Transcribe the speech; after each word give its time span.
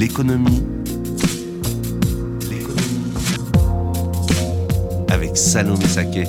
L'économie. 0.00 0.62
Avec 5.10 5.36
Salomé 5.36 5.84
Saké. 5.84 6.24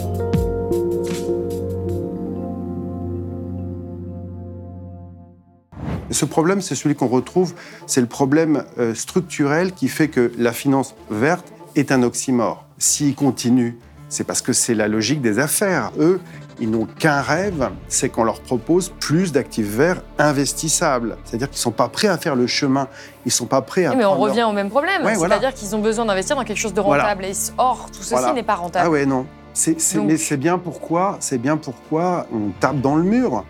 Ce 6.10 6.26
problème, 6.26 6.60
c'est 6.60 6.76
celui 6.76 6.96
qu'on 6.96 7.08
retrouve, 7.08 7.54
c'est 7.88 8.02
le 8.02 8.08
problème 8.08 8.66
euh, 8.78 8.94
structurel 8.94 9.72
qui 9.72 9.88
fait 9.88 10.10
que 10.10 10.34
la 10.38 10.52
finance 10.52 10.94
verte 11.10 11.54
est 11.78 11.94
un 11.94 12.04
oxymore. 12.04 12.66
S'il 12.78 13.16
continue, 13.16 13.78
c'est 14.10 14.26
parce 14.26 14.42
que 14.42 14.52
c'est 14.52 14.76
la 14.76 14.90
logique 14.90 15.22
des 15.22 15.40
affaires. 15.40 15.94
Eux, 15.98 16.20
ils 16.60 16.70
n'ont 16.70 16.86
qu'un 16.86 17.22
rêve, 17.22 17.70
c'est 17.88 18.10
qu'on 18.10 18.24
leur 18.24 18.42
propose 18.42 18.90
plus 19.00 19.32
d'actifs 19.32 19.68
verts 19.68 20.02
investissables. 20.18 21.18
C'est-à-dire 21.24 21.50
qu'ils 21.50 21.58
ne 21.58 21.62
sont 21.62 21.72
pas 21.72 21.88
prêts 21.88 22.08
à 22.08 22.18
faire 22.18 22.36
le 22.36 22.48
chemin, 22.48 22.88
ils 23.26 23.30
ne 23.30 23.32
sont 23.32 23.46
pas 23.46 23.62
prêts 23.62 23.86
à... 23.86 23.96
mais 23.96 24.06
on 24.06 24.18
revient 24.18 24.44
au 24.44 24.52
même 24.52 24.70
problème, 24.70 25.02
c'est-à-dire 25.16 25.54
qu'ils 25.54 25.76
ont 25.76 25.80
besoin 25.82 26.06
d'investir 26.06 26.36
dans 26.36 26.44
quelque 26.44 26.60
chose 26.60 26.74
de 26.74 26.82
rentable. 26.82 27.26
or, 27.58 27.88
tout 27.92 28.04
ceci 28.04 28.34
n'est 28.34 28.44
pas 28.44 28.56
rentable. 28.56 28.86
Ah 28.88 28.90
ouais, 28.90 29.06
non. 29.06 29.26
C'est, 29.54 29.78
Mais 29.96 30.18
c'est 30.18 30.38
bien 30.38 30.58
pourquoi, 30.58 31.18
c'est 31.20 31.38
bien 31.38 31.58
pourquoi 31.58 32.26
on 32.34 32.52
tape 32.60 32.80
dans 32.80 32.96
le 32.96 33.04
mur. 33.04 33.44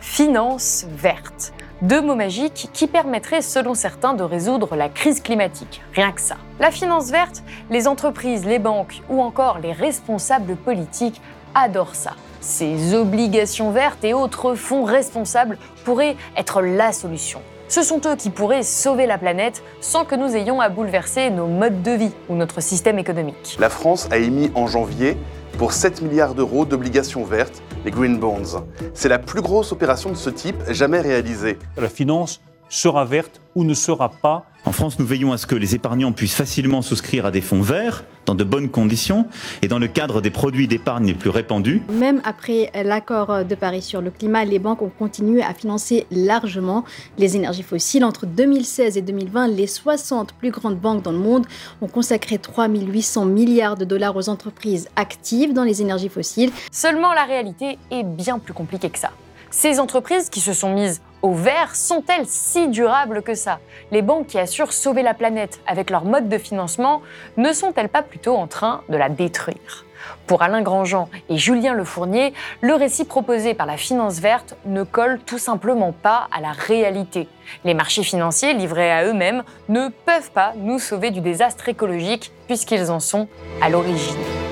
Finance 0.00 0.86
verte. 0.96 1.52
Deux 1.82 2.02
mots 2.02 2.14
magiques 2.14 2.68
qui 2.74 2.86
permettraient, 2.86 3.40
selon 3.40 3.74
certains, 3.74 4.12
de 4.12 4.22
résoudre 4.22 4.76
la 4.76 4.90
crise 4.90 5.22
climatique. 5.22 5.82
Rien 5.94 6.12
que 6.12 6.20
ça. 6.20 6.36
La 6.58 6.70
finance 6.70 7.10
verte, 7.10 7.42
les 7.70 7.88
entreprises, 7.88 8.44
les 8.44 8.58
banques 8.58 9.02
ou 9.08 9.22
encore 9.22 9.60
les 9.60 9.72
responsables 9.72 10.56
politiques 10.56 11.22
adorent 11.54 11.94
ça. 11.94 12.12
Ces 12.40 12.94
obligations 12.94 13.70
vertes 13.70 14.04
et 14.04 14.14
autres 14.14 14.54
fonds 14.54 14.84
responsables 14.84 15.58
pourraient 15.84 16.16
être 16.36 16.62
la 16.62 16.92
solution. 16.92 17.40
Ce 17.68 17.82
sont 17.82 18.00
eux 18.06 18.16
qui 18.16 18.30
pourraient 18.30 18.64
sauver 18.64 19.06
la 19.06 19.16
planète 19.16 19.62
sans 19.80 20.04
que 20.04 20.16
nous 20.16 20.34
ayons 20.34 20.60
à 20.60 20.68
bouleverser 20.68 21.30
nos 21.30 21.46
modes 21.46 21.82
de 21.82 21.92
vie 21.92 22.12
ou 22.28 22.34
notre 22.34 22.60
système 22.60 22.98
économique. 22.98 23.56
La 23.60 23.68
France 23.68 24.08
a 24.10 24.18
émis 24.18 24.50
en 24.56 24.66
janvier 24.66 25.16
pour 25.56 25.72
7 25.72 26.02
milliards 26.02 26.34
d'euros 26.34 26.64
d'obligations 26.64 27.24
vertes, 27.24 27.62
les 27.84 27.90
Green 27.90 28.18
Bonds. 28.18 28.64
C'est 28.94 29.08
la 29.08 29.18
plus 29.18 29.40
grosse 29.40 29.70
opération 29.70 30.10
de 30.10 30.16
ce 30.16 30.30
type 30.30 30.56
jamais 30.70 31.00
réalisée. 31.00 31.58
La 31.76 31.88
finance 31.88 32.40
sera 32.70 33.04
verte 33.04 33.42
ou 33.54 33.64
ne 33.64 33.74
sera 33.74 34.08
pas. 34.08 34.46
En 34.64 34.72
France, 34.72 34.98
nous 34.98 35.06
veillons 35.06 35.32
à 35.32 35.38
ce 35.38 35.46
que 35.46 35.54
les 35.54 35.74
épargnants 35.74 36.12
puissent 36.12 36.34
facilement 36.34 36.82
souscrire 36.82 37.26
à 37.26 37.30
des 37.30 37.40
fonds 37.40 37.62
verts 37.62 38.04
dans 38.26 38.34
de 38.34 38.44
bonnes 38.44 38.68
conditions 38.68 39.26
et 39.62 39.68
dans 39.68 39.78
le 39.78 39.88
cadre 39.88 40.20
des 40.20 40.30
produits 40.30 40.68
d'épargne 40.68 41.06
les 41.06 41.14
plus 41.14 41.30
répandus. 41.30 41.82
Même 41.90 42.20
après 42.24 42.70
l'accord 42.84 43.44
de 43.44 43.54
Paris 43.54 43.82
sur 43.82 44.02
le 44.02 44.10
climat, 44.10 44.44
les 44.44 44.58
banques 44.58 44.82
ont 44.82 44.92
continué 44.96 45.42
à 45.42 45.54
financer 45.54 46.06
largement 46.10 46.84
les 47.18 47.36
énergies 47.36 47.62
fossiles. 47.62 48.04
Entre 48.04 48.26
2016 48.26 48.98
et 48.98 49.02
2020, 49.02 49.48
les 49.48 49.66
60 49.66 50.34
plus 50.34 50.50
grandes 50.50 50.78
banques 50.78 51.02
dans 51.02 51.12
le 51.12 51.18
monde 51.18 51.46
ont 51.80 51.88
consacré 51.88 52.38
3 52.38 52.68
800 52.68 53.24
milliards 53.24 53.76
de 53.76 53.84
dollars 53.84 54.14
aux 54.14 54.28
entreprises 54.28 54.88
actives 54.94 55.54
dans 55.54 55.64
les 55.64 55.80
énergies 55.80 56.10
fossiles. 56.10 56.52
Seulement, 56.70 57.14
la 57.14 57.24
réalité 57.24 57.78
est 57.90 58.04
bien 58.04 58.38
plus 58.38 58.54
compliquée 58.54 58.90
que 58.90 58.98
ça. 58.98 59.10
Ces 59.50 59.80
entreprises 59.80 60.28
qui 60.28 60.40
se 60.40 60.52
sont 60.52 60.74
mises 60.74 61.00
au 61.22 61.32
vert 61.32 61.76
sont-elles 61.76 62.26
si 62.26 62.68
durables 62.68 63.22
que 63.22 63.34
ça? 63.34 63.60
Les 63.90 64.02
banques 64.02 64.28
qui 64.28 64.38
assurent 64.38 64.72
sauver 64.72 65.02
la 65.02 65.14
planète 65.14 65.60
avec 65.66 65.90
leur 65.90 66.04
mode 66.04 66.28
de 66.28 66.38
financement 66.38 67.02
ne 67.36 67.52
sont-elles 67.52 67.88
pas 67.88 68.02
plutôt 68.02 68.36
en 68.36 68.46
train 68.46 68.82
de 68.88 68.96
la 68.96 69.08
détruire? 69.08 69.84
Pour 70.26 70.42
Alain 70.42 70.62
Grandjean 70.62 71.08
et 71.28 71.36
Julien 71.36 71.74
Lefournier, 71.74 72.32
le 72.62 72.74
récit 72.74 73.04
proposé 73.04 73.52
par 73.52 73.66
la 73.66 73.76
finance 73.76 74.18
verte 74.18 74.56
ne 74.64 74.82
colle 74.82 75.20
tout 75.26 75.38
simplement 75.38 75.92
pas 75.92 76.28
à 76.32 76.40
la 76.40 76.52
réalité. 76.52 77.28
Les 77.64 77.74
marchés 77.74 78.02
financiers 78.02 78.54
livrés 78.54 78.90
à 78.90 79.04
eux-mêmes 79.04 79.42
ne 79.68 79.88
peuvent 80.06 80.30
pas 80.30 80.52
nous 80.56 80.78
sauver 80.78 81.10
du 81.10 81.20
désastre 81.20 81.68
écologique 81.68 82.32
puisqu'ils 82.46 82.90
en 82.90 83.00
sont 83.00 83.28
à 83.60 83.68
l'origine. 83.68 84.49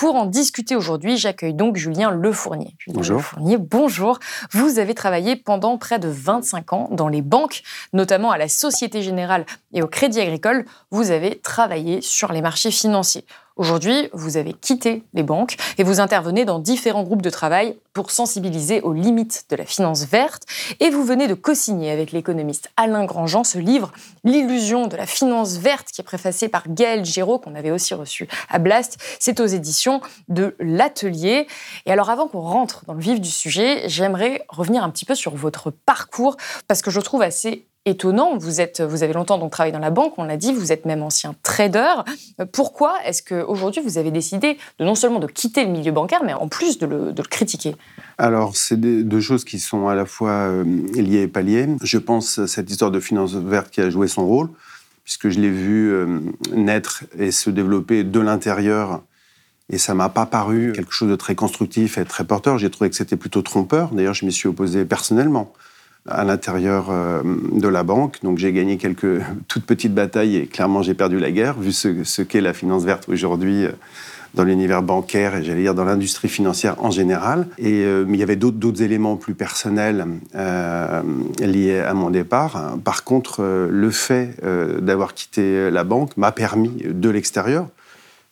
Pour 0.00 0.16
en 0.16 0.24
discuter 0.24 0.76
aujourd'hui, 0.76 1.18
j'accueille 1.18 1.52
donc 1.52 1.76
Julien 1.76 2.10
Lefournier. 2.10 2.74
bonjour. 2.86 3.18
Lefournier, 3.18 3.58
bonjour. 3.58 4.18
Vous 4.50 4.78
avez 4.78 4.94
travaillé 4.94 5.36
pendant 5.36 5.76
près 5.76 5.98
de 5.98 6.08
25 6.08 6.72
ans 6.72 6.88
dans 6.90 7.08
les 7.08 7.20
banques, 7.20 7.62
notamment 7.92 8.30
à 8.30 8.38
la 8.38 8.48
Société 8.48 9.02
Générale 9.02 9.44
et 9.74 9.82
au 9.82 9.88
Crédit 9.88 10.18
Agricole. 10.18 10.64
Vous 10.90 11.10
avez 11.10 11.38
travaillé 11.38 12.00
sur 12.00 12.32
les 12.32 12.40
marchés 12.40 12.70
financiers. 12.70 13.26
Aujourd'hui, 13.60 14.08
vous 14.14 14.38
avez 14.38 14.54
quitté 14.54 15.04
les 15.12 15.22
banques 15.22 15.58
et 15.76 15.82
vous 15.82 16.00
intervenez 16.00 16.46
dans 16.46 16.60
différents 16.60 17.02
groupes 17.02 17.20
de 17.20 17.28
travail 17.28 17.76
pour 17.92 18.10
sensibiliser 18.10 18.80
aux 18.80 18.94
limites 18.94 19.44
de 19.50 19.56
la 19.56 19.66
finance 19.66 20.06
verte. 20.06 20.44
Et 20.80 20.88
vous 20.88 21.04
venez 21.04 21.28
de 21.28 21.34
co-signer 21.34 21.90
avec 21.90 22.10
l'économiste 22.10 22.70
Alain 22.78 23.04
Grandjean 23.04 23.44
ce 23.44 23.58
livre, 23.58 23.92
L'illusion 24.24 24.86
de 24.86 24.96
la 24.96 25.04
finance 25.04 25.58
verte, 25.58 25.88
qui 25.92 26.00
est 26.00 26.04
préfacé 26.04 26.48
par 26.48 26.62
Gaël 26.68 27.04
Giraud, 27.04 27.38
qu'on 27.38 27.54
avait 27.54 27.70
aussi 27.70 27.92
reçu 27.92 28.28
à 28.48 28.58
Blast. 28.58 28.96
C'est 29.18 29.40
aux 29.40 29.46
éditions 29.46 30.00
de 30.28 30.56
l'Atelier. 30.58 31.46
Et 31.84 31.92
alors, 31.92 32.08
avant 32.08 32.28
qu'on 32.28 32.40
rentre 32.40 32.86
dans 32.86 32.94
le 32.94 33.00
vif 33.00 33.20
du 33.20 33.30
sujet, 33.30 33.82
j'aimerais 33.90 34.42
revenir 34.48 34.84
un 34.84 34.88
petit 34.88 35.04
peu 35.04 35.14
sur 35.14 35.36
votre 35.36 35.70
parcours, 35.70 36.38
parce 36.66 36.80
que 36.80 36.90
je 36.90 37.00
trouve 37.00 37.20
assez 37.20 37.66
étonnant. 37.86 38.36
Vous, 38.36 38.60
êtes, 38.60 38.80
vous 38.80 39.02
avez 39.02 39.12
longtemps 39.12 39.48
travaillé 39.48 39.72
dans 39.72 39.78
la 39.78 39.90
banque, 39.90 40.14
on 40.18 40.24
l'a 40.24 40.36
dit, 40.36 40.52
vous 40.52 40.72
êtes 40.72 40.84
même 40.84 41.02
ancien 41.02 41.34
trader. 41.42 42.02
Pourquoi 42.52 42.94
est-ce 43.04 43.22
qu'aujourd'hui 43.22 43.82
vous 43.82 43.98
avez 43.98 44.10
décidé 44.10 44.58
de 44.78 44.84
non 44.84 44.94
seulement 44.94 45.18
de 45.18 45.26
quitter 45.26 45.64
le 45.64 45.70
milieu 45.70 45.92
bancaire, 45.92 46.22
mais 46.24 46.34
en 46.34 46.48
plus 46.48 46.78
de 46.78 46.86
le, 46.86 47.12
critiquer? 47.22 47.74
Alors, 48.18 48.56
c'est 48.56 48.78
deux 48.78 49.20
choses 49.20 49.44
qui 49.44 49.58
sont 49.58 49.88
à 49.88 49.94
la 49.94 50.04
fois 50.04 50.30
euh, 50.30 50.64
liées 50.94 51.22
et 51.22 51.28
pas 51.28 51.42
liées. 51.42 51.68
Je 51.82 51.98
pense 51.98 52.38
à 52.38 52.46
cette 52.46 52.70
histoire 52.70 52.90
de 52.90 53.00
finance 53.00 53.34
verte 53.34 53.70
qui 53.70 53.80
a 53.80 53.88
joué 53.88 54.08
son 54.08 54.26
rôle, 54.26 54.50
puisque 55.04 55.28
je 55.30 55.40
l'ai 55.40 55.50
vu 55.50 55.90
euh, 55.92 56.20
naître 56.52 57.04
et 57.18 57.30
se 57.30 57.50
développer 57.50 58.04
de 58.04 58.20
l'intérieur 58.20 59.02
et 59.72 59.78
ça 59.78 59.94
m'a 59.94 60.08
pas 60.08 60.26
paru 60.26 60.72
quelque 60.74 60.92
chose 60.92 61.08
de 61.08 61.16
très 61.16 61.36
constructif 61.36 61.96
et 61.96 62.04
très 62.04 62.24
porteur. 62.24 62.58
J'ai 62.58 62.70
trouvé 62.70 62.90
que 62.90 62.96
c'était 62.96 63.16
plutôt 63.16 63.40
trompeur. 63.40 63.90
D'ailleurs, 63.92 64.14
je 64.14 64.26
m'y 64.26 64.32
suis 64.32 64.48
opposé 64.48 64.84
personnellement 64.84 65.52
à 66.08 66.24
l'intérieur 66.24 66.88
euh, 66.90 67.22
de 67.52 67.68
la 67.68 67.82
banque. 67.82 68.18
Donc 68.22 68.38
j'ai 68.38 68.52
gagné 68.52 68.76
quelques 68.76 69.20
toutes 69.48 69.64
petites 69.64 69.94
batailles 69.94 70.36
et 70.36 70.46
clairement 70.46 70.82
j'ai 70.82 70.94
perdu 70.94 71.18
la 71.18 71.30
guerre, 71.30 71.58
vu 71.58 71.72
ce, 71.72 72.22
qu'est 72.22 72.40
la 72.40 72.52
finance 72.52 72.84
verte 72.84 73.08
aujourd'hui 73.08 73.66
euh, 73.66 73.72
dans 74.34 74.44
l'univers 74.44 74.82
bancaire 74.82 75.34
et 75.34 75.42
j'allais 75.42 75.62
dire 75.62 75.74
dans 75.74 75.84
l'industrie 75.84 76.28
financière 76.28 76.76
en 76.78 76.90
général. 76.90 77.48
Et 77.58 77.84
euh, 77.84 78.04
mais 78.06 78.16
il 78.16 78.20
y 78.20 78.22
avait 78.22 78.36
d'autres 78.36 78.82
éléments 78.82 79.16
plus 79.16 79.34
personnels 79.34 80.06
liés 81.40 81.80
à 81.80 81.94
mon 81.94 82.10
départ. 82.10 82.76
Par 82.84 83.04
contre, 83.04 83.42
le 83.68 83.90
fait 83.90 84.36
d'avoir 84.80 85.14
quitté 85.14 85.70
la 85.70 85.84
banque 85.84 86.16
m'a 86.16 86.32
permis 86.32 86.70
de 86.84 87.10
l'extérieur 87.10 87.66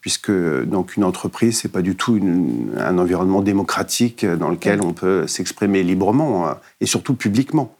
puisque 0.01 0.31
donc 0.31 0.97
une 0.97 1.05
entreprise 1.05 1.61
c'est 1.61 1.73
pas 1.73 1.83
du 1.83 1.97
tout 1.97 2.21
un 2.77 2.99
environnement 2.99 3.43
démocratique 3.43 4.25
dans 4.25 4.49
lequel 4.49 4.81
on 4.83 4.93
peut 4.93 5.27
s'exprimer 5.27 5.83
librement 5.83 6.49
hein, 6.49 6.59
et 6.81 6.87
surtout 6.87 7.15
publiquement. 7.15 7.75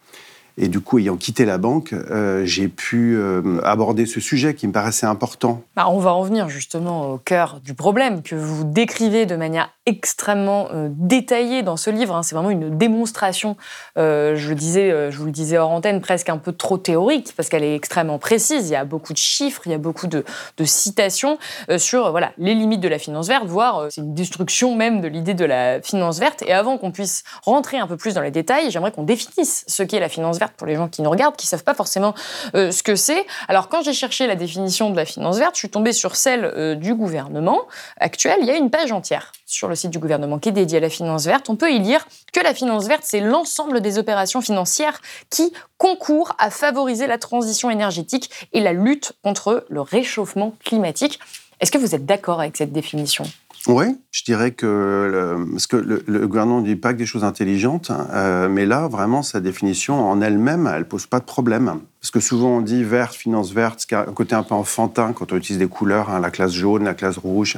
Et 0.61 0.67
du 0.67 0.81
coup, 0.81 0.99
ayant 0.99 1.17
quitté 1.17 1.45
la 1.45 1.57
banque, 1.57 1.93
euh, 1.93 2.45
j'ai 2.45 2.67
pu 2.67 3.15
euh, 3.17 3.61
aborder 3.63 4.07
ce 4.07 4.19
sujet 4.19 4.55
qui 4.55 4.67
me 4.67 4.73
paraissait 4.73 5.07
important. 5.07 5.63
Bah, 5.77 5.87
on 5.89 6.01
va 6.01 6.13
en 6.13 6.23
venir 6.23 6.49
justement 6.49 7.13
au 7.13 7.19
cœur 7.19 7.61
du 7.61 7.75
problème 7.75 8.23
que 8.23 8.35
vous 8.35 8.65
décrivez 8.65 9.25
de 9.25 9.37
manière 9.37 9.71
extrêmement 9.87 10.69
euh, 10.73 10.89
détaillée 10.91 11.63
dans 11.63 11.77
ce 11.77 11.91
livre. 11.91 12.17
Hein. 12.17 12.25
C'est 12.25 12.35
vraiment 12.35 12.51
une 12.51 12.77
démonstration, 12.77 13.57
je, 13.97 15.17
vous 15.17 15.25
le 15.27 15.31
disais 15.31 15.59
hors 15.59 15.71
antenne, 15.71 16.01
presque 16.01 16.29
un 16.29 16.39
peu 16.39 16.51
trop 16.51 16.77
théorique, 16.77 17.35
parce 17.37 17.49
qu'elle 17.49 17.63
est 17.63 17.77
extrêmement 17.77 18.19
précise. 18.19 18.69
Il 18.69 18.73
y 18.73 18.77
a 18.77 18.85
beaucoup 18.85 19.13
de 19.13 19.19
chiffres, 19.19 19.63
il 19.65 19.71
y 19.71 19.77
a 19.77 19.79
beaucoup 19.79 20.09
de, 20.09 20.25
de 20.57 20.65
citations 20.65 21.39
sur 21.77 22.11
voilà, 22.11 22.33
les 22.37 22.55
limites 22.55 22.81
de 22.81 22.89
la 22.89 22.99
finance 22.99 23.29
verte, 23.29 23.47
voire 23.47 23.87
c'est 23.91 24.01
une 24.01 24.15
destruction 24.15 24.75
même 24.75 25.01
de 25.01 25.07
l'idée 25.07 25.35
de 25.35 25.45
la 25.45 25.81
finance 25.83 26.19
verte. 26.19 26.43
Et 26.43 26.53
avant 26.53 26.79
qu'on 26.79 26.91
puisse 26.91 27.23
rentrer 27.45 27.79
un 27.79 27.87
peu 27.87 27.97
plus 27.97 28.15
dans 28.15 28.23
les 28.23 28.33
détails, 28.33 28.71
j'aimerais 28.71 28.91
qu'on 28.91 29.05
définisse 29.05 29.65
ce 29.69 29.85
qu'est 29.85 30.01
la 30.01 30.09
finance 30.09 30.39
verte 30.39 30.48
pour 30.57 30.67
les 30.67 30.77
gens 30.77 30.89
qui 30.89 31.03
nous 31.03 31.11
regardent, 31.11 31.37
qui 31.37 31.47
ne 31.47 31.51
savent 31.51 31.65
pas 31.65 31.75
forcément 31.75 32.15
euh, 32.55 32.71
ce 32.71 32.83
que 32.83 32.97
c'est. 32.97 33.27
Alors, 33.49 33.69
quand 33.69 33.83
j'ai 33.83 33.93
cherché 33.93 34.27
la 34.27 34.37
définition 34.37 34.91
de 34.91 34.97
la 34.97 35.05
finance 35.05 35.39
verte, 35.39 35.55
je 35.55 35.61
suis 35.61 35.71
tombée 35.71 35.93
sur 35.93 36.17
celle 36.17 36.45
euh, 36.45 36.75
du 36.75 36.95
gouvernement 36.95 37.63
actuel. 37.99 38.39
Il 38.41 38.47
y 38.47 38.51
a 38.51 38.57
une 38.57 38.71
page 38.71 38.93
entière 38.93 39.33
sur 39.47 39.69
le 39.69 39.75
site 39.75 39.91
du 39.91 39.99
gouvernement 39.99 40.39
qui 40.39 40.51
est 40.51 40.53
dédiée 40.53 40.79
à 40.79 40.81
la 40.81 40.91
finance 40.91 41.25
verte. 41.25 41.49
On 41.49 41.57
peut 41.57 41.73
y 41.73 41.79
lire 41.79 42.07
que 42.33 42.41
la 42.41 42.55
finance 42.55 42.87
verte, 42.87 43.03
c'est 43.05 43.21
l'ensemble 43.21 43.81
des 43.81 43.99
opérations 43.99 44.41
financières 44.41 45.01
qui 45.31 45.53
concourent 45.79 46.35
à 46.39 46.51
favoriser 46.51 47.07
la 47.07 47.19
transition 47.19 47.71
énergétique 47.71 48.31
et 48.53 48.61
la 48.61 48.73
lutte 48.73 49.13
contre 49.23 49.65
le 49.69 49.81
réchauffement 49.81 50.55
climatique. 50.65 51.19
Est-ce 51.61 51.73
que 51.73 51.79
vous 51.79 51.95
êtes 51.95 52.07
d'accord 52.07 52.41
avec 52.41 52.57
cette 52.57 52.73
définition? 52.73 53.25
Oui, 53.67 53.87
je 54.13 54.25
dirais 54.25 54.53
que 54.53 54.67
le, 54.67 55.51
parce 55.51 55.67
que 55.67 55.77
le, 55.77 56.27
gouvernement 56.27 56.61
ne 56.61 56.67
dit 56.67 56.77
pas 56.77 56.93
que 56.93 56.99
des 56.99 57.07
choses 57.07 57.25
intelligentes, 57.25 57.91
euh, 58.13 58.49
mais 58.49 58.67
là, 58.67 58.89
vraiment, 58.89 59.23
sa 59.23 59.41
définition 59.41 60.09
en 60.09 60.21
elle-même, 60.21 60.71
elle 60.73 60.87
pose 60.87 61.07
pas 61.07 61.21
de 61.21 61.25
problème. 61.25 61.81
Parce 62.01 62.11
que 62.11 62.21
souvent, 62.21 62.59
on 62.59 62.61
dit 62.61 62.85
verte, 62.85 63.15
finance 63.15 63.53
verte, 63.53 63.81
ce 63.81 63.87
qui 63.87 63.95
a 63.95 64.01
un 64.01 64.13
côté 64.13 64.35
un 64.35 64.43
peu 64.43 64.55
enfantin 64.55 65.13
quand 65.13 65.33
on 65.33 65.37
utilise 65.37 65.59
des 65.59 65.67
couleurs, 65.67 66.11
hein, 66.11 66.21
la 66.21 66.31
classe 66.31 66.53
jaune, 66.53 66.85
la 66.85 66.95
classe 66.95 67.19
rouge, 67.19 67.57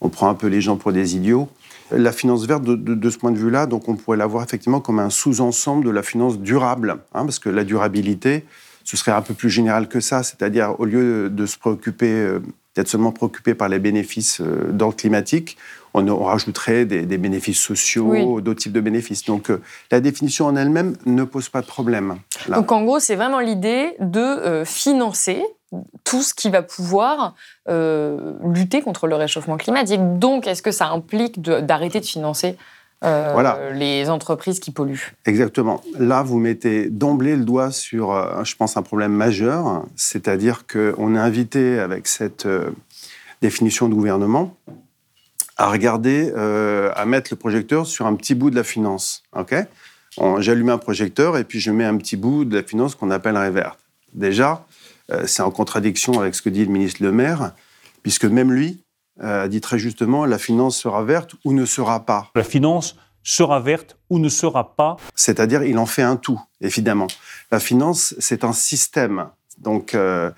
on 0.00 0.08
prend 0.08 0.28
un 0.28 0.34
peu 0.34 0.46
les 0.46 0.60
gens 0.60 0.76
pour 0.76 0.92
des 0.92 1.16
idiots. 1.16 1.48
La 1.90 2.12
finance 2.12 2.46
verte, 2.46 2.64
de, 2.64 3.10
ce 3.10 3.18
point 3.18 3.30
de 3.30 3.38
vue-là, 3.38 3.66
donc 3.66 3.88
on 3.88 3.94
pourrait 3.94 4.16
la 4.16 4.26
voir 4.26 4.42
effectivement 4.42 4.80
comme 4.80 4.98
un 4.98 5.10
sous-ensemble 5.10 5.84
de 5.84 5.90
la 5.90 6.02
finance 6.02 6.38
durable, 6.38 6.96
hein, 7.12 7.24
parce 7.24 7.38
que 7.38 7.50
la 7.50 7.62
durabilité, 7.62 8.44
ce 8.84 8.96
serait 8.96 9.12
un 9.12 9.22
peu 9.22 9.34
plus 9.34 9.50
général 9.50 9.88
que 9.88 10.00
ça, 10.00 10.22
c'est-à-dire 10.22 10.74
au 10.80 10.86
lieu 10.86 11.28
de 11.28 11.46
se 11.46 11.58
préoccuper 11.58 12.10
euh, 12.10 12.40
d'être 12.74 12.88
seulement 12.88 13.12
préoccupé 13.12 13.54
par 13.54 13.68
les 13.68 13.78
bénéfices 13.78 14.40
euh, 14.40 14.70
d'ordre 14.70 14.96
climatique, 14.96 15.56
on, 15.96 16.24
rajouterait 16.24 16.86
des, 16.86 17.18
bénéfices 17.18 17.60
sociaux, 17.60 18.40
d'autres 18.40 18.62
types 18.62 18.72
de 18.72 18.80
bénéfices. 18.80 19.24
Donc 19.24 19.48
euh, 19.48 19.62
la 19.92 20.00
définition 20.00 20.46
en 20.46 20.56
elle-même 20.56 20.96
ne 21.06 21.22
pose 21.22 21.48
pas 21.48 21.60
de 21.60 21.66
problème. 21.66 22.18
Donc 22.48 22.72
en 22.72 22.82
gros, 22.82 22.98
c'est 22.98 23.14
vraiment 23.14 23.38
l'idée 23.38 23.94
de 24.00 24.18
euh, 24.18 24.64
financer 24.64 25.44
tout 26.02 26.22
ce 26.22 26.34
qui 26.34 26.50
va 26.50 26.62
pouvoir 26.62 27.34
lutter 27.66 28.80
contre 28.80 29.08
le 29.08 29.16
réchauffement 29.16 29.56
climatique. 29.56 30.00
Donc 30.18 30.46
est-ce 30.46 30.62
que 30.62 30.70
ça 30.70 30.88
implique 30.88 31.42
d'arrêter 31.42 31.98
de 31.98 32.06
financer 32.06 32.56
euh, 33.04 33.30
voilà. 33.32 33.70
les 33.72 34.08
entreprises 34.08 34.60
qui 34.60 34.70
polluent. 34.70 35.14
Exactement. 35.26 35.82
Là, 35.98 36.22
vous 36.22 36.38
mettez 36.38 36.88
d'emblée 36.88 37.36
le 37.36 37.44
doigt 37.44 37.70
sur, 37.70 38.12
euh, 38.12 38.42
je 38.44 38.56
pense, 38.56 38.76
un 38.76 38.82
problème 38.82 39.12
majeur, 39.12 39.84
c'est-à-dire 39.94 40.66
qu'on 40.66 41.14
est 41.14 41.18
invité 41.18 41.78
avec 41.78 42.06
cette 42.06 42.46
euh, 42.46 42.70
définition 43.42 43.88
de 43.88 43.94
gouvernement 43.94 44.56
à 45.56 45.70
regarder, 45.70 46.32
à 46.34 47.04
mettre 47.06 47.28
le 47.30 47.36
projecteur 47.36 47.86
sur 47.86 48.06
un 48.06 48.16
petit 48.16 48.34
bout 48.34 48.50
de 48.50 48.56
la 48.56 48.64
finance. 48.64 49.22
Ok? 49.36 49.54
J'allume 50.40 50.70
un 50.70 50.78
projecteur 50.78 51.38
et 51.38 51.44
puis 51.44 51.60
je 51.60 51.70
mets 51.70 51.84
un 51.84 51.96
petit 51.96 52.16
bout 52.16 52.44
de 52.44 52.56
la 52.56 52.64
finance 52.64 52.96
qu'on 52.96 53.12
appelle 53.12 53.36
verte. 53.52 53.78
Déjà, 54.14 54.66
c'est 55.26 55.42
en 55.42 55.52
contradiction 55.52 56.18
avec 56.18 56.34
ce 56.34 56.42
que 56.42 56.48
dit 56.48 56.64
le 56.64 56.72
ministre 56.72 57.04
Le 57.04 57.12
Maire, 57.12 57.52
puisque 58.02 58.24
même 58.24 58.50
lui, 58.50 58.83
euh, 59.22 59.48
dit 59.48 59.60
très 59.60 59.78
justement, 59.78 60.24
la 60.24 60.38
finance 60.38 60.76
sera 60.76 61.04
verte 61.04 61.34
ou 61.44 61.52
ne 61.52 61.64
sera 61.64 62.04
pas. 62.04 62.30
La 62.34 62.44
finance 62.44 62.96
sera 63.22 63.60
verte 63.60 63.96
ou 64.10 64.18
ne 64.18 64.28
sera 64.28 64.76
pas. 64.76 64.96
C'est-à-dire, 65.14 65.62
il 65.62 65.78
en 65.78 65.86
fait 65.86 66.02
un 66.02 66.16
tout, 66.16 66.40
évidemment. 66.60 67.06
La 67.50 67.60
finance, 67.60 68.14
c'est 68.18 68.44
un 68.44 68.52
système. 68.52 69.28
Donc, 69.58 69.94
euh, 69.94 70.30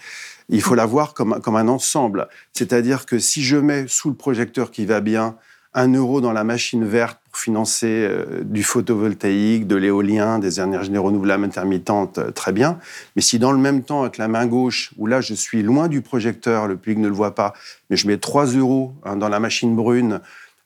il 0.49 0.61
faut 0.61 0.75
la 0.75 0.87
voir 0.87 1.15
comme, 1.15 1.41
comme 1.41 1.57
un 1.57 1.69
ensemble. 1.69 2.29
C'est-à-dire 2.53 3.07
que 3.07 3.19
si 3.19 3.43
je 3.43 3.57
mets 3.57 3.87
sous 3.89 4.11
le 4.11 4.17
projecteur 4.17 4.71
qui 4.71 4.87
va 4.87 5.01
bien 5.01 5.37
un 5.77 5.93
euro 5.93 6.23
dans 6.23 6.33
la 6.33 6.43
machine 6.43 6.85
verte 6.85 7.21
pour 7.31 7.39
financer 7.39 7.87
euh, 7.87 8.43
du 8.43 8.63
photovoltaïque, 8.63 9.67
de 9.67 9.77
l'éolien, 9.77 10.39
des 10.39 10.59
énergies 10.59 10.97
renouvelables 10.97 11.45
intermittentes, 11.45 12.17
euh, 12.17 12.31
très 12.31 12.53
bien. 12.53 12.79
Mais 13.15 13.21
si 13.21 13.39
dans 13.39 13.53
le 13.53 13.59
même 13.59 13.83
temps, 13.83 14.01
avec 14.01 14.17
la 14.17 14.27
main 14.27 14.47
gauche, 14.47 14.93
où 14.97 15.07
là 15.07 15.21
je 15.21 15.35
suis 15.35 15.63
loin 15.63 15.89
du 15.89 16.01
projecteur, 16.01 16.67
le 16.67 16.77
public 16.77 16.99
ne 16.99 17.09
le 17.09 17.15
voit 17.15 17.35
pas, 17.35 17.53
mais 17.91 17.97
je 17.97 18.09
mets 18.09 18.17
3 18.17 18.47
euros 18.47 18.95
hein, 19.05 19.17
dans 19.17 19.29
la 19.29 19.39
machine 19.39 19.77
brune 19.77 20.21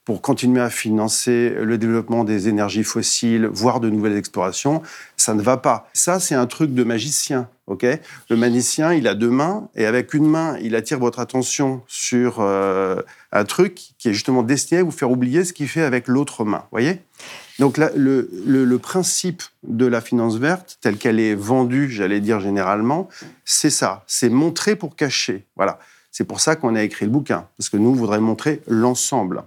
pour 0.05 0.21
continuer 0.21 0.61
à 0.61 0.69
financer 0.69 1.53
le 1.61 1.77
développement 1.77 2.23
des 2.23 2.47
énergies 2.49 2.83
fossiles, 2.83 3.45
voire 3.45 3.79
de 3.79 3.89
nouvelles 3.89 4.17
explorations, 4.17 4.81
ça 5.15 5.35
ne 5.35 5.41
va 5.41 5.57
pas. 5.57 5.89
Ça, 5.93 6.19
c'est 6.19 6.33
un 6.33 6.47
truc 6.47 6.73
de 6.73 6.83
magicien. 6.83 7.47
ok? 7.67 7.85
Le 8.29 8.35
magicien, 8.35 8.93
il 8.93 9.07
a 9.07 9.13
deux 9.13 9.29
mains, 9.29 9.69
et 9.75 9.85
avec 9.85 10.13
une 10.13 10.27
main, 10.27 10.57
il 10.61 10.75
attire 10.75 10.97
votre 10.97 11.19
attention 11.19 11.83
sur 11.87 12.37
euh, 12.39 13.01
un 13.31 13.45
truc 13.45 13.75
qui 13.99 14.09
est 14.09 14.13
justement 14.13 14.41
destiné 14.41 14.81
à 14.81 14.83
vous 14.83 14.91
faire 14.91 15.11
oublier 15.11 15.45
ce 15.45 15.53
qu'il 15.53 15.67
fait 15.67 15.83
avec 15.83 16.07
l'autre 16.07 16.45
main. 16.45 16.65
voyez? 16.71 17.01
Donc 17.59 17.77
le, 17.77 18.27
le, 18.47 18.77
principe 18.79 19.43
de 19.61 19.85
la 19.85 20.01
finance 20.01 20.37
verte, 20.37 20.79
telle 20.81 20.97
qu'elle 20.97 21.19
est 21.19 21.35
vendue, 21.35 21.91
j'allais 21.91 22.19
dire 22.19 22.39
généralement, 22.39 23.07
c'est 23.45 23.69
ça, 23.69 24.03
c'est 24.07 24.29
montrer 24.29 24.75
pour 24.75 24.95
cacher. 24.95 25.45
Voilà. 25.55 25.77
C'est 26.11 26.25
pour 26.25 26.41
ça 26.41 26.55
qu'on 26.55 26.75
a 26.75 26.83
écrit 26.83 27.05
le 27.05 27.11
bouquin, 27.11 27.47
parce 27.57 27.69
que 27.69 27.77
nous, 27.77 27.91
on 27.91 27.93
voudrait 27.93 28.19
montrer 28.19 28.61
l'ensemble. 28.67 29.43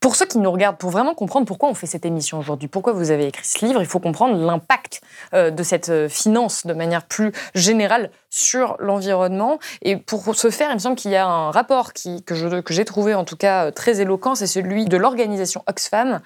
Pour 0.00 0.16
ceux 0.16 0.24
qui 0.24 0.38
nous 0.38 0.50
regardent, 0.50 0.78
pour 0.78 0.88
vraiment 0.88 1.14
comprendre 1.14 1.46
pourquoi 1.46 1.68
on 1.68 1.74
fait 1.74 1.86
cette 1.86 2.06
émission 2.06 2.38
aujourd'hui, 2.38 2.68
pourquoi 2.68 2.94
vous 2.94 3.10
avez 3.10 3.26
écrit 3.26 3.46
ce 3.46 3.66
livre, 3.66 3.82
il 3.82 3.86
faut 3.86 3.98
comprendre 3.98 4.34
l'impact 4.34 5.02
euh, 5.34 5.50
de 5.50 5.62
cette 5.62 5.90
euh, 5.90 6.08
finance 6.08 6.66
de 6.66 6.72
manière 6.72 7.04
plus 7.04 7.32
générale 7.54 8.10
sur 8.30 8.76
l'environnement. 8.78 9.58
Et 9.82 9.98
pour 9.98 10.34
ce 10.34 10.48
faire, 10.48 10.70
il 10.70 10.74
me 10.74 10.78
semble 10.78 10.96
qu'il 10.96 11.10
y 11.10 11.16
a 11.16 11.26
un 11.26 11.50
rapport 11.50 11.92
que 11.92 12.34
j'ai 12.70 12.84
trouvé 12.86 13.12
en 13.12 13.26
tout 13.26 13.36
cas 13.36 13.66
euh, 13.66 13.70
très 13.72 14.00
éloquent, 14.00 14.34
c'est 14.34 14.46
celui 14.46 14.86
de 14.86 14.96
l'organisation 14.96 15.62
Oxfam 15.66 16.20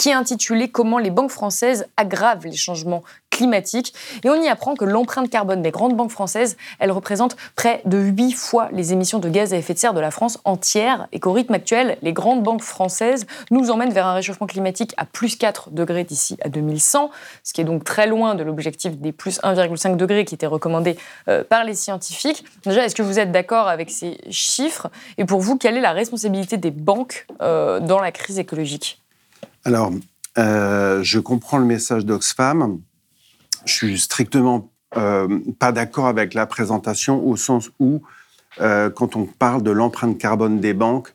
qui 0.00 0.08
est 0.08 0.14
intitulé 0.14 0.70
Comment 0.70 0.96
les 0.96 1.10
banques 1.10 1.30
françaises 1.30 1.86
aggravent 1.98 2.46
les 2.46 2.56
changements 2.56 3.02
climatiques. 3.30 3.92
Et 4.24 4.30
on 4.30 4.34
y 4.34 4.48
apprend 4.48 4.74
que 4.74 4.86
l'empreinte 4.86 5.28
carbone 5.28 5.60
des 5.60 5.70
grandes 5.70 5.94
banques 5.94 6.10
françaises, 6.10 6.56
elle 6.78 6.90
représente 6.90 7.36
près 7.54 7.82
de 7.84 7.98
8 7.98 8.32
fois 8.32 8.70
les 8.72 8.94
émissions 8.94 9.18
de 9.18 9.28
gaz 9.28 9.52
à 9.52 9.58
effet 9.58 9.74
de 9.74 9.78
serre 9.78 9.92
de 9.92 10.00
la 10.00 10.10
France 10.10 10.38
entière 10.44 11.06
et 11.12 11.20
qu'au 11.20 11.32
rythme 11.32 11.52
actuel, 11.52 11.98
les 12.00 12.14
grandes 12.14 12.42
banques 12.42 12.62
françaises 12.62 13.26
nous 13.50 13.70
emmènent 13.70 13.92
vers 13.92 14.06
un 14.06 14.14
réchauffement 14.14 14.46
climatique 14.46 14.94
à 14.96 15.04
plus 15.04 15.36
4 15.36 15.70
degrés 15.70 16.04
d'ici 16.04 16.38
à 16.42 16.48
2100, 16.48 17.10
ce 17.44 17.52
qui 17.52 17.60
est 17.60 17.64
donc 17.64 17.84
très 17.84 18.06
loin 18.06 18.34
de 18.34 18.42
l'objectif 18.42 18.96
des 18.96 19.12
plus 19.12 19.38
1,5 19.42 19.96
degrés 19.96 20.24
qui 20.24 20.34
était 20.34 20.46
recommandé 20.46 20.96
euh, 21.28 21.44
par 21.44 21.64
les 21.64 21.74
scientifiques. 21.74 22.42
Déjà, 22.64 22.86
est-ce 22.86 22.94
que 22.94 23.02
vous 23.02 23.18
êtes 23.18 23.32
d'accord 23.32 23.68
avec 23.68 23.90
ces 23.90 24.18
chiffres? 24.30 24.88
Et 25.18 25.26
pour 25.26 25.40
vous, 25.40 25.58
quelle 25.58 25.76
est 25.76 25.82
la 25.82 25.92
responsabilité 25.92 26.56
des 26.56 26.70
banques 26.70 27.26
euh, 27.42 27.80
dans 27.80 28.00
la 28.00 28.12
crise 28.12 28.38
écologique? 28.38 29.00
Alors, 29.70 29.92
euh, 30.36 31.00
je 31.04 31.20
comprends 31.20 31.58
le 31.58 31.64
message 31.64 32.04
d'Oxfam. 32.04 32.80
Je 33.66 33.72
suis 33.72 34.00
strictement 34.00 34.72
euh, 34.96 35.38
pas 35.60 35.70
d'accord 35.70 36.08
avec 36.08 36.34
la 36.34 36.44
présentation 36.46 37.24
au 37.24 37.36
sens 37.36 37.70
où, 37.78 38.02
euh, 38.60 38.90
quand 38.90 39.14
on 39.14 39.26
parle 39.26 39.62
de 39.62 39.70
l'empreinte 39.70 40.18
carbone 40.18 40.58
des 40.58 40.74
banques, 40.74 41.14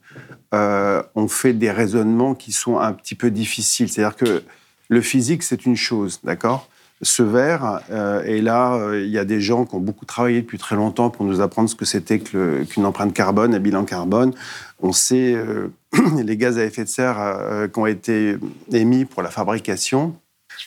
on 0.53 1.27
fait 1.27 1.51
des 1.51 1.69
raisonnements 1.69 2.33
qui 2.33 2.53
sont 2.53 2.79
un 2.79 2.93
petit 2.93 3.13
peu 3.13 3.29
difficiles. 3.29 3.89
C'est-à-dire 3.89 4.15
que 4.15 4.41
le 4.87 5.01
physique, 5.01 5.43
c'est 5.43 5.65
une 5.65 5.75
chose, 5.75 6.21
d'accord? 6.23 6.69
Ce 7.01 7.23
verre. 7.23 7.81
et 8.25 8.41
là, 8.41 8.79
il 8.93 9.09
y 9.09 9.17
a 9.17 9.25
des 9.25 9.41
gens 9.41 9.65
qui 9.65 9.75
ont 9.75 9.79
beaucoup 9.79 10.05
travaillé 10.05 10.41
depuis 10.41 10.57
très 10.57 10.75
longtemps 10.75 11.09
pour 11.09 11.25
nous 11.25 11.41
apprendre 11.41 11.69
ce 11.69 11.75
que 11.75 11.85
c'était 11.85 12.19
qu'une 12.19 12.85
empreinte 12.85 13.13
carbone, 13.13 13.53
un 13.53 13.59
bilan 13.59 13.83
carbone. 13.83 14.33
On 14.79 14.93
sait 14.93 15.35
les 16.23 16.37
gaz 16.37 16.57
à 16.57 16.65
effet 16.65 16.83
de 16.83 16.89
serre 16.89 17.17
euh, 17.19 17.67
qui 17.67 17.79
ont 17.79 17.85
été 17.85 18.37
émis 18.71 19.05
pour 19.05 19.21
la 19.21 19.29
fabrication. 19.29 20.15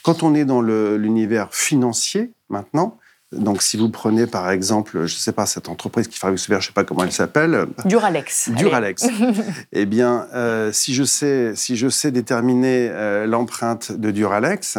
Quand 0.02 0.22
on 0.22 0.34
est 0.34 0.44
dans 0.44 0.60
l'univers 0.60 1.48
financier 1.52 2.30
maintenant, 2.48 2.98
donc, 3.30 3.60
si 3.60 3.76
vous 3.76 3.90
prenez 3.90 4.26
par 4.26 4.50
exemple, 4.50 4.92
je 5.04 5.14
ne 5.14 5.18
sais 5.18 5.32
pas, 5.32 5.44
cette 5.44 5.68
entreprise 5.68 6.08
qui 6.08 6.18
fabrique 6.18 6.38
ce 6.38 6.48
verre, 6.48 6.62
je 6.62 6.66
ne 6.66 6.68
sais 6.68 6.72
pas 6.74 6.84
comment 6.84 7.04
elle 7.04 7.12
s'appelle. 7.12 7.66
Duralex. 7.84 8.48
Duralex. 8.50 9.06
eh 9.72 9.84
bien, 9.84 10.26
euh, 10.32 10.72
si, 10.72 10.94
je 10.94 11.04
sais, 11.04 11.52
si 11.54 11.76
je 11.76 11.90
sais 11.90 12.10
déterminer 12.10 12.88
euh, 12.90 13.26
l'empreinte 13.26 13.92
de 13.92 14.10
Duralex, 14.10 14.78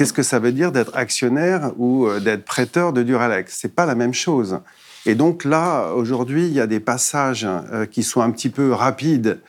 qu'est-ce 0.00 0.14
que 0.14 0.22
ça 0.22 0.38
veut 0.38 0.52
dire 0.52 0.72
d'être 0.72 0.96
actionnaire 0.96 1.72
ou 1.76 2.08
d'être 2.20 2.46
prêteur 2.46 2.94
de 2.94 3.02
Duralex? 3.02 3.54
C'est 3.60 3.74
pas 3.74 3.84
la 3.84 3.94
même 3.94 4.14
chose. 4.14 4.60
Et 5.04 5.14
donc 5.14 5.44
là, 5.44 5.92
aujourd'hui, 5.92 6.46
il 6.46 6.54
y 6.54 6.60
a 6.60 6.66
des 6.66 6.80
passages 6.80 7.46
qui 7.90 8.02
sont 8.02 8.22
un 8.22 8.30
petit 8.30 8.48
peu 8.48 8.72
rapides 8.72 9.40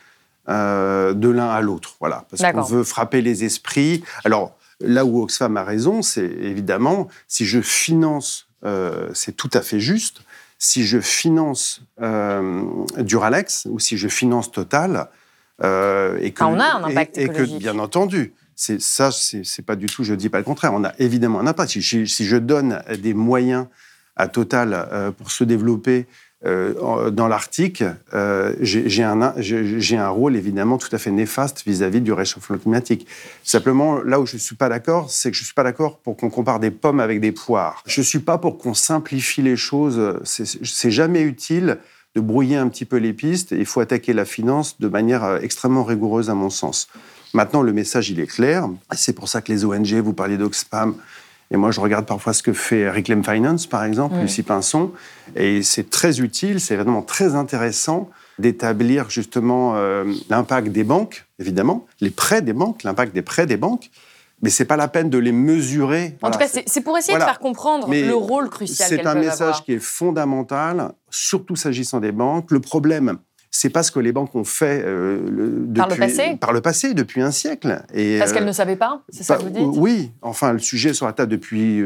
euh, 0.48 1.14
de 1.14 1.28
l'un 1.28 1.48
à 1.48 1.60
l'autre. 1.60 1.94
Voilà, 2.00 2.26
parce 2.28 2.42
qu'on 2.52 2.62
veut 2.62 2.82
frapper 2.82 3.22
les 3.22 3.44
esprits. 3.44 4.02
Alors, 4.24 4.58
là 4.80 5.04
où 5.04 5.22
Oxfam 5.22 5.56
a 5.56 5.62
raison, 5.62 6.02
c'est 6.02 6.26
évidemment, 6.26 7.06
si 7.28 7.46
je 7.46 7.60
finance, 7.60 8.48
euh, 8.64 9.08
c'est 9.14 9.36
tout 9.36 9.50
à 9.52 9.62
fait 9.62 9.78
juste, 9.78 10.22
si 10.58 10.84
je 10.84 10.98
finance 10.98 11.82
euh, 12.00 12.60
Duralex 12.98 13.68
ou 13.70 13.78
si 13.78 13.96
je 13.96 14.08
finance 14.08 14.50
Total, 14.50 15.08
et 15.60 16.32
que, 16.32 16.42
on 16.42 16.58
a 16.58 16.74
un 16.74 16.84
impact 16.84 17.18
et, 17.18 17.28
que 17.28 17.58
bien 17.58 17.78
entendu, 17.78 18.34
c'est 18.62 18.80
ça, 18.80 19.10
c'est 19.10 19.66
pas 19.66 19.76
du 19.76 19.86
tout, 19.86 20.04
je 20.04 20.14
dis 20.14 20.28
pas 20.28 20.38
le 20.38 20.44
contraire, 20.44 20.72
on 20.74 20.84
a 20.84 20.92
évidemment 20.98 21.40
un 21.40 21.46
impact. 21.46 21.72
Si, 21.72 22.06
si 22.06 22.24
je 22.24 22.36
donne 22.36 22.82
des 23.02 23.14
moyens 23.14 23.66
à 24.16 24.28
Total 24.28 25.12
pour 25.18 25.30
se 25.30 25.42
développer 25.44 26.06
euh, 26.44 27.10
dans 27.10 27.28
l'Arctique, 27.28 27.84
euh, 28.14 28.54
j'ai 28.60 29.04
un, 29.04 30.08
rôle 30.08 30.34
évidemment 30.34 30.76
tout 30.76 30.88
à 30.90 30.98
fait 30.98 31.12
néfaste 31.12 31.62
vis-à-vis 31.64 32.00
du 32.00 32.12
réchauffement 32.12 32.58
climatique. 32.58 33.06
Simplement, 33.44 34.02
là 34.02 34.18
où 34.18 34.26
je 34.26 34.34
ne 34.34 34.40
suis 34.40 34.56
pas 34.56 34.68
d'accord, 34.68 35.08
c'est 35.08 35.30
que 35.30 35.36
je 35.36 35.42
ne 35.42 35.44
suis 35.44 35.54
pas 35.54 35.62
d'accord 35.62 35.98
pour 36.00 36.16
qu'on 36.16 36.30
compare 36.30 36.58
des 36.58 36.72
pommes 36.72 36.98
avec 36.98 37.20
des 37.20 37.30
poires. 37.30 37.84
Je 37.86 38.00
ne 38.00 38.04
suis 38.04 38.18
pas 38.18 38.38
pour 38.38 38.58
qu'on 38.58 38.74
simplifie 38.74 39.42
les 39.42 39.56
choses. 39.56 40.18
C'est 40.24 40.90
jamais 40.90 41.22
utile 41.22 41.78
de 42.16 42.20
brouiller 42.20 42.56
un 42.56 42.68
petit 42.68 42.86
peu 42.86 42.96
les 42.96 43.12
pistes. 43.12 43.52
Il 43.52 43.66
faut 43.66 43.80
attaquer 43.80 44.12
la 44.12 44.24
finance 44.24 44.80
de 44.80 44.88
manière 44.88 45.22
euh, 45.22 45.38
extrêmement 45.40 45.84
rigoureuse, 45.84 46.28
à 46.28 46.34
mon 46.34 46.50
sens. 46.50 46.88
Maintenant, 47.34 47.62
le 47.62 47.72
message, 47.72 48.10
il 48.10 48.20
est 48.20 48.26
clair. 48.26 48.68
C'est 48.94 49.14
pour 49.14 49.28
ça 49.28 49.40
que 49.40 49.52
les 49.52 49.64
ONG, 49.64 49.94
vous 49.94 50.12
parliez 50.12 50.36
d'Oxfam, 50.36 50.94
et 51.52 51.56
moi, 51.58 51.70
je 51.70 51.80
regarde 51.80 52.06
parfois 52.06 52.32
ce 52.32 52.42
que 52.42 52.54
fait 52.54 52.90
Reclaim 52.90 53.22
Finance, 53.22 53.66
par 53.66 53.84
exemple, 53.84 54.16
Lucie 54.16 54.42
Pinson, 54.42 54.90
et 55.36 55.62
c'est 55.62 55.90
très 55.90 56.20
utile, 56.20 56.60
c'est 56.60 56.76
vraiment 56.76 57.02
très 57.02 57.34
intéressant 57.34 58.08
d'établir 58.38 59.10
justement 59.10 59.76
euh, 59.76 60.10
l'impact 60.30 60.68
des 60.68 60.82
banques, 60.82 61.26
évidemment, 61.38 61.86
les 62.00 62.08
prêts 62.08 62.40
des 62.40 62.54
banques, 62.54 62.82
l'impact 62.84 63.14
des 63.14 63.20
prêts 63.20 63.44
des 63.44 63.58
banques, 63.58 63.90
mais 64.40 64.48
c'est 64.48 64.64
pas 64.64 64.78
la 64.78 64.88
peine 64.88 65.10
de 65.10 65.18
les 65.18 65.30
mesurer. 65.30 66.16
En 66.22 66.30
tout 66.30 66.38
cas, 66.38 66.48
c'est 66.48 66.80
pour 66.80 66.96
essayer 66.96 67.18
de 67.18 67.22
faire 67.22 67.38
comprendre 67.38 67.88
le 67.92 68.14
rôle 68.14 68.48
crucial 68.48 68.88
C'est 68.88 69.06
un 69.06 69.14
message 69.14 69.62
qui 69.64 69.74
est 69.74 69.82
fondamental, 69.82 70.92
surtout 71.10 71.54
s'agissant 71.54 72.00
des 72.00 72.12
banques. 72.12 72.50
Le 72.50 72.60
problème, 72.60 73.18
c'est 73.52 73.70
pas 73.70 73.82
ce 73.82 73.92
que 73.92 74.00
les 74.00 74.10
banques 74.10 74.34
ont 74.34 74.44
fait 74.44 74.82
euh, 74.84 75.66
par, 75.76 75.88
le 75.88 75.96
passé 75.96 76.36
par 76.40 76.52
le 76.52 76.60
passé, 76.60 76.94
depuis 76.94 77.20
un 77.20 77.30
siècle. 77.30 77.84
Et, 77.94 78.18
Parce 78.18 78.32
qu'elles 78.32 78.42
euh, 78.42 78.46
ne 78.46 78.52
savaient 78.52 78.76
pas 78.76 79.02
C'est 79.10 79.22
ça 79.22 79.36
que 79.36 79.42
vous 79.42 79.50
dites 79.50 79.62
Oui, 79.62 80.10
enfin, 80.22 80.52
le 80.52 80.58
sujet 80.58 80.90
est 80.90 80.94
sur 80.94 81.06
la 81.06 81.12
table 81.12 81.30
depuis 81.30 81.82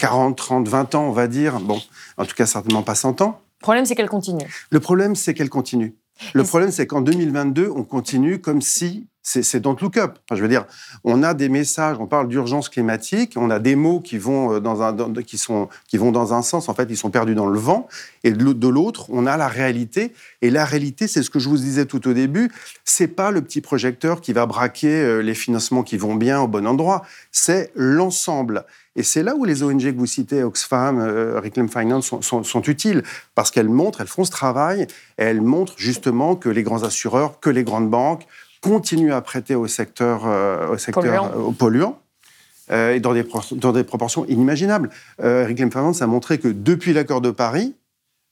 40, 0.00 0.36
30, 0.36 0.66
20 0.66 0.94
ans, 0.94 1.04
on 1.04 1.12
va 1.12 1.28
dire. 1.28 1.60
Bon, 1.60 1.80
en 2.16 2.24
tout 2.24 2.34
cas, 2.34 2.46
certainement 2.46 2.82
pas 2.82 2.94
100 2.94 3.20
ans. 3.20 3.40
Le 3.60 3.64
problème, 3.64 3.84
c'est 3.86 3.94
qu'elle 3.94 4.08
continue. 4.08 4.46
Le 4.70 4.80
problème, 4.80 5.14
c'est 5.14 5.34
qu'elle 5.34 5.50
continue. 5.50 5.94
Le 6.32 6.42
problème, 6.42 6.70
c'est 6.70 6.86
qu'en 6.86 7.00
2022, 7.00 7.70
on 7.74 7.84
continue 7.84 8.40
comme 8.40 8.62
si 8.62 9.06
c'est 9.26 9.60
don't 9.60 9.76
look 9.80 9.96
up. 9.96 10.18
je 10.30 10.40
veux 10.40 10.48
dire, 10.48 10.66
on 11.02 11.22
a 11.22 11.32
des 11.32 11.48
messages, 11.48 11.96
on 11.98 12.06
parle 12.06 12.28
d'urgence 12.28 12.68
climatique, 12.68 13.32
on 13.36 13.48
a 13.48 13.58
des 13.58 13.74
mots 13.74 14.00
qui 14.00 14.18
vont 14.18 14.54
euh, 14.54 14.60
dans 14.60 14.82
un, 14.82 14.94
qui 15.22 15.38
sont, 15.38 15.68
qui 15.88 15.96
vont 15.96 16.12
dans 16.12 16.34
un 16.34 16.42
sens, 16.42 16.68
en 16.68 16.74
fait, 16.74 16.86
ils 16.90 16.96
sont 16.96 17.10
perdus 17.10 17.34
dans 17.34 17.46
le 17.46 17.58
vent. 17.58 17.88
Et 18.22 18.32
de 18.32 18.68
l'autre, 18.68 19.06
on 19.08 19.26
a 19.26 19.36
la 19.36 19.48
réalité. 19.48 20.12
Et 20.42 20.50
la 20.50 20.66
réalité, 20.66 21.08
c'est 21.08 21.22
ce 21.22 21.30
que 21.30 21.38
je 21.38 21.48
vous 21.48 21.56
disais 21.56 21.86
tout 21.86 22.06
au 22.06 22.12
début, 22.12 22.52
c'est 22.84 23.08
pas 23.08 23.30
le 23.30 23.40
petit 23.40 23.62
projecteur 23.62 24.20
qui 24.20 24.34
va 24.34 24.44
braquer 24.44 25.00
euh, 25.00 25.20
les 25.20 25.34
financements 25.34 25.82
qui 25.82 25.96
vont 25.96 26.14
bien 26.14 26.40
au 26.40 26.46
bon 26.46 26.66
endroit. 26.66 27.02
C'est 27.32 27.72
l'ensemble. 27.74 28.66
Et 28.96 29.02
c'est 29.02 29.22
là 29.22 29.34
où 29.34 29.44
les 29.44 29.62
ONG 29.62 29.92
que 29.92 29.98
vous 29.98 30.06
citez, 30.06 30.42
Oxfam, 30.42 31.00
euh, 31.00 31.40
Reclaim 31.40 31.68
Finance, 31.68 32.14
sont, 32.20 32.44
sont 32.44 32.62
utiles, 32.62 33.02
parce 33.34 33.50
qu'elles 33.50 33.68
montrent, 33.68 34.02
elles 34.02 34.06
font 34.06 34.24
ce 34.24 34.30
travail, 34.30 34.82
et 34.82 35.22
elles 35.22 35.40
montrent 35.40 35.74
justement 35.76 36.36
que 36.36 36.48
les 36.48 36.62
grands 36.62 36.84
assureurs, 36.84 37.40
que 37.40 37.50
les 37.50 37.64
grandes 37.64 37.90
banques, 37.90 38.26
continue 38.64 39.12
à 39.12 39.20
prêter 39.20 39.54
au 39.54 39.66
secteur, 39.66 40.22
euh, 40.26 40.68
au 40.68 40.78
secteur 40.78 41.54
polluant. 41.58 41.98
Euh, 42.70 42.74
euh, 42.74 42.94
et 42.94 43.00
dans 43.00 43.12
des, 43.12 43.26
dans 43.52 43.72
des 43.72 43.84
proportions 43.84 44.24
inimaginables. 44.24 44.88
Reclaim 45.18 45.70
Finance 45.70 46.00
a 46.00 46.06
montré 46.06 46.38
que 46.38 46.48
depuis 46.48 46.94
l'accord 46.94 47.20
de 47.20 47.30
Paris, 47.30 47.74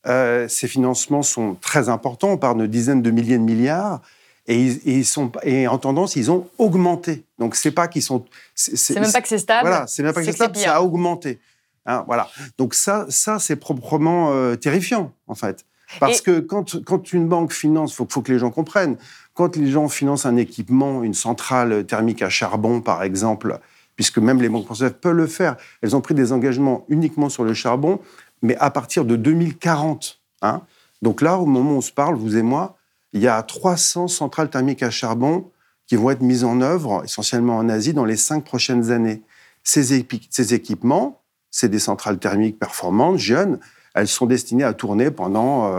ces 0.06 0.68
financements 0.68 1.22
sont 1.22 1.56
très 1.60 1.90
importants, 1.90 2.30
on 2.30 2.38
parle 2.38 2.58
de 2.58 2.66
dizaines 2.66 3.02
de 3.02 3.10
milliers 3.10 3.36
de 3.36 3.42
milliards, 3.42 4.00
et 4.48 4.58
ils, 4.58 5.04
sont 5.04 5.30
et 5.42 5.68
en 5.68 5.78
tendance, 5.78 6.16
ils 6.16 6.30
ont 6.30 6.48
augmenté. 6.56 7.24
Donc 7.38 7.54
c'est 7.54 7.70
pas 7.70 7.88
qu'ils 7.88 8.02
sont. 8.02 8.24
C'est 8.54 8.98
même 8.98 9.12
pas 9.12 9.20
que 9.20 9.28
c'est 9.28 9.38
stable. 9.38 9.68
Voilà, 9.68 9.86
c'est 9.86 10.02
même 10.02 10.14
pas 10.14 10.20
que 10.20 10.26
c'est 10.26 10.32
stable, 10.32 10.56
ça 10.56 10.76
a 10.76 10.80
augmenté. 10.80 11.38
Hein, 11.84 12.04
voilà. 12.06 12.28
Donc 12.56 12.72
ça, 12.72 13.04
ça 13.10 13.38
c'est 13.38 13.56
proprement 13.56 14.56
terrifiant 14.56 15.12
en 15.26 15.34
fait. 15.34 15.66
Parce 16.00 16.20
que 16.20 16.40
quand, 16.40 16.82
quand, 16.84 17.12
une 17.12 17.28
banque 17.28 17.52
finance, 17.52 17.92
il 17.92 17.96
faut, 17.96 18.06
faut, 18.08 18.22
que 18.22 18.32
les 18.32 18.38
gens 18.38 18.50
comprennent, 18.50 18.96
quand 19.34 19.56
les 19.56 19.70
gens 19.70 19.88
financent 19.88 20.26
un 20.26 20.36
équipement, 20.36 21.02
une 21.02 21.14
centrale 21.14 21.86
thermique 21.86 22.22
à 22.22 22.28
charbon, 22.28 22.80
par 22.80 23.02
exemple, 23.02 23.58
puisque 23.96 24.18
même 24.18 24.40
les 24.42 24.48
banques 24.48 24.66
françaises 24.66 24.94
peuvent 25.00 25.14
le 25.14 25.26
faire, 25.26 25.56
elles 25.80 25.96
ont 25.96 26.00
pris 26.00 26.14
des 26.14 26.32
engagements 26.32 26.84
uniquement 26.88 27.28
sur 27.28 27.44
le 27.44 27.54
charbon, 27.54 28.00
mais 28.42 28.56
à 28.56 28.70
partir 28.70 29.04
de 29.04 29.16
2040. 29.16 30.20
Hein. 30.42 30.62
Donc 31.00 31.22
là, 31.22 31.38
au 31.38 31.46
moment 31.46 31.72
où 31.72 31.76
on 31.76 31.80
se 31.80 31.92
parle, 31.92 32.16
vous 32.16 32.36
et 32.36 32.42
moi, 32.42 32.76
il 33.12 33.20
y 33.20 33.28
a 33.28 33.42
300 33.42 34.08
centrales 34.08 34.50
thermiques 34.50 34.82
à 34.82 34.90
charbon 34.90 35.50
qui 35.86 35.96
vont 35.96 36.10
être 36.10 36.22
mises 36.22 36.44
en 36.44 36.60
œuvre, 36.60 37.02
essentiellement 37.04 37.56
en 37.56 37.68
Asie, 37.68 37.92
dans 37.92 38.04
les 38.04 38.16
cinq 38.16 38.44
prochaines 38.44 38.90
années. 38.90 39.22
Ces, 39.64 40.06
ces 40.30 40.54
équipements, 40.54 41.20
c'est 41.50 41.68
des 41.68 41.78
centrales 41.78 42.18
thermiques 42.18 42.58
performantes, 42.58 43.18
jeunes, 43.18 43.58
elles 43.94 44.08
sont 44.08 44.26
destinées 44.26 44.64
à 44.64 44.72
tourner 44.72 45.10
pendant 45.10 45.70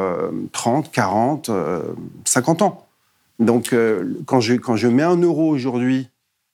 30, 0.51 0.91
40, 0.91 1.49
50 2.25 2.61
ans. 2.61 2.87
Donc, 3.39 3.73
euh, 3.73 4.13
quand, 4.25 4.39
je, 4.39 4.53
quand 4.55 4.75
je 4.75 4.87
mets 4.87 5.03
un 5.03 5.17
euro 5.17 5.49
aujourd'hui 5.49 6.09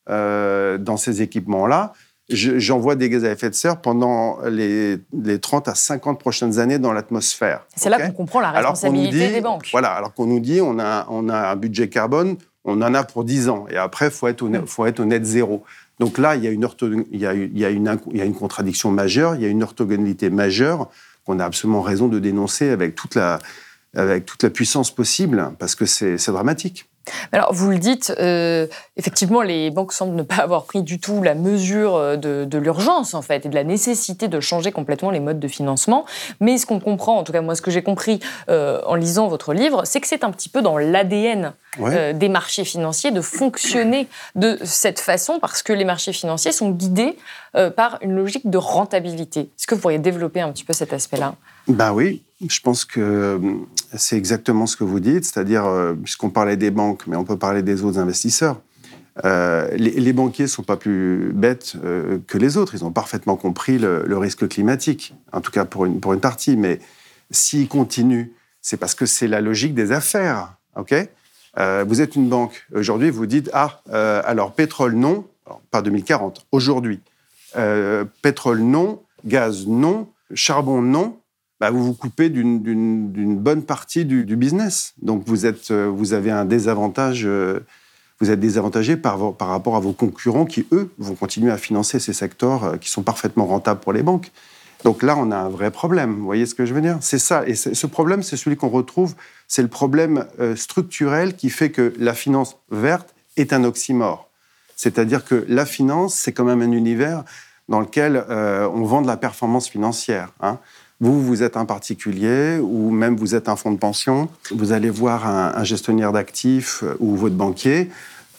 euh, 0.09 0.77
dans 0.77 0.98
ces 0.98 1.21
équipements-là, 1.21 1.93
j'envoie 2.29 2.95
des 2.95 3.09
gaz 3.09 3.25
à 3.25 3.31
effet 3.31 3.50
de 3.50 3.55
serre 3.55 3.81
pendant 3.81 4.39
les, 4.48 4.98
les 5.13 5.39
30 5.39 5.67
à 5.67 5.75
50 5.75 6.19
prochaines 6.19 6.59
années 6.59 6.77
dans 6.77 6.93
l'atmosphère. 6.93 7.65
C'est 7.75 7.89
là 7.89 8.00
qu'on 8.00 8.13
comprend 8.13 8.39
la 8.39 8.51
responsabilité 8.51 9.31
des 9.31 9.41
banques. 9.41 9.67
Voilà, 9.71 9.89
alors 9.89 10.13
qu'on 10.13 10.27
nous 10.27 10.39
dit 10.39 10.62
on 10.62 10.79
a, 10.79 11.07
on 11.09 11.27
a 11.27 11.50
un 11.50 11.55
budget 11.55 11.89
carbone, 11.89 12.38
on 12.65 12.81
en 12.81 12.93
a 12.93 13.03
pour 13.03 13.24
10 13.24 13.50
ans, 13.50 13.65
et 13.69 13.77
après, 13.77 14.07
il 14.07 14.12
faut, 14.12 14.27
être 14.27 14.43
au 14.43 14.50
net, 14.50 14.62
faut 14.67 14.86
être 14.86 15.00
au 15.00 15.05
net 15.05 15.25
zéro. 15.25 15.63
Donc 16.00 16.17
là, 16.17 16.36
il 16.36 16.43
y, 16.43 16.48
a 16.48 16.51
une 16.51 16.67
il, 17.12 17.19
y 17.19 17.25
a, 17.25 17.33
il, 17.33 17.57
y 17.57 17.65
a 17.65 17.69
une, 17.69 17.98
il 18.12 18.17
y 18.17 18.21
a 18.21 18.25
une 18.25 18.36
contradiction 18.36 18.91
majeure, 18.91 19.36
il 19.36 19.41
y 19.41 19.45
a 19.45 19.50
une 19.50 19.63
orthogonalité 19.63 20.29
majeure 20.29 20.89
qu'on 21.25 21.39
a 21.39 21.45
absolument 21.45 21.81
raison 21.81 22.07
de 22.07 22.19
dénoncer 22.19 22.69
avec 22.69 22.95
toute 22.95 23.15
la, 23.15 23.39
avec 23.96 24.25
toute 24.25 24.43
la 24.43 24.50
puissance 24.50 24.91
possible, 24.91 25.53
parce 25.60 25.75
que 25.75 25.86
c'est 25.86 26.31
dramatique. 26.31 26.89
Alors, 27.31 27.53
vous 27.53 27.69
le 27.69 27.77
dites, 27.77 28.13
euh, 28.19 28.67
effectivement, 28.98 29.41
les 29.41 29.72
banques 29.72 29.93
semblent 29.93 30.15
ne 30.15 30.24
pas 30.24 30.36
avoir 30.36 30.65
pris 30.65 30.84
du 30.84 31.00
tout 31.00 31.22
la 31.22 31.36
mesure 31.36 31.96
euh, 31.96 32.15
de, 32.17 32.58
l'urgence, 32.58 33.13
en 33.13 33.22
fait, 33.22 33.46
et 33.46 33.50
de 33.50 33.55
la 33.55 33.63
nécessité 33.63 34.27
de 34.27 34.39
changer 34.39 34.72
complètement 34.72 35.12
les 35.12 35.19
modes 35.19 35.39
de 35.39 35.48
financement. 35.48 36.05
Mais 36.39 36.58
ce 36.58 36.65
qu'on 36.65 36.79
comprend, 36.79 37.17
en 37.17 37.24
tout 37.24 37.31
cas, 37.31 37.41
moi, 37.41 37.55
ce 37.55 37.62
que 37.62 37.72
j'ai 37.72 37.84
compris 37.84 38.19
euh, 38.50 38.81
en 38.86 38.96
lisant 38.96 39.27
votre 39.27 39.53
livre, 39.53 39.84
c'est 39.86 40.01
que 40.01 40.08
c'est 40.08 40.24
un 40.24 40.31
petit 40.31 40.50
peu 40.50 40.62
dans 40.62 40.77
l'ADN 40.77 41.53
des 42.13 42.29
marchés 42.29 42.65
financiers 42.65 43.12
de 43.12 43.22
fonctionner 43.22 44.08
de 44.36 44.58
cette 44.63 45.00
façon, 45.00 45.39
parce 45.39 45.62
que 45.62 45.72
les 45.72 45.86
marchés 45.86 46.13
financiers 46.13 46.51
sont 46.51 46.72
guidés 46.72 47.15
par 47.75 48.00
une 48.01 48.15
logique 48.15 48.50
de 48.50 48.58
rentabilité. 48.58 49.41
Est-ce 49.41 49.67
que 49.67 49.75
vous 49.75 49.81
pourriez 49.81 50.00
développer 50.00 50.41
un 50.41 50.51
petit 50.51 50.63
peu 50.63 50.74
cet 50.74 50.93
aspect-là? 50.93 51.36
Ben 51.69 51.93
oui, 51.93 52.23
je 52.47 52.59
pense 52.61 52.83
que 52.83 52.99
euh, 52.99 53.38
c'est 53.95 54.17
exactement 54.17 54.65
ce 54.65 54.75
que 54.75 54.83
vous 54.83 54.99
dites, 54.99 55.23
c'est-à-dire, 55.23 55.65
euh, 55.65 55.93
puisqu'on 55.93 56.31
parlait 56.31 56.57
des 56.57 56.71
banques, 56.71 57.05
mais 57.05 57.15
on 57.15 57.23
peut 57.23 57.38
parler 57.38 57.61
des 57.61 57.83
autres 57.83 57.99
investisseurs. 57.99 58.59
Euh, 59.23 59.69
les, 59.75 60.13
banquiers 60.13 60.45
ne 60.45 60.49
sont 60.49 60.63
pas 60.63 60.77
plus 60.77 61.31
bêtes 61.33 61.75
que 62.27 62.38
les 62.38 62.57
autres. 62.57 62.73
Ils 62.73 62.85
ont 62.85 62.91
parfaitement 62.91 63.35
compris 63.35 63.77
le, 63.77 64.17
risque 64.17 64.47
climatique, 64.47 65.13
en 65.31 65.41
tout 65.41 65.51
cas 65.51 65.65
pour 65.65 65.85
une, 65.85 65.99
pour 65.99 66.13
une 66.13 66.21
partie. 66.21 66.55
Mais 66.55 66.79
s'ils 67.29 67.67
continuent, 67.67 68.31
c'est 68.61 68.77
parce 68.77 68.95
que 68.95 69.05
c'est 69.05 69.27
la 69.27 69.41
logique 69.41 69.73
des 69.75 69.91
affaires. 69.91 70.55
ok? 70.75 70.95
Vous 71.85 71.99
êtes 71.99 72.15
une 72.15 72.29
banque. 72.29 72.65
Aujourd'hui, 72.73 73.09
vous 73.09 73.25
dites 73.25 73.49
Ah, 73.51 73.81
alors 73.91 74.53
pétrole 74.53 74.95
non, 74.95 75.27
pas 75.69 75.81
2040, 75.81 76.45
aujourd'hui. 76.53 77.01
pétrole 78.21 78.59
non, 78.59 79.01
gaz 79.25 79.67
non, 79.67 80.07
charbon 80.33 80.81
non. 80.81 81.19
Bah, 81.59 81.71
vous 81.71 81.83
vous 81.83 81.93
coupez 81.93 82.29
d'une 82.29 83.37
bonne 83.37 83.63
partie 83.63 84.05
du, 84.05 84.35
business. 84.35 84.93
Donc 85.01 85.23
vous, 85.25 85.45
êtes, 85.45 85.71
euh, 85.71 85.91
vous 85.93 86.13
avez 86.13 86.31
un 86.31 86.45
désavantage, 86.45 87.23
euh, 87.25 87.59
vous 88.21 88.31
êtes 88.31 88.39
désavantagé 88.39 88.95
par, 88.95 89.19
rapport 89.39 89.75
à 89.75 89.79
vos 89.81 89.91
concurrents 89.91 90.45
qui, 90.45 90.65
eux, 90.71 90.89
vont 90.99 91.15
continuer 91.15 91.51
à 91.51 91.57
financer 91.57 91.99
ces 91.99 92.13
secteurs 92.13 92.63
euh, 92.63 92.77
qui 92.77 92.89
sont 92.89 93.03
parfaitement 93.03 93.45
rentables 93.45 93.81
pour 93.81 93.91
les 93.91 94.03
banques. 94.03 94.31
Donc 94.85 95.03
là, 95.03 95.17
on 95.17 95.31
a 95.31 95.35
un 95.35 95.49
vrai 95.49 95.69
problème. 95.69 96.15
Vous 96.15 96.23
voyez 96.23 96.45
ce 96.45 96.55
que 96.55 96.65
je 96.65 96.73
veux 96.73 96.79
dire? 96.79 96.97
C'est 97.01 97.19
ça. 97.19 97.45
Et 97.45 97.55
ce 97.55 97.87
problème, 97.87 98.23
c'est 98.23 98.37
celui 98.37 98.55
qu'on 98.55 98.69
retrouve, 98.69 99.13
c'est 99.49 99.61
le 99.61 99.67
problème 99.67 100.25
structurel 100.55 101.35
qui 101.35 101.49
fait 101.49 101.69
que 101.69 101.93
la 101.99 102.13
finance 102.13 102.55
verte 102.71 103.13
est 103.35 103.51
un 103.51 103.65
oxymore. 103.65 104.29
C'est-à-dire 104.77 105.25
que 105.25 105.45
la 105.49 105.65
finance, 105.65 106.15
c'est 106.15 106.31
quand 106.31 106.45
même 106.45 106.61
un 106.61 106.71
univers 106.71 107.25
dans 107.67 107.81
lequel 107.81 108.23
on 108.29 108.83
vend 108.83 109.01
de 109.01 109.07
la 109.07 109.17
performance 109.17 109.67
financière. 109.67 110.31
Hein. 110.39 110.59
Vous, 111.01 111.22
vous 111.22 111.44
êtes 111.44 111.56
un 111.56 111.65
particulier 111.65 112.60
ou 112.62 112.91
même 112.91 113.15
vous 113.15 113.34
êtes 113.34 113.48
un 113.48 113.56
fonds 113.56 113.72
de 113.72 113.77
pension. 113.77 114.27
Vous 114.51 114.74
allez 114.74 114.89
voir 114.89 115.25
un, 115.25 115.63
gestionnaire 115.63 116.12
d'actifs 116.12 116.84
euh, 116.84 116.96
ou 117.00 117.15
votre 117.15 117.36
banquier. 117.36 117.89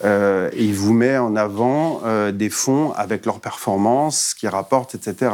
Euh, 0.05 0.51
il 0.57 0.75
vous 0.75 0.93
met 0.93 1.17
en 1.17 1.37
avant 1.37 2.03
euh, 2.05 2.33
des 2.33 2.51
fonds 2.51 2.93
avec 2.93 3.25
leurs 3.25 3.41
performances, 3.41 4.35
qui 4.35 4.47
rapportent, 4.47 4.95
etc. 4.95 5.33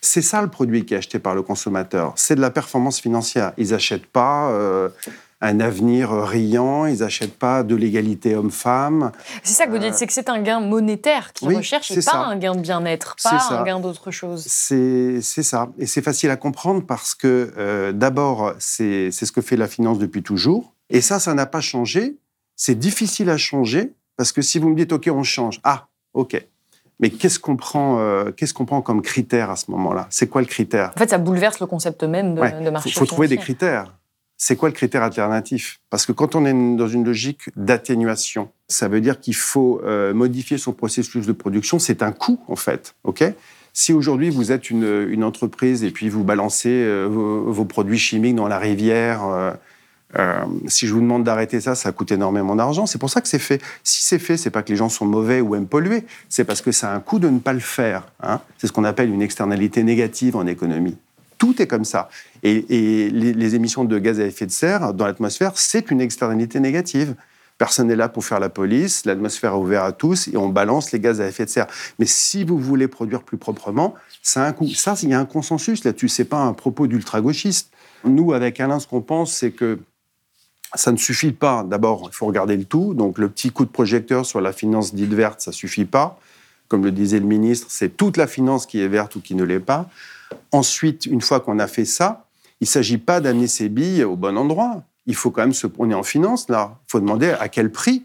C'est 0.00 0.22
ça 0.22 0.40
le 0.40 0.48
produit 0.48 0.86
qui 0.86 0.94
est 0.94 0.96
acheté 0.96 1.18
par 1.18 1.34
le 1.34 1.42
consommateur. 1.42 2.14
C'est 2.16 2.36
de 2.36 2.40
la 2.40 2.50
performance 2.50 3.00
financière. 3.00 3.52
Ils 3.58 3.70
n'achètent 3.70 4.06
pas 4.06 4.50
un 5.42 5.58
avenir 5.58 6.10
riant, 6.10 6.86
ils 6.86 7.00
n'achètent 7.00 7.36
pas 7.36 7.64
de 7.64 7.74
l'égalité 7.74 8.36
homme-femme. 8.36 9.10
C'est 9.42 9.54
ça 9.54 9.66
que 9.66 9.72
vous 9.72 9.78
dites, 9.78 9.94
c'est 9.94 10.06
que 10.06 10.12
c'est 10.12 10.28
un 10.28 10.40
gain 10.40 10.60
monétaire 10.60 11.32
qu'ils 11.32 11.48
oui, 11.48 11.56
recherchent 11.56 11.90
et 11.90 11.96
pas 11.96 12.00
ça. 12.02 12.18
un 12.18 12.36
gain 12.36 12.54
de 12.54 12.60
bien-être, 12.60 13.16
pas 13.22 13.40
ça. 13.40 13.60
un 13.60 13.64
gain 13.64 13.80
d'autre 13.80 14.12
chose. 14.12 14.44
C'est 14.46 15.20
ça. 15.20 15.68
Et 15.78 15.86
c'est 15.86 16.00
facile 16.00 16.30
à 16.30 16.36
comprendre 16.36 16.86
parce 16.86 17.16
que 17.16 17.52
euh, 17.58 17.90
d'abord, 17.90 18.54
c'est 18.60 19.10
ce 19.10 19.32
que 19.32 19.40
fait 19.40 19.56
la 19.56 19.66
finance 19.66 19.98
depuis 19.98 20.22
toujours. 20.22 20.74
Et 20.90 21.00
ça, 21.00 21.18
ça 21.18 21.34
n'a 21.34 21.46
pas 21.46 21.60
changé. 21.60 22.16
C'est 22.54 22.78
difficile 22.78 23.28
à 23.28 23.36
changer 23.36 23.92
parce 24.16 24.30
que 24.30 24.42
si 24.42 24.60
vous 24.60 24.68
me 24.68 24.76
dites, 24.76 24.92
OK, 24.92 25.10
on 25.12 25.24
change. 25.24 25.60
Ah, 25.64 25.88
OK. 26.14 26.40
Mais 27.00 27.10
qu'est-ce 27.10 27.40
qu'on 27.40 27.56
prend, 27.56 27.98
euh, 27.98 28.30
qu'est-ce 28.30 28.54
qu'on 28.54 28.64
prend 28.64 28.80
comme 28.80 29.02
critère 29.02 29.50
à 29.50 29.56
ce 29.56 29.72
moment-là? 29.72 30.06
C'est 30.10 30.28
quoi 30.28 30.40
le 30.40 30.46
critère? 30.46 30.92
En 30.94 30.98
fait, 31.00 31.10
ça 31.10 31.18
bouleverse 31.18 31.58
le 31.58 31.66
concept 31.66 32.04
même 32.04 32.36
de, 32.36 32.40
Ouais, 32.40 32.52
de 32.52 32.70
marché 32.70 32.90
faut, 32.90 33.00
faut 33.00 33.06
trouver 33.06 33.26
des 33.26 33.38
critères. 33.38 33.92
C'est 34.44 34.56
quoi 34.56 34.68
le 34.68 34.74
critère 34.74 35.04
alternatif? 35.04 35.78
Parce 35.88 36.04
que 36.04 36.10
quand 36.10 36.34
on 36.34 36.44
est 36.44 36.76
dans 36.76 36.88
une 36.88 37.04
logique 37.04 37.42
d'atténuation, 37.54 38.50
ça 38.66 38.88
veut 38.88 39.00
dire 39.00 39.20
qu'il 39.20 39.36
faut 39.36 39.80
euh, 39.84 40.12
modifier 40.12 40.58
son 40.58 40.72
processus 40.72 41.28
de 41.28 41.32
production. 41.32 41.78
C'est 41.78 42.02
un 42.02 42.10
coût, 42.10 42.40
en 42.48 42.56
fait. 42.56 42.96
OK? 43.04 43.22
Si 43.72 43.92
aujourd'hui 43.92 44.30
vous 44.30 44.50
êtes 44.50 44.68
une, 44.68 45.22
entreprise 45.22 45.84
et 45.84 45.92
puis 45.92 46.08
vous 46.08 46.24
balancez 46.24 46.70
euh, 46.70 47.06
vos, 47.06 47.64
produits 47.64 48.00
chimiques 48.00 48.34
dans 48.34 48.48
la 48.48 48.58
rivière, 48.58 49.22
euh, 50.18 50.44
si 50.66 50.88
je 50.88 50.92
vous 50.92 51.00
demande 51.00 51.22
d'arrêter 51.22 51.60
ça, 51.60 51.76
ça 51.76 51.92
coûte 51.92 52.10
énormément 52.10 52.56
d'argent. 52.56 52.86
C'est 52.86 52.98
pour 52.98 53.10
ça 53.10 53.20
que 53.20 53.28
c'est 53.28 53.38
fait. 53.38 53.62
Si 53.84 54.02
c'est 54.02 54.18
fait, 54.18 54.36
c'est 54.36 54.50
pas 54.50 54.64
que 54.64 54.70
les 54.70 54.76
gens 54.76 54.88
sont 54.88 55.06
mauvais 55.06 55.40
ou 55.40 55.54
aiment 55.54 55.68
polluer, 55.68 56.04
c'est 56.28 56.42
parce 56.42 56.62
que 56.62 56.72
ça 56.72 56.90
a 56.90 56.96
un 56.96 57.00
coût 57.00 57.20
de 57.20 57.28
ne 57.28 57.38
pas 57.38 57.52
le 57.52 57.60
faire. 57.60 58.08
hein. 58.20 58.40
C'est 58.58 58.66
ce 58.66 58.72
qu'on 58.72 58.82
appelle 58.82 59.08
une 59.08 59.22
externalité 59.22 59.84
négative 59.84 60.34
en 60.34 60.48
économie. 60.48 60.96
Tout 61.42 61.60
est 61.60 61.66
comme 61.66 61.84
ça. 61.84 62.08
Et, 62.44 63.10
les 63.10 63.54
émissions 63.56 63.82
de 63.82 63.98
gaz 63.98 64.20
à 64.20 64.24
effet 64.24 64.46
de 64.46 64.52
serre 64.52 64.94
dans 64.94 65.06
l'atmosphère, 65.06 65.50
c'est 65.56 65.90
une 65.90 66.00
externalité 66.00 66.60
négative. 66.60 67.16
Personne 67.58 67.88
n'est 67.88 67.96
là 67.96 68.08
pour 68.08 68.24
faire 68.24 68.38
la 68.38 68.48
police, 68.48 69.04
l'atmosphère 69.06 69.54
est 69.54 69.56
ouverte 69.56 69.84
à 69.84 69.90
tous 69.90 70.28
et 70.28 70.36
on 70.36 70.48
balance 70.48 70.92
les 70.92 71.00
gaz 71.00 71.20
à 71.20 71.26
effet 71.26 71.44
de 71.44 71.50
serre. 71.50 71.66
Mais 71.98 72.06
si 72.06 72.44
vous 72.44 72.58
voulez 72.58 72.86
produire 72.86 73.24
plus 73.24 73.38
proprement, 73.38 73.96
ça 74.22 74.44
a 74.44 74.46
un 74.46 74.52
coût. 74.52 74.68
Ça, 74.68 74.94
il 75.02 75.08
y 75.08 75.14
a 75.14 75.18
un 75.18 75.24
consensus 75.24 75.82
là-dessus. 75.82 76.08
C'est 76.08 76.26
pas 76.26 76.38
un 76.38 76.52
propos 76.52 76.86
d'ultra-gauchiste. 76.86 77.72
Nous, 78.04 78.32
avec 78.32 78.60
Alain, 78.60 78.78
ce 78.78 78.86
qu'on 78.86 79.00
pense, 79.00 79.32
c'est 79.32 79.50
que 79.50 79.80
ça 80.76 80.92
ne 80.92 80.96
suffit 80.96 81.32
pas. 81.32 81.64
D'abord, 81.64 82.08
il 82.12 82.14
faut 82.14 82.26
regarder 82.26 82.56
le 82.56 82.66
tout. 82.66 82.94
Donc, 82.94 83.18
le 83.18 83.28
petit 83.28 83.50
coup 83.50 83.64
de 83.64 83.70
projecteur 83.70 84.26
sur 84.26 84.40
la 84.40 84.52
finance 84.52 84.94
dite 84.94 85.12
verte, 85.12 85.40
ça 85.40 85.50
suffit 85.50 85.86
pas. 85.86 86.20
Comme 86.68 86.84
le 86.84 86.92
disait 86.92 87.18
le 87.18 87.26
ministre, 87.26 87.66
c'est 87.68 87.96
toute 87.96 88.16
la 88.16 88.28
finance 88.28 88.64
qui 88.64 88.80
est 88.80 88.86
verte 88.86 89.16
ou 89.16 89.20
qui 89.20 89.34
ne 89.34 89.42
l'est 89.42 89.58
pas. 89.58 89.90
Ensuite, 90.50 91.06
une 91.06 91.20
fois 91.20 91.40
qu'on 91.40 91.58
a 91.58 91.66
fait 91.66 91.84
ça, 91.84 92.26
il 92.60 92.64
ne 92.64 92.68
s'agit 92.68 92.98
pas 92.98 93.20
d'amener 93.20 93.48
ses 93.48 93.68
billes 93.68 94.04
au 94.04 94.16
bon 94.16 94.36
endroit. 94.36 94.82
Il 95.06 95.14
faut 95.14 95.30
quand 95.30 95.42
même 95.42 95.52
se. 95.52 95.66
On 95.78 95.90
est 95.90 95.94
en 95.94 96.02
finance, 96.02 96.48
là. 96.48 96.78
Il 96.88 96.92
faut 96.92 97.00
demander 97.00 97.30
à 97.30 97.48
quel 97.48 97.72
prix 97.72 98.04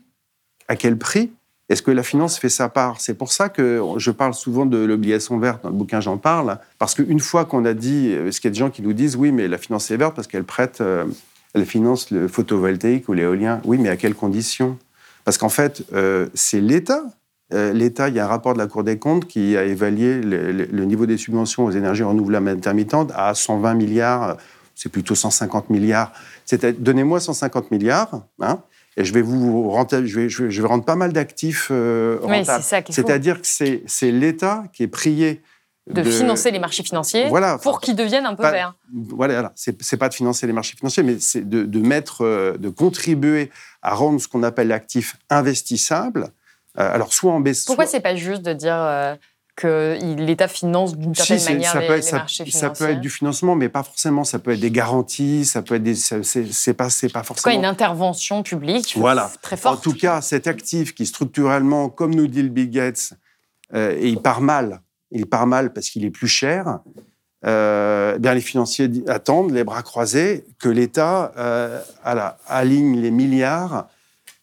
À 0.68 0.76
quel 0.76 0.98
prix 0.98 1.32
Est-ce 1.70 1.82
que 1.84 1.92
la 1.92 2.04
finance 2.04 2.40
fait 2.40 2.50
sa 2.50 2.70
part 2.70 3.00
C'est 3.00 3.14
pour 3.14 3.32
ça 3.32 3.50
que 3.50 3.82
je 3.98 4.12
parle 4.12 4.34
souvent 4.34 4.66
de 4.66 4.78
l'obligation 4.78 5.38
verte. 5.38 5.64
Dans 5.64 5.70
le 5.70 5.76
bouquin, 5.76 6.02
j'en 6.02 6.18
parle. 6.18 6.58
Parce 6.80 6.96
qu'une 6.96 7.20
fois 7.20 7.46
qu'on 7.46 7.66
a 7.66 7.74
dit. 7.74 8.10
Est-ce 8.10 8.42
qu'il 8.42 8.50
y 8.50 8.52
a 8.52 8.54
des 8.54 8.60
gens 8.60 8.72
qui 8.72 8.82
nous 8.82 8.94
disent 8.94 9.16
oui, 9.16 9.32
mais 9.32 9.48
la 9.48 9.58
finance 9.58 9.92
est 9.92 9.98
verte 9.98 10.16
parce 10.16 10.28
qu'elle 10.28 10.44
prête. 10.44 10.82
euh, 10.82 11.06
elle 11.54 11.66
finance 11.66 12.12
le 12.12 12.28
photovoltaïque 12.28 13.10
ou 13.10 13.14
l'éolien. 13.14 13.62
Oui, 13.66 13.78
mais 13.78 13.90
à 13.90 13.98
quelles 13.98 14.16
conditions? 14.16 14.78
Parce 15.26 15.38
qu'en 15.38 15.50
fait, 15.50 15.84
euh, 15.94 16.28
c'est 16.34 16.62
l'État. 16.62 17.04
Euh, 17.54 17.72
L'État, 17.72 18.10
il 18.10 18.16
y 18.16 18.20
a 18.20 18.26
un 18.26 18.28
rapport 18.28 18.54
de 18.54 18.58
la 18.58 18.68
Cour 18.68 18.84
des 18.84 19.00
comptes 19.00 19.26
qui 19.26 19.56
a 19.56 19.64
évalué 19.64 20.22
le, 20.22 20.52
le- 20.52 20.66
le 20.66 20.86
niveau 20.86 21.06
des 21.06 21.18
subventions 21.18 21.64
aux 21.66 21.72
énergies 21.72 22.04
renouvelables 22.04 22.50
intermittentes 22.50 23.12
à 23.16 23.34
120 23.34 23.74
milliards, 23.74 24.36
c'est 24.76 24.90
plutôt 24.90 25.16
150 25.16 25.70
milliards. 25.70 26.12
C'est- 26.46 26.82
Donnez-moi 26.82 27.20
150 27.22 27.72
milliards, 27.72 28.24
hein, 28.42 28.60
et 28.98 29.06
je 29.06 29.14
vais 29.14 29.22
vous 29.22 29.70
renta- 29.70 30.04
je 30.06 30.20
vais, 30.20 30.30
je 30.30 30.44
vais- 30.44 30.52
je 30.52 30.62
vais 30.62 30.68
rendre 30.68 30.84
pas 30.84 30.96
mal 30.98 31.14
d'actifs 31.14 31.70
euh, 31.72 32.18
Oui, 32.24 32.40
rentables. 32.40 32.62
c'est 32.64 32.70
ça 32.70 32.82
qu'il 32.82 32.94
faut. 32.94 33.02
C'est-à-dire 33.02 33.42
que 33.42 33.48
c'est 33.48 34.12
l'État 34.12 34.64
qui 34.74 34.84
est 34.84 34.88
prié 34.88 35.42
De, 35.90 36.04
financer 36.04 36.52
les 36.52 36.60
marchés 36.60 36.84
financiers 36.84 37.30
Voilà. 37.30 37.58
pour 37.60 37.80
qu'ils 37.80 37.96
deviennent 37.96 38.26
un 38.26 38.36
peu 38.36 38.44
Pas- 38.44 38.52
verts. 38.52 38.76
Voilà, 38.94 39.54
c'est 39.56 39.96
pas 39.98 40.10
de 40.10 40.14
financer 40.14 40.46
les 40.46 40.52
marchés 40.52 40.76
financiers, 40.76 41.02
mais 41.02 41.16
c'est 41.22 41.48
de, 41.48 41.64
de 41.64 41.80
mettre, 41.80 42.26
euh, 42.26 42.58
de 42.58 42.68
contribuer 42.68 43.50
à 43.82 43.94
rendre 43.96 44.20
ce 44.20 44.28
qu'on 44.28 44.44
appelle 44.44 44.68
l'actif 44.68 45.16
investissable. 45.30 46.28
Euh, 46.80 46.94
alors, 46.94 47.14
soit 47.14 47.32
en 47.34 47.40
baisse. 47.40 47.66
Pourquoi 47.66 47.86
soit- 47.86 47.92
c'est 47.94 48.00
pas 48.02 48.16
juste 48.16 48.42
de 48.44 48.54
dire 48.54 48.76
euh, 48.78 49.16
que 49.56 49.98
l'État 50.18 50.48
finance 50.48 50.96
d'une 50.96 51.16
certaine 51.16 51.44
manière 51.56 51.72
ça 51.72 51.80
les, 51.80 51.88
peut 51.88 51.94
être- 51.94 52.04
les 52.06 52.10
ça- 52.12 52.18
marchés 52.18 52.46
ça 52.52 52.60
financiers 52.60 52.86
peut 52.86 52.92
être 52.94 53.02
du 53.02 53.10
financement, 53.10 53.56
mais 53.56 53.70
pas 53.70 53.82
forcément. 53.82 54.24
Ça 54.24 54.38
peut 54.38 54.52
être 54.52 54.60
des 54.60 54.70
garanties, 54.70 55.46
ça 55.46 55.64
peut 55.64 55.76
être 55.76 55.84
des. 55.84 55.96
ça- 55.96 56.18
C'est 56.24 56.74
pas, 56.76 56.90
c'est 56.92 57.10
pas 57.12 57.22
En 57.22 57.24
forcément. 57.24 57.56
une 57.56 57.66
intervention 57.66 58.44
publique 58.44 58.94
Voilà. 58.98 59.32
très 59.42 59.56
En 59.56 59.60
forte. 59.60 59.84
tout 59.84 59.94
cas, 59.94 60.22
cet 60.22 60.46
actif 60.46 60.94
qui 60.94 61.06
structurellement, 61.08 61.90
comme 61.90 62.14
nous 62.14 62.28
dit 62.28 62.44
le 62.44 62.50
Bill 62.50 62.70
Gates, 62.70 63.14
euh, 63.74 63.96
et 64.00 64.10
il 64.10 64.20
part 64.22 64.42
mal, 64.42 64.82
il 65.12 65.26
part 65.26 65.48
mal 65.48 65.74
parce 65.74 65.90
qu'il 65.90 66.06
est 66.06 66.12
plus 66.12 66.28
cher. 66.28 66.80
euh, 67.46 68.14
eh 68.16 68.20
bien 68.20 68.34
les 68.34 68.42
financiers 68.42 68.90
attendent 69.08 69.52
les 69.52 69.64
bras 69.64 69.84
croisés 69.84 70.44
que 70.60 70.68
l'État 70.70 71.32
euh, 71.38 71.80
aligne 72.48 73.00
les 73.00 73.12
milliards 73.12 73.88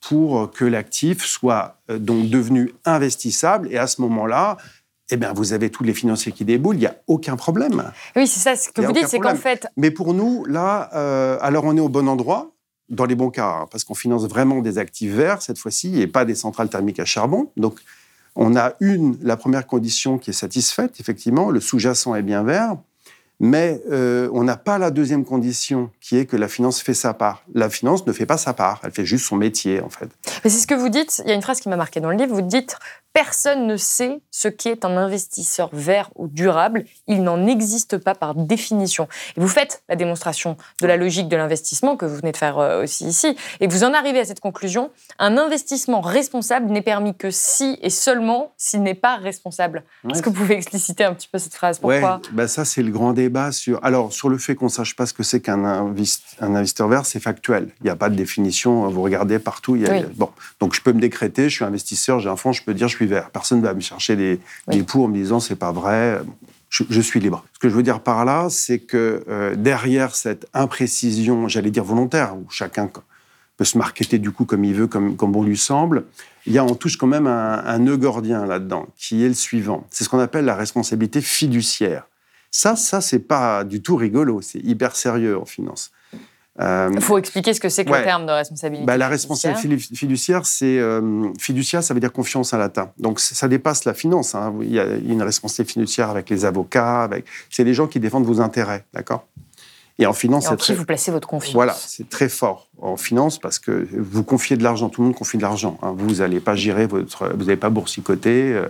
pour 0.08 0.50
que 0.50 0.64
l'actif 0.64 1.24
soit 1.24 1.78
euh, 1.90 1.98
donc 1.98 2.28
devenu 2.28 2.74
investissable. 2.84 3.68
Et 3.70 3.78
à 3.78 3.86
ce 3.86 4.00
moment-là, 4.02 4.56
eh 5.10 5.16
bien, 5.16 5.32
vous 5.32 5.52
avez 5.52 5.70
tous 5.70 5.84
les 5.84 5.94
financiers 5.94 6.32
qui 6.32 6.44
déboulent, 6.44 6.76
il 6.76 6.80
n'y 6.80 6.86
a 6.86 6.96
aucun 7.06 7.36
problème. 7.36 7.92
Oui, 8.16 8.26
c'est 8.26 8.40
ça. 8.40 8.56
Ce 8.56 8.70
que 8.70 8.80
vous 8.82 8.92
dites, 8.92 9.08
c'est 9.08 9.18
qu'en 9.18 9.34
fait, 9.34 9.66
Mais 9.76 9.90
pour 9.90 10.14
nous, 10.14 10.44
là, 10.46 10.90
euh, 10.94 11.38
alors 11.40 11.64
on 11.64 11.76
est 11.76 11.80
au 11.80 11.88
bon 11.88 12.08
endroit, 12.08 12.52
dans 12.88 13.04
les 13.06 13.14
bons 13.14 13.30
cas, 13.30 13.60
hein, 13.62 13.66
parce 13.70 13.84
qu'on 13.84 13.94
finance 13.94 14.26
vraiment 14.26 14.60
des 14.60 14.78
actifs 14.78 15.12
verts 15.12 15.42
cette 15.42 15.58
fois-ci, 15.58 16.00
et 16.00 16.06
pas 16.06 16.24
des 16.24 16.34
centrales 16.34 16.68
thermiques 16.68 17.00
à 17.00 17.04
charbon. 17.04 17.50
Donc, 17.56 17.80
on 18.36 18.56
a 18.56 18.72
une, 18.80 19.16
la 19.22 19.36
première 19.36 19.66
condition 19.66 20.18
qui 20.18 20.30
est 20.30 20.34
satisfaite, 20.34 21.00
effectivement, 21.00 21.50
le 21.50 21.60
sous-jacent 21.60 22.14
est 22.14 22.22
bien 22.22 22.42
vert, 22.42 22.76
mais 23.40 23.82
euh, 23.90 24.28
on 24.32 24.44
n'a 24.44 24.56
pas 24.56 24.78
la 24.78 24.90
deuxième 24.90 25.24
condition, 25.24 25.90
qui 26.00 26.16
est 26.16 26.26
que 26.26 26.36
la 26.36 26.48
finance 26.48 26.80
fait 26.80 26.94
sa 26.94 27.14
part. 27.14 27.44
La 27.54 27.68
finance 27.68 28.06
ne 28.06 28.12
fait 28.12 28.26
pas 28.26 28.38
sa 28.38 28.52
part, 28.52 28.80
elle 28.84 28.92
fait 28.92 29.04
juste 29.04 29.26
son 29.26 29.36
métier, 29.36 29.80
en 29.80 29.88
fait. 29.88 30.08
mais 30.44 30.50
c'est 30.50 30.60
ce 30.60 30.66
que 30.66 30.74
vous 30.74 30.88
dites. 30.88 31.22
Il 31.24 31.28
y 31.28 31.32
a 31.32 31.34
une 31.34 31.42
phrase 31.42 31.60
qui 31.60 31.68
m'a 31.68 31.76
marqué 31.76 32.00
dans 32.00 32.10
le 32.10 32.16
livre. 32.16 32.34
Vous 32.34 32.42
dites 32.42 32.76
personne 33.14 33.66
ne 33.66 33.76
sait 33.78 34.20
ce 34.30 34.48
qu'est 34.48 34.84
un 34.84 34.96
investisseur 34.98 35.70
vert 35.72 36.10
ou 36.16 36.26
durable. 36.28 36.84
Il 37.08 37.22
n'en 37.22 37.46
existe 37.46 37.96
pas 37.96 38.14
par 38.14 38.34
définition. 38.34 39.08
Et 39.36 39.40
vous 39.40 39.48
faites 39.48 39.82
la 39.88 39.96
démonstration 39.96 40.56
de 40.82 40.86
la 40.86 40.96
logique 40.98 41.28
de 41.28 41.36
l'investissement 41.36 41.96
que 41.96 42.04
vous 42.04 42.16
venez 42.16 42.32
de 42.32 42.36
faire 42.36 42.58
euh, 42.58 42.82
aussi 42.82 43.06
ici, 43.06 43.36
et 43.60 43.66
vous 43.68 43.84
en 43.84 43.94
arrivez 43.94 44.18
à 44.20 44.24
cette 44.26 44.40
conclusion 44.40 44.90
un 45.18 45.38
investissement 45.38 46.00
responsable 46.02 46.70
n'est 46.70 46.82
permis 46.82 47.14
que 47.14 47.30
si 47.30 47.78
et 47.80 47.88
seulement 47.90 48.52
s'il 48.58 48.82
n'est 48.82 48.94
pas 48.94 49.16
responsable. 49.16 49.84
Est-ce 50.10 50.20
que 50.20 50.28
vous 50.28 50.34
pouvez 50.36 50.56
expliciter 50.56 51.04
un 51.04 51.14
petit 51.14 51.28
peu 51.28 51.38
cette 51.38 51.54
phrase? 51.54 51.78
Pourquoi? 51.78 52.16
Ouais, 52.16 52.20
bah 52.32 52.48
ça 52.48 52.64
c'est 52.64 52.82
le 52.82 52.90
grand 52.90 53.12
débat 53.12 53.52
sur. 53.52 53.78
Alors 53.84 54.12
sur 54.12 54.28
le 54.28 54.38
fait 54.38 54.56
qu'on 54.56 54.68
sache 54.68 54.96
pas 54.96 55.06
ce 55.06 55.12
que 55.14 55.22
c'est 55.22 55.40
qu'un 55.40 55.62
invest- 55.64 56.36
un 56.40 56.54
investisseur 56.56 56.88
vert, 56.88 57.06
c'est 57.06 57.20
factuel. 57.20 57.68
Il 57.80 57.84
n'y 57.84 57.90
a 57.90 57.96
pas 57.96 58.08
de 58.10 58.16
définition. 58.16 58.88
Vous 58.88 59.02
regardez 59.02 59.38
partout. 59.38 59.76
il 59.76 59.82
Y 59.82 59.86
a, 59.86 59.90
Oui. 59.92 59.98
il 59.98 60.02
y 60.02 60.04
a- 60.06 60.08
bon, 60.16 60.30
donc 60.58 60.74
je 60.74 60.80
peux 60.82 60.92
me 60.92 61.00
décréter. 61.00 61.48
Je 61.48 61.54
suis 61.54 61.64
investisseur, 61.64 62.18
j'ai 62.18 62.28
un 62.28 62.36
fonds, 62.36 62.52
je 62.52 62.62
peux 62.64 62.74
dire 62.74 62.88
je 62.88 62.96
suis 62.96 63.03
vert. 63.06 63.30
Personne 63.30 63.60
va 63.62 63.74
me 63.74 63.80
chercher 63.80 64.14
Oui. 64.68 64.76
des 64.76 64.82
poux 64.82 65.04
en 65.04 65.08
me 65.08 65.14
disant 65.14 65.40
c'est 65.40 65.56
pas 65.56 65.72
vrai. 65.72 66.20
Je, 66.70 66.82
je 66.90 67.00
suis 67.00 67.20
libre. 67.20 67.44
Ce 67.52 67.58
que 67.60 67.68
je 67.68 67.74
veux 67.74 67.82
dire 67.84 68.00
par 68.00 68.24
là, 68.24 68.48
c'est 68.50 68.80
que 68.80 69.22
euh, 69.28 69.54
derrière 69.54 70.14
cette 70.14 70.46
imprécision, 70.54 71.46
j'allais 71.48 71.70
dire 71.70 71.84
volontaire, 71.84 72.36
où 72.36 72.46
chacun 72.50 72.90
peut 73.56 73.64
se 73.64 73.78
marketer 73.78 74.18
du 74.18 74.32
coup 74.32 74.44
comme 74.44 74.64
il 74.64 74.74
veut, 74.74 74.88
comme, 74.88 75.16
comme 75.16 75.30
bon 75.30 75.44
lui 75.44 75.56
semble, 75.56 76.04
il 76.46 76.52
y 76.52 76.58
a 76.58 76.64
en 76.64 76.74
touche 76.74 76.96
quand 76.96 77.06
même 77.06 77.28
un, 77.28 77.62
un 77.64 77.78
nœud 77.78 77.96
gordien 77.96 78.44
là-dedans, 78.44 78.86
qui 78.96 79.24
est 79.24 79.28
le 79.28 79.34
suivant. 79.34 79.86
C'est 79.90 80.02
ce 80.02 80.08
qu'on 80.08 80.18
appelle 80.18 80.44
la 80.44 80.56
responsabilité 80.56 81.20
fiduciaire. 81.20 82.08
Ça, 82.50 82.74
ça, 82.76 83.00
c'est 83.00 83.20
pas 83.20 83.62
du 83.64 83.80
tout 83.80 83.94
rigolo, 83.96 84.40
c'est 84.42 84.58
hyper 84.60 84.96
sérieux 84.96 85.38
en 85.38 85.44
finance. 85.44 85.92
Euh, 86.60 86.88
Il 86.94 87.00
faut 87.00 87.18
expliquer 87.18 87.52
ce 87.52 87.60
que 87.60 87.68
c'est 87.68 87.84
que 87.84 87.90
Ouais. 87.90 87.98
le 87.98 88.04
terme 88.04 88.26
de 88.26 88.30
responsabilité. 88.32 88.86
bah, 88.86 88.96
la 88.96 89.08
responsabilité 89.08 89.96
fiduciaire, 89.96 90.46
c'est 90.46 90.78
euh, 90.78 91.32
fiduciaire, 91.40 91.82
ça 91.82 91.94
veut 91.94 92.00
dire 92.00 92.12
confiance 92.12 92.54
à 92.54 92.58
latin. 92.58 92.90
Donc 92.98 93.18
ça 93.18 93.48
dépasse 93.48 93.84
la 93.84 93.92
finance. 93.94 94.34
hein. 94.36 94.54
Il 94.60 94.70
y 94.72 94.78
a 94.78 94.84
une 94.86 95.22
responsabilité 95.22 95.72
fiduciaire 95.72 96.10
avec 96.10 96.30
les 96.30 96.44
avocats, 96.44 97.02
avec 97.02 97.24
c'est 97.50 97.64
les 97.64 97.74
gens 97.74 97.88
qui 97.88 97.98
défendent 97.98 98.24
vos 98.26 98.40
intérêts, 98.40 98.84
d'accord? 98.94 99.26
Et 99.98 100.06
en 100.06 100.12
finance, 100.12 100.44
Et 100.46 100.48
en 100.48 100.56
qui 100.56 100.66
très 100.66 100.74
vous 100.74 100.84
placez 100.84 101.10
votre 101.12 101.26
confiance 101.28 101.54
voilà, 101.54 101.72
c'est 101.72 102.08
très 102.08 102.28
fort 102.28 102.68
en 102.80 102.96
finance 102.96 103.38
parce 103.38 103.58
que 103.60 103.86
vous 103.96 104.22
confiez 104.24 104.56
de 104.56 104.62
l'argent, 104.62 104.88
tout 104.88 105.00
le 105.02 105.06
monde 105.08 105.16
confie 105.16 105.36
de 105.38 105.42
l'argent. 105.42 105.78
hein. 105.82 105.94
Vous 105.96 106.16
n'allez 106.16 106.40
pas 106.40 106.54
gérer 106.56 106.86
votre, 106.86 107.32
vous 107.36 107.44
n'allez 107.44 107.56
pas 107.56 107.70
boursicoter, 107.70 108.52
euh, 108.54 108.68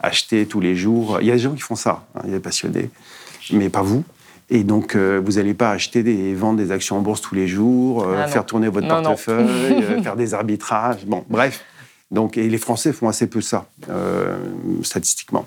acheter 0.00 0.46
tous 0.46 0.60
les 0.60 0.74
jours. 0.76 1.18
Il 1.20 1.26
y 1.26 1.30
a 1.30 1.34
des 1.34 1.40
gens 1.40 1.54
qui 1.54 1.60
font 1.60 1.74
ça, 1.76 2.06
hein, 2.16 2.20
il 2.24 2.30
y 2.30 2.34
a 2.34 2.36
des 2.38 2.42
passionnés, 2.42 2.90
mais 3.52 3.68
pas 3.68 3.82
vous. 3.82 4.02
Et 4.50 4.64
donc, 4.64 4.96
euh, 4.96 5.22
vous 5.24 5.32
n'allez 5.32 5.54
pas 5.54 5.70
acheter 5.70 6.02
des, 6.02 6.34
vendre 6.34 6.58
des 6.58 6.72
actions 6.72 6.98
en 6.98 7.00
bourse 7.00 7.20
tous 7.20 7.36
les 7.36 7.46
jours, 7.46 8.02
euh, 8.02 8.16
Ah 8.18 8.26
faire 8.26 8.44
tourner 8.44 8.68
votre 8.68 8.88
Non, 8.88 9.00
portefeuille, 9.02 9.46
euh, 9.82 10.02
faire 10.02 10.16
des 10.16 10.34
arbitrages. 10.34 11.06
Bon, 11.06 11.24
bref. 11.28 11.64
Donc, 12.10 12.36
et 12.36 12.48
les 12.48 12.58
Français 12.58 12.92
font 12.92 13.08
assez 13.08 13.28
peu 13.28 13.40
ça, 13.40 13.68
statistiquement. 14.82 15.46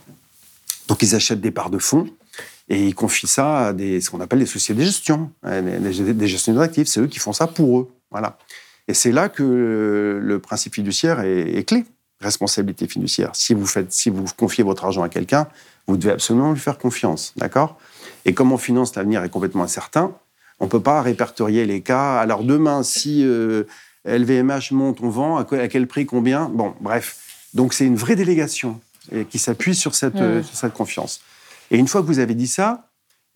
Donc, 0.88 1.02
ils 1.02 1.14
achètent 1.14 1.42
des 1.42 1.52
parts 1.52 1.70
de 1.70 1.78
fonds 1.78 2.08
et 2.70 2.88
ils 2.88 2.96
confient 2.96 3.28
ça 3.28 3.68
à 3.68 3.74
des, 3.74 4.00
ce 4.00 4.10
qu'on 4.10 4.22
appelle 4.22 4.40
les 4.40 4.46
sociétés 4.46 4.80
de 4.80 4.86
gestion, 4.86 5.30
des, 5.46 6.14
des 6.14 6.28
gestionnaires 6.28 6.62
d'actifs. 6.62 6.88
C'est 6.88 7.02
eux 7.02 7.08
qui 7.08 7.20
font 7.20 7.34
ça 7.34 7.48
pour 7.48 7.80
eux. 7.82 7.92
Voilà. 8.12 8.38
Et 8.88 8.94
c'est 8.94 9.12
là 9.12 9.28
que 9.28 10.20
le 10.22 10.40
principe 10.40 10.76
fiduciaire 10.76 11.20
est, 11.20 11.68
clé. 11.68 11.84
Responsabilité 12.22 12.88
fiduciaire. 12.88 13.32
Si 13.34 13.54
vous, 13.54 13.66
faites, 13.66 13.92
si 13.92 14.10
vous 14.10 14.24
confiez 14.38 14.64
votre 14.64 14.86
argent 14.86 15.04
à 15.04 15.10
quelqu'un, 15.10 15.48
vous 15.88 15.98
devez 15.98 16.14
absolument 16.14 16.54
lui 16.54 16.60
faire 16.60 16.78
confiance. 16.78 17.34
D'accord? 17.36 17.78
Et 18.26 18.34
comme 18.34 18.52
on 18.52 18.58
finance, 18.58 18.96
l'avenir 18.96 19.24
est 19.24 19.30
complètement 19.30 19.64
incertain. 19.64 20.12
On 20.60 20.66
ne 20.66 20.70
peut 20.70 20.82
pas 20.82 21.02
répertorier 21.02 21.66
les 21.66 21.82
cas. 21.82 22.20
Alors 22.20 22.44
demain, 22.44 22.84
si 22.84 23.26
LVMH 24.06 24.72
monte, 24.72 25.02
on 25.02 25.10
vend, 25.10 25.38
à 25.38 25.68
quel 25.68 25.88
prix, 25.88 26.06
combien? 26.06 26.50
Bon, 26.50 26.74
bref. 26.80 27.18
Donc 27.54 27.74
c'est 27.74 27.86
une 27.86 27.96
vraie 27.96 28.16
délégation 28.16 28.80
qui 29.30 29.40
s'appuie 29.40 29.76
sur 29.76 29.96
cette, 29.96 30.16
mmh. 30.16 30.44
sur 30.44 30.56
cette 30.56 30.74
confiance. 30.74 31.22
Et 31.72 31.78
une 31.78 31.88
fois 31.88 32.02
que 32.02 32.08
vous 32.08 32.20
avez 32.20 32.36
dit 32.36 32.48
ça, 32.48 32.88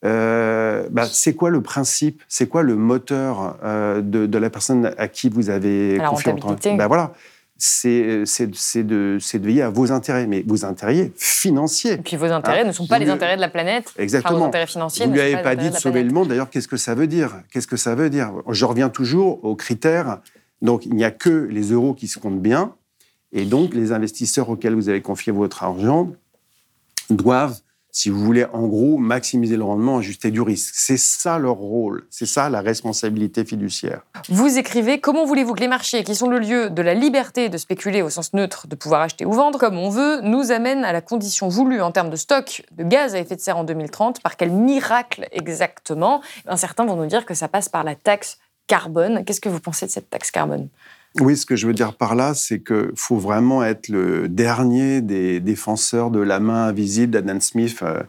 euh, 0.05 0.87
bah, 0.91 1.05
c'est 1.11 1.33
quoi 1.33 1.49
le 1.49 1.61
principe, 1.61 2.21
c'est 2.27 2.47
quoi 2.47 2.61
le 2.61 2.75
moteur 2.75 3.57
euh, 3.63 4.01
de, 4.01 4.37
la 4.37 4.49
personne 4.49 4.93
à 4.97 5.07
qui 5.07 5.29
vous 5.29 5.49
avez 5.49 5.97
la 5.97 6.09
confiance 6.09 6.39
bah, 6.77 6.87
voilà, 6.87 7.13
c'est 7.57 8.01
de, 8.45 8.81
de, 8.83 9.37
veiller 9.39 9.61
à 9.61 9.69
vos 9.69 9.91
intérêts, 9.91 10.27
mais 10.27 10.43
vos 10.45 10.65
intérêts 10.65 11.11
financiers. 11.15 11.93
Et 11.93 11.97
puis 11.97 12.15
vos 12.15 12.31
intérêts 12.31 12.65
ne 12.65 12.71
sont 12.71 12.87
pas 12.87 12.99
les 12.99 13.09
intérêts 13.09 13.35
de 13.35 13.41
la 13.41 13.49
planète. 13.49 13.93
Exactement. 13.97 14.39
vos 14.39 14.45
intérêts 14.45 14.67
financiers. 14.67 15.05
Vous 15.05 15.11
ne 15.11 15.15
lui 15.15 15.21
avez 15.21 15.41
pas, 15.41 15.55
dit 15.55 15.69
de, 15.69 15.75
sauver 15.75 16.03
le 16.03 16.11
monde. 16.11 16.29
D'ailleurs, 16.29 16.49
qu'est-ce 16.49 16.67
que 16.67 16.77
ça 16.77 16.95
veut 16.95 17.07
dire? 17.07 17.41
Qu'est-ce 17.51 17.67
que 17.67 17.77
ça 17.77 17.95
veut 17.95 18.09
dire? 18.09 18.31
Je 18.49 18.65
reviens 18.65 18.89
toujours 18.89 19.43
aux 19.43 19.55
critères. 19.55 20.19
Donc, 20.61 20.85
il 20.85 20.93
n'y 20.93 21.03
a 21.03 21.11
que 21.11 21.29
les 21.29 21.71
euros 21.71 21.93
qui 21.93 22.07
se 22.07 22.19
comptent 22.19 22.41
bien, 22.41 22.73
et 23.31 23.45
donc 23.45 23.73
les 23.73 23.91
investisseurs 23.91 24.49
auxquels 24.49 24.73
vous 24.73 24.89
avez 24.89 25.01
confié 25.01 25.31
votre 25.31 25.63
argent 25.63 26.11
doivent 27.09 27.59
si 27.97 28.11
vous 28.11 28.23
voulez, 28.23 28.45
en 28.53 28.67
gros, 28.67 28.99
maximiser 28.99 29.57
le 29.57 29.63
rendement, 29.63 29.97
ajuster 29.97 30.29
du 30.29 30.39
risque. 30.39 30.75
C'est 30.75 30.97
ça 30.97 31.39
leur 31.39 31.55
rôle, 31.55 32.05
c'est 32.11 32.27
ça 32.27 32.47
la 32.47 32.61
responsabilité 32.61 33.43
fiduciaire. 33.43 34.03
Vous 34.29 34.59
écrivez 34.59 34.99
Comment 34.99 35.25
voulez-vous 35.25 35.55
que 35.55 35.61
les 35.61 35.67
marchés, 35.67 36.03
qui 36.03 36.13
sont 36.13 36.29
le 36.29 36.37
lieu 36.37 36.69
de 36.69 36.83
la 36.83 36.93
liberté 36.93 37.49
de 37.49 37.57
spéculer 37.57 38.03
au 38.03 38.11
sens 38.11 38.33
neutre, 38.33 38.67
de 38.67 38.75
pouvoir 38.75 39.01
acheter 39.01 39.25
ou 39.25 39.31
vendre 39.31 39.57
comme 39.57 39.79
on 39.79 39.89
veut, 39.89 40.21
nous 40.21 40.51
amènent 40.51 40.85
à 40.85 40.93
la 40.93 41.01
condition 41.01 41.47
voulue 41.47 41.81
en 41.81 41.91
termes 41.91 42.11
de 42.11 42.15
stock 42.15 42.61
de 42.71 42.83
gaz 42.83 43.15
à 43.15 43.19
effet 43.19 43.35
de 43.35 43.41
serre 43.41 43.57
en 43.57 43.63
2030 43.63 44.21
Par 44.21 44.37
quel 44.37 44.51
miracle 44.51 45.27
exactement? 45.31 46.21
Certains 46.55 46.85
vont 46.85 46.97
nous 46.97 47.07
dire 47.07 47.25
que 47.25 47.33
ça 47.33 47.47
passe 47.47 47.67
par 47.67 47.83
la 47.83 47.95
taxe 47.95 48.37
carbone. 48.67 49.25
Qu'est-ce 49.25 49.41
que 49.41 49.49
vous 49.49 49.59
pensez 49.59 49.87
de 49.87 49.91
cette 49.91 50.11
taxe 50.11 50.29
carbone? 50.29 50.69
Oui, 51.19 51.37
ce 51.37 51.45
que 51.45 51.55
je 51.55 51.67
veux 51.67 51.73
dire 51.73 51.95
par 51.95 52.15
là, 52.15 52.33
c'est 52.33 52.59
qu'il 52.59 52.91
faut 52.95 53.17
vraiment 53.17 53.63
être 53.63 53.89
le 53.89 54.27
dernier 54.27 55.01
des 55.01 55.39
défenseurs 55.39 56.11
de 56.11 56.19
la 56.19 56.39
main 56.39 56.67
invisible 56.67 57.13
d'Adam 57.13 57.39
Smith, 57.39 57.79
euh, 57.81 58.01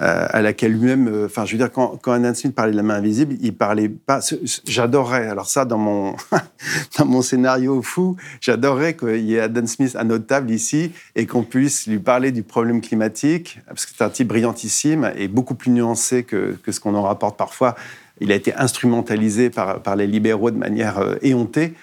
euh, 0.00 0.26
à 0.30 0.40
laquelle 0.40 0.72
lui-même, 0.72 1.08
euh, 1.08 1.26
enfin, 1.26 1.44
je 1.44 1.52
veux 1.52 1.58
dire, 1.58 1.70
quand, 1.70 1.98
quand 2.00 2.12
Adam 2.12 2.32
Smith 2.32 2.54
parlait 2.54 2.72
de 2.72 2.76
la 2.76 2.82
main 2.82 2.94
invisible, 2.94 3.36
il 3.42 3.54
parlait 3.54 3.90
pas. 3.90 4.20
J'adorerais, 4.66 5.28
alors 5.28 5.46
ça, 5.46 5.66
dans 5.66 5.76
mon, 5.76 6.16
dans 6.98 7.04
mon 7.04 7.20
scénario 7.20 7.82
fou, 7.82 8.16
j'adorerais 8.40 8.96
qu'il 8.96 9.20
y 9.20 9.34
ait 9.34 9.40
Adam 9.40 9.66
Smith 9.66 9.94
à 9.96 10.04
notre 10.04 10.26
table 10.26 10.50
ici 10.50 10.92
et 11.16 11.26
qu'on 11.26 11.42
puisse 11.42 11.86
lui 11.86 11.98
parler 11.98 12.32
du 12.32 12.42
problème 12.42 12.80
climatique, 12.80 13.60
parce 13.66 13.84
que 13.84 13.92
c'est 13.96 14.04
un 14.04 14.08
type 14.08 14.28
brillantissime 14.28 15.12
et 15.16 15.28
beaucoup 15.28 15.54
plus 15.54 15.70
nuancé 15.70 16.22
que, 16.22 16.56
que 16.62 16.72
ce 16.72 16.80
qu'on 16.80 16.94
en 16.94 17.02
rapporte 17.02 17.36
parfois. 17.36 17.74
Il 18.22 18.32
a 18.32 18.34
été 18.34 18.54
instrumentalisé 18.54 19.50
par, 19.50 19.82
par 19.82 19.96
les 19.96 20.06
libéraux 20.06 20.50
de 20.50 20.58
manière 20.58 21.16
éhontée. 21.22 21.74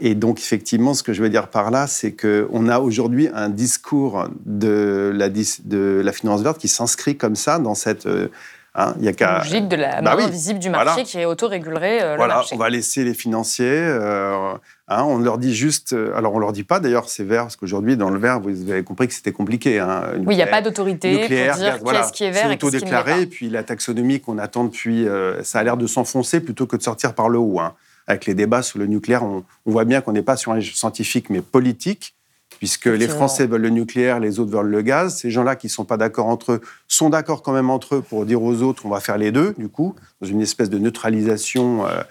Et 0.00 0.14
donc, 0.14 0.38
effectivement, 0.38 0.94
ce 0.94 1.02
que 1.02 1.12
je 1.12 1.22
veux 1.22 1.30
dire 1.30 1.48
par 1.48 1.70
là, 1.70 1.86
c'est 1.86 2.12
qu'on 2.12 2.68
a 2.68 2.78
aujourd'hui 2.78 3.28
un 3.32 3.48
discours 3.48 4.28
de 4.44 5.12
la, 5.14 5.28
de 5.28 6.02
la 6.04 6.12
finance 6.12 6.42
verte 6.42 6.58
qui 6.58 6.68
s'inscrit 6.68 7.16
comme 7.16 7.36
ça 7.36 7.58
dans 7.58 7.74
cette. 7.74 8.06
Euh, 8.06 8.28
hein, 8.74 8.94
y 9.00 9.08
a 9.08 9.12
qu'à. 9.12 9.38
logique 9.38 9.68
de 9.68 9.76
la 9.76 10.02
bah 10.02 10.16
main 10.16 10.24
invisible 10.24 10.58
du 10.58 10.68
marché 10.68 11.04
qui 11.04 11.24
autorégulerait 11.24 12.02
euh, 12.02 12.16
voilà, 12.16 12.34
le 12.34 12.38
marché. 12.38 12.54
on 12.54 12.58
va 12.58 12.70
laisser 12.70 13.04
les 13.04 13.14
financiers. 13.14 13.66
Euh, 13.68 14.54
hein, 14.88 15.04
on 15.04 15.18
leur 15.18 15.38
dit 15.38 15.54
juste. 15.54 15.94
Alors, 16.14 16.34
on 16.34 16.38
leur 16.40 16.52
dit 16.52 16.64
pas 16.64 16.80
d'ailleurs 16.80 17.08
c'est 17.08 17.24
vert, 17.24 17.42
parce 17.42 17.56
qu'aujourd'hui, 17.56 17.96
dans 17.96 18.10
le 18.10 18.18
vert, 18.18 18.40
vous 18.40 18.70
avez 18.70 18.82
compris 18.82 19.06
que 19.06 19.14
c'était 19.14 19.32
compliqué. 19.32 19.78
Hein, 19.78 20.02
oui, 20.18 20.34
il 20.34 20.36
n'y 20.36 20.42
a 20.42 20.48
pas 20.48 20.62
d'autorité 20.62 21.18
pour 21.18 21.28
dire 21.28 21.82
qu'est-ce 21.84 22.12
qui 22.12 22.24
est 22.24 22.30
vert 22.30 22.50
et 22.50 22.58
qu'est-ce 22.58 22.76
qui 22.78 22.84
n'est 22.84 22.90
pas. 22.90 23.18
Et 23.18 23.26
puis 23.26 23.48
la 23.48 23.62
taxonomie 23.62 24.20
qu'on 24.20 24.38
attend 24.38 24.64
depuis. 24.64 25.06
ça 25.42 25.60
a 25.60 25.62
l'air 25.62 25.76
de 25.76 25.86
s'enfoncer 25.86 26.40
plutôt 26.40 26.66
que 26.66 26.76
de 26.76 26.82
sortir 26.82 27.14
par 27.14 27.28
le 27.28 27.38
haut. 27.38 27.60
Avec 28.06 28.26
les 28.26 28.34
débats 28.34 28.62
sur 28.62 28.78
le 28.78 28.86
nucléaire, 28.86 29.24
on, 29.24 29.44
voit 29.64 29.84
bien 29.84 30.00
qu'on 30.00 30.12
n'est 30.12 30.22
pas 30.22 30.36
sur 30.36 30.52
un 30.52 30.60
scientifique, 30.60 31.30
mais 31.30 31.40
politique, 31.40 32.14
puisque 32.58 32.86
les 32.86 33.08
Français 33.08 33.46
veulent 33.46 33.62
le 33.62 33.70
nucléaire, 33.70 34.20
les 34.20 34.40
autres 34.40 34.50
veulent 34.50 34.66
le 34.66 34.82
gaz. 34.82 35.18
Ces 35.18 35.30
gens-là 35.30 35.56
qui 35.56 35.68
ne 35.68 35.72
sont 35.72 35.84
pas 35.84 35.96
d'accord 35.96 36.26
entre 36.26 36.52
eux 36.52 36.60
sont 36.86 37.10
d'accord 37.10 37.42
quand 37.42 37.52
même 37.52 37.70
entre 37.70 37.96
eux 37.96 38.02
pour 38.02 38.26
dire 38.26 38.42
aux 38.42 38.62
autres 38.62 38.86
on 38.86 38.90
va 38.90 39.00
faire 39.00 39.18
les 39.18 39.32
deux, 39.32 39.54
du 39.58 39.68
coup, 39.68 39.94
dans 40.20 40.28
une 40.28 40.40
espèce 40.40 40.70
de 40.70 40.78
neutralisation. 40.78 41.86
Euh, 41.86 42.02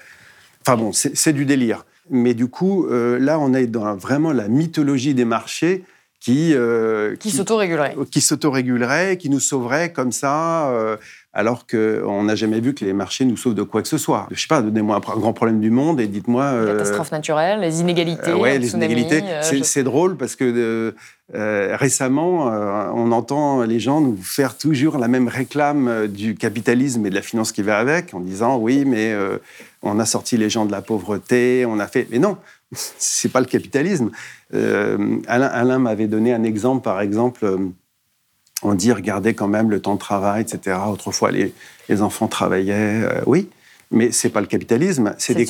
enfin 0.62 0.78
bon, 0.78 0.92
c'est 0.94 1.34
du 1.34 1.46
délire. 1.46 1.86
Mais 2.10 2.34
du 2.34 2.48
coup, 2.48 2.88
euh, 2.88 3.18
là, 3.20 3.40
on 3.40 3.54
est 3.54 3.68
dans 3.68 3.96
vraiment 3.96 4.34
la 4.34 4.48
mythologie 4.48 5.14
des 5.14 5.26
marchés 5.26 5.86
qui... 6.20 6.54
Euh, 6.54 7.16
qui, 7.16 7.32
s'autorégulerait. 7.32 7.96
Qui 8.12 8.22
s'autorégulerait, 8.22 9.18
qui 9.18 9.30
nous 9.30 9.40
sauverait 9.40 9.92
comme 9.92 10.12
ça 10.12 10.98
alors 11.36 11.66
qu'on 11.66 12.24
n'a 12.24 12.36
jamais 12.36 12.60
vu 12.60 12.76
que 12.76 12.86
les 12.86 12.94
marchés 12.94 13.26
nous 13.26 13.38
sauvent 13.38 13.56
de 13.56 13.64
quoi 13.64 13.82
que 13.82 13.88
ce 13.88 13.98
soit. 13.98 14.28
Je 14.30 14.40
sais 14.40 14.48
pas, 14.48 14.62
donnez-moi 14.62 14.98
un 14.98 15.20
grand 15.20 15.34
problème 15.34 15.60
du 15.60 15.72
monde 15.72 16.00
et 16.00 16.06
dites-moi... 16.06 16.52
Les 16.52 16.58
euh, 16.58 16.78
catastrophes 16.78 17.12
naturelles, 17.12 17.60
les 17.60 17.82
inégalités, 17.82 18.30
euh, 18.30 18.38
ouais, 18.38 18.60
les 18.60 18.74
inégalités. 18.76 19.24
Euh, 19.24 19.42
c'est 19.64 19.84
drôle 19.84 20.16
parce 20.16 20.36
que 20.36 20.94
récemment, 21.34 22.46
on 22.94 23.12
entend 23.12 23.64
les 23.64 23.80
gens 23.80 24.00
nous 24.00 24.16
faire 24.16 24.56
toujours 24.58 25.00
la 25.00 25.08
même 25.08 25.28
réclame 25.28 26.08
du 26.08 26.36
capitalisme 26.36 27.04
et 27.08 27.10
de 27.10 27.16
la 27.16 27.24
finance 27.24 27.52
qui 27.52 27.64
va 27.64 27.80
avec, 27.80 28.14
en 28.14 28.20
disant 28.20 28.58
oui, 28.58 28.86
mais 28.86 29.16
on 29.82 30.00
a 30.00 30.06
sorti 30.06 30.38
les 30.38 30.52
gens 30.52 30.66
de 30.66 30.72
la 30.72 30.82
pauvreté, 30.84 31.66
on 31.68 31.80
a 31.80 31.88
fait... 31.88 32.08
Mais 32.12 32.20
non, 32.20 32.38
c'est 32.72 33.32
pas 33.32 33.40
le 33.40 33.48
capitalisme. 33.48 34.12
Alain, 34.54 35.48
Alain 35.48 35.80
m'avait 35.80 36.08
donné 36.08 36.32
un 36.32 36.44
exemple, 36.44 36.84
par 36.84 37.02
exemple 37.02 37.58
on 38.64 38.74
dit 38.74 38.92
regardez 38.92 39.34
quand 39.34 39.48
même 39.48 39.70
le 39.70 39.82
temps 39.82 39.96
de 39.96 40.00
travail, 40.00 40.42
etc. 40.42 40.78
Autrefois, 40.88 41.32
les, 41.32 41.54
enfants 42.02 42.28
travaillaient, 42.28 43.04
euh, 43.04 43.22
oui, 43.26 43.50
mais 43.92 44.12
c'est 44.12 44.30
pas 44.30 44.42
le 44.42 44.48
capitalisme. 44.48 45.14
C'est 45.18 45.36
des 45.36 45.48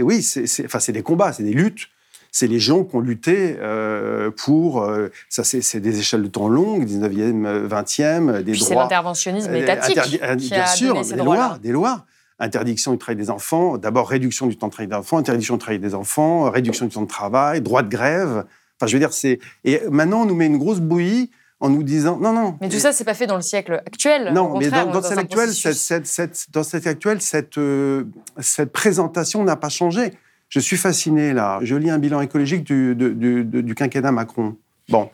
oui, 0.00 0.22
c'est 0.22 0.64
enfin 0.64 0.78
c'est 0.78 0.92
des 0.92 1.02
combats, 1.02 1.32
c'est 1.32 1.42
des 1.42 1.52
luttes. 1.52 1.88
C'est 2.32 2.48
les 2.48 2.58
gens 2.58 2.84
qui 2.84 2.94
ont 2.94 3.00
lutté 3.00 3.56
euh, 3.60 4.30
pour 4.30 4.82
euh, 4.82 5.10
ça. 5.30 5.42
C'est 5.42 5.80
des 5.80 5.98
échelles 5.98 6.22
de 6.22 6.28
temps 6.28 6.48
longues, 6.48 6.86
19e, 6.86 7.66
20e, 7.66 8.42
des 8.42 8.52
Puis 8.52 8.60
droits. 8.60 8.68
C'est 8.68 8.74
l'interventionnisme 8.74 9.54
étatique. 9.54 10.20
bien 10.50 10.66
sûr, 10.66 11.00
des 11.00 11.16
lois, 11.16 11.58
des 11.62 11.72
lois 11.72 12.04
interdiction 12.38 12.92
du 12.92 12.98
travail 12.98 13.16
des 13.16 13.30
enfants, 13.30 13.78
d'abord 13.78 14.08
réduction 14.08 14.46
du 14.46 14.56
temps 14.56 14.66
de 14.66 14.72
travail 14.72 14.88
des 14.88 14.94
enfants, 14.94 15.18
interdiction 15.18 15.54
du 15.54 15.60
travail 15.60 15.78
des 15.78 15.94
enfants, 15.94 16.50
réduction 16.50 16.86
du 16.86 16.92
temps 16.92 17.02
de 17.02 17.08
travail, 17.08 17.60
droit 17.60 17.82
de 17.82 17.88
grève. 17.88 18.44
Enfin, 18.78 18.86
je 18.86 18.92
veux 18.92 18.98
dire, 18.98 19.12
c'est. 19.12 19.38
Et 19.64 19.80
maintenant, 19.90 20.22
on 20.22 20.26
nous 20.26 20.34
met 20.34 20.46
une 20.46 20.58
grosse 20.58 20.80
bouillie 20.80 21.30
en 21.60 21.70
nous 21.70 21.82
disant 21.82 22.18
non, 22.18 22.32
non. 22.32 22.58
Mais 22.60 22.68
tout 22.68 22.78
ça, 22.78 22.92
c'est 22.92 23.04
pas 23.04 23.14
fait 23.14 23.26
dans 23.26 23.36
le 23.36 23.42
siècle 23.42 23.82
actuel. 23.86 24.32
Non, 24.32 24.58
mais 24.58 24.68
dans, 24.68 24.90
dans, 24.90 25.02
siècle 25.02 25.20
actuel, 25.20 25.50
cette, 25.52 26.06
cette, 26.06 26.46
dans 26.52 26.62
siècle 26.62 26.88
actuel, 26.88 27.20
cette, 27.20 27.58
euh, 27.58 28.04
cette 28.40 28.72
présentation 28.72 29.42
n'a 29.42 29.56
pas 29.56 29.68
changé. 29.68 30.12
Je 30.48 30.60
suis 30.60 30.76
fasciné 30.76 31.32
là. 31.32 31.58
Je 31.62 31.74
lis 31.74 31.90
un 31.90 31.98
bilan 31.98 32.20
écologique 32.20 32.64
du, 32.64 32.94
du, 32.94 33.74
quinquennat 33.74 34.12
Macron. 34.12 34.56
Bon, 34.88 35.10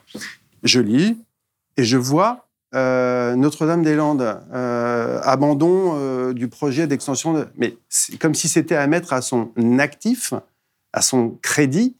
je 0.63 0.81
lis 0.81 1.17
et 1.77 1.85
je 1.85 1.97
vois 1.97 2.49
euh, 2.75 3.35
Notre-Dame-des-Landes, 3.37 4.41
euh, 4.53 5.21
abandon 5.23 6.33
du 6.33 6.49
projet 6.49 6.87
d'extension. 6.87 7.33
De... 7.33 7.47
Mais 7.57 7.77
comme 8.21 8.35
si 8.35 8.49
c'était 8.49 8.77
à 8.77 8.87
mettre 8.89 9.13
à 9.13 9.23
son 9.23 9.53
actif, 9.79 10.35
à 10.93 11.01
son 11.01 11.39
crédit, 11.41 11.97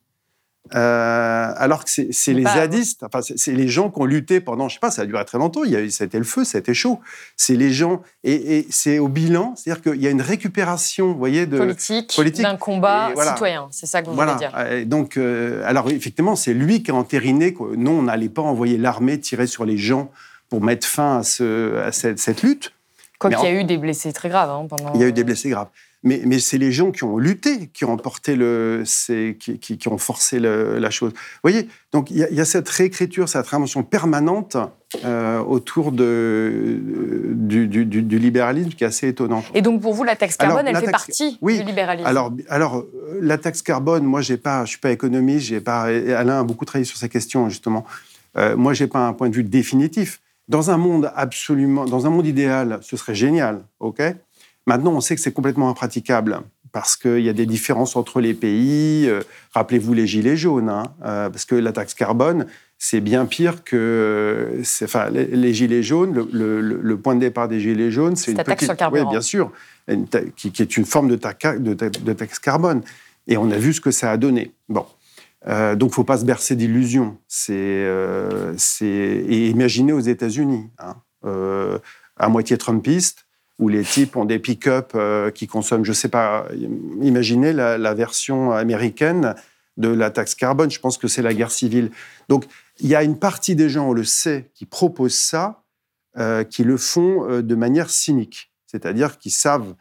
euh, 0.75 1.53
alors 1.57 1.85
que 1.85 1.91
c'est 1.91 2.33
les 2.33 2.45
zadistes, 2.45 3.03
enfin, 3.03 3.21
c'est 3.21 3.53
les 3.53 3.69
gens 3.69 3.91
qui 3.91 4.01
ont 4.01 4.05
lutté 4.05 4.41
pendant, 4.41 4.69
je 4.69 4.75
sais 4.75 4.81
pas, 4.81 4.93
ça 4.93 5.03
a 5.03 5.07
duré 5.07 5.25
très 5.25 5.37
longtemps, 5.37 5.65
il 5.65 5.73
y 5.73 5.77
a 5.77 5.91
ça 5.91 6.05
a 6.05 6.07
été 6.07 6.19
le 6.19 6.25
feu, 6.25 6.45
ça 6.45 6.59
a 6.59 6.61
été 6.61 6.73
chaud. 6.73 7.01
C'est 7.37 7.57
les 7.57 7.73
gens, 7.73 8.01
et, 8.23 8.67
c'est 8.71 8.99
au 8.99 9.09
bilan, 9.09 9.55
c'est-à-dire 9.57 9.83
qu'il 9.83 10.01
y 10.01 10.07
a 10.07 10.11
une 10.11 10.23
récupération, 10.23 11.09
vous 11.09 11.19
voyez, 11.19 11.47
de 11.47 11.59
politique, 11.59 12.17
d'un 12.41 12.57
combat 12.57 13.11
citoyen, 13.17 13.69
c'est 13.71 13.87
ça 13.87 14.03
que 14.03 14.07
vous 14.07 14.15
voilà. 14.15 14.35
voulez 14.35 14.79
dire. 14.79 14.87
donc, 14.87 15.17
euh, 15.17 15.63
alors 15.67 15.91
effectivement, 15.91 16.37
c'est 16.37 16.55
lui 16.55 16.83
qui 16.83 16.91
a 16.91 16.95
entériné 16.95 17.53
que 17.53 17.75
non, 17.75 17.99
on 17.99 18.03
n'allait 18.03 18.29
pas 18.29 18.43
envoyer 18.43 18.79
l'armée 18.79 19.19
tirer 19.19 19.49
sur 19.49 19.65
les 19.65 19.77
gens 19.77 20.11
pour 20.49 20.63
mettre 20.63 20.87
fin 20.87 21.19
à, 21.19 21.23
ce, 21.23 21.79
à 21.79 21.93
cette, 21.93 22.43
lutte. 22.43 22.73
Quoi 23.19 23.31
qu'il 23.31 23.45
y 23.45 23.47
a 23.49 23.61
eu 23.61 23.65
des 23.65 23.79
blessés 23.79 24.13
très 24.13 24.29
graves 24.29 24.51
hein, 24.51 24.67
pendant. 24.69 24.93
Il 24.95 25.01
y 25.01 25.05
a 25.05 25.09
eu 25.09 25.13
des 25.13 25.25
blessés 25.25 25.51
graves 25.51 25.69
mais, 26.05 26.39
c'est 26.41 26.59
les 26.59 26.73
gens 26.73 26.91
qui 26.91 27.05
ont 27.05 27.17
lutté, 27.17 27.69
qui 27.69 27.85
ont 27.85 27.97
porté 27.97 28.35
le, 28.35 28.83
qui, 29.39 29.59
qui, 29.59 29.89
ont 29.89 29.99
forcé 29.99 30.41
la 30.41 30.91
chose. 30.91 31.13
Vous 31.13 31.51
voyez, 31.51 31.69
donc 31.93 32.11
il 32.11 32.17
y, 32.19 32.41
a 32.41 32.45
cette 32.45 32.69
réécriture, 32.69 33.29
cette 33.29 33.47
réinvention 33.47 33.83
permanente 33.85 34.57
euh, 35.05 35.39
autour 35.39 35.93
de, 35.93 36.79
du, 37.35 37.67
du, 37.67 38.19
libéralisme 38.19 38.71
qui 38.71 38.85
est 38.85 38.87
assez 38.87 39.09
étonnante. 39.09 39.45
Et 39.55 39.63
donc 39.63 39.81
pour 39.81 39.95
vous, 39.95 40.05
la 40.05 40.17
taxe 40.17 40.37
carbone, 40.37 40.67
elle 40.67 40.77
fait 40.77 40.91
partie 40.91 41.39
du 41.41 41.63
libéralisme 41.63 42.07
alors, 42.07 42.33
alors, 42.49 42.77
euh, 42.79 43.19
la 43.21 43.39
taxe 43.39 43.63
carbone, 43.63 44.05
moi, 44.05 44.21
je 44.21 44.35
suis 44.67 44.79
pas 44.79 44.91
économiste, 44.91 45.47
j'ai 45.47 45.61
pas, 45.61 45.83
Alain 45.83 46.41
a 46.41 46.43
beaucoup 46.45 46.65
travaillé 46.65 46.85
sur 46.85 46.97
ces 46.97 47.09
questions, 47.09 47.49
justement. 47.49 47.85
Euh, 48.37 48.57
moi, 48.57 48.73
j'ai 48.73 48.87
pas 48.87 49.07
un 49.07 49.13
point 49.13 49.29
de 49.29 49.35
vue 49.35 49.45
définitif. 49.45 50.21
Dans 50.49 50.71
un 50.71 50.77
monde 50.77 51.13
absolument, 51.15 51.85
dans 51.85 52.07
un 52.07 52.11
monde 52.11 52.27
idéal, 52.27 52.81
ce 52.83 52.97
serait 52.97 53.15
génial, 53.15 53.63
ok? 53.81 54.03
Maintenant, 54.67 54.93
on 54.93 55.01
sait 55.01 55.15
que 55.15 55.21
c'est 55.21 55.33
complètement 55.33 55.69
impraticable 55.69 56.43
parce 56.73 56.97
qu'il 56.97 57.21
y 57.21 57.29
a 57.29 57.33
des 57.33 57.47
différences 57.47 57.97
entre 57.97 58.21
les 58.21 58.35
pays. 58.35 59.07
Euh, 59.09 59.21
rappelez-vous 59.53 59.93
les 59.93 60.07
gilets 60.07 60.37
jaunes, 60.37 60.71
hein, 60.71 60.85
euh, 61.05 61.29
parce 61.29 61.45
que 61.45 61.55
la 61.55 61.73
taxe 61.73 61.95
carbone, 61.95 62.47
c'est 62.79 63.01
bien 63.01 63.27
pire 63.27 63.63
que. 63.63 64.61
Enfin, 64.83 65.11
les, 65.11 65.55
gilets 65.55 65.83
jaunes, 65.83 66.27
le, 66.33 66.97
point 66.97 67.15
de 67.15 67.21
départ 67.21 67.47
des 67.47 67.61
gilets 67.61 67.91
jaunes, 67.91 68.17
c'est 68.17 68.33
une 68.33 68.39
taxe 68.39 68.49
petite. 68.49 68.65
Sur 68.65 68.73
le 68.73 68.79
carburant. 68.79 69.05
Oui, 69.05 69.11
bien 69.11 69.21
sûr, 69.21 69.53
qui, 70.37 70.53
est 70.59 70.77
une 70.77 70.87
forme 70.87 71.09
de, 71.09 71.17
de, 71.17 72.13
taxe 72.13 72.39
carbone. 72.39 72.83
Et 73.29 73.37
on 73.37 73.51
a 73.51 73.57
vu 73.57 73.73
ce 73.73 73.81
que 73.81 73.93
ça 73.93 74.11
a 74.11 74.17
donné. 74.17 74.53
Bon. 74.69 74.87
Euh, 75.47 75.75
donc, 75.75 75.91
il 75.91 75.93
ne 75.93 75.95
faut 75.95 76.05
pas 76.05 76.19
se 76.19 76.25
bercer 76.25 76.57
d'illusions. 76.57 77.19
C'est, 77.29 77.87
et 78.83 79.49
imaginez 79.49 79.93
aux 79.93 80.01
États-Unis, 80.01 80.71
hein, 80.79 80.97
à 82.17 82.29
moitié 82.29 82.57
trumpiste, 82.57 83.27
où 83.63 83.69
les 83.69 83.85
types 83.85 84.17
ont 84.17 84.25
des 84.25 84.41
pick-up 84.41 84.91
euh, 84.97 85.31
qui 85.31 85.47
consomment, 85.47 85.85
je 85.85 85.91
ne 85.91 85.95
sais 85.95 86.09
pas, 86.09 86.49
imaginez 87.01 87.53
la, 87.53 87.95
version 87.95 88.51
américaine 88.51 89.37
de 89.77 89.89
la 89.89 90.11
taxe 90.11 90.35
carbone, 90.35 90.69
je 90.69 90.81
pense 90.81 90.99
que 90.99 91.07
c'est 91.07 91.23
la 91.23 91.33
guerre 91.33 91.53
civile. 91.53 91.93
Donc 92.29 92.45
il 92.81 92.89
y 92.89 92.97
a 92.97 93.05
une 93.05 93.19
partie 93.19 93.55
des 93.55 93.69
gens, 93.69 93.89
on 93.89 93.93
le 93.93 94.03
sait, 94.03 94.51
qui 94.55 94.67
proposent 94.67 95.15
ça, 95.15 95.63
euh, 96.19 96.43
qui 96.43 96.65
le 96.65 96.77
font 96.77 97.31
euh, 97.31 97.41
de 97.41 97.55
manière 97.55 97.89
cynique, 97.89 98.53
c'est-à-dire 98.67 99.19
qu'ils 99.19 99.33
savent 99.33 99.75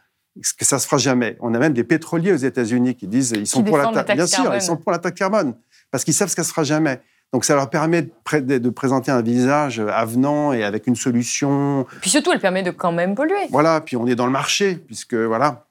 que 0.58 0.64
ça 0.64 0.78
se 0.78 0.86
fera 0.86 0.98
jamais. 0.98 1.36
On 1.40 1.52
a 1.52 1.58
même 1.58 1.74
des 1.74 1.84
pétroliers 1.84 2.32
aux 2.32 2.36
États-Unis 2.36 2.94
qui 2.94 3.08
disent 3.08 3.34
ils 3.36 3.48
sont 3.48 3.64
pour 3.64 3.78
la, 3.78 3.90
taxe, 3.90 4.14
bien 4.14 4.26
sûr, 4.28 4.54
ils 4.54 4.62
sont 4.62 4.76
pour 4.76 4.92
la 4.92 4.98
taxe 4.98 5.18
carbone 5.18 5.54
parce 5.90 6.04
qu'ils 6.04 6.14
savent 6.14 6.28
que 6.28 6.36
ça 6.36 6.44
se 6.44 6.50
fera 6.50 6.62
jamais. 6.62 7.00
Donc 7.32 7.46
ça 7.46 7.54
leur 7.54 7.70
permet 7.70 8.02
de, 8.02 8.68
présenter 8.68 9.10
un 9.10 9.22
visage 9.22 9.80
avenant 9.80 10.52
et 10.52 10.64
avec 10.64 10.86
une 10.86 10.96
solution. 10.96 11.86
Puis 12.02 12.10
surtout, 12.10 12.30
elle 12.30 12.40
permet 12.40 12.62
de 12.62 12.70
quand 12.70 12.92
même 12.92 13.14
polluer. 13.14 13.46
Voilà, 13.50 13.80
puis 13.80 13.96
on 13.96 14.06
est 14.06 14.14
dans 14.14 14.26
le 14.26 14.32
marché, 14.32 14.74
puisque 14.74 15.14
voilà. 15.14 15.64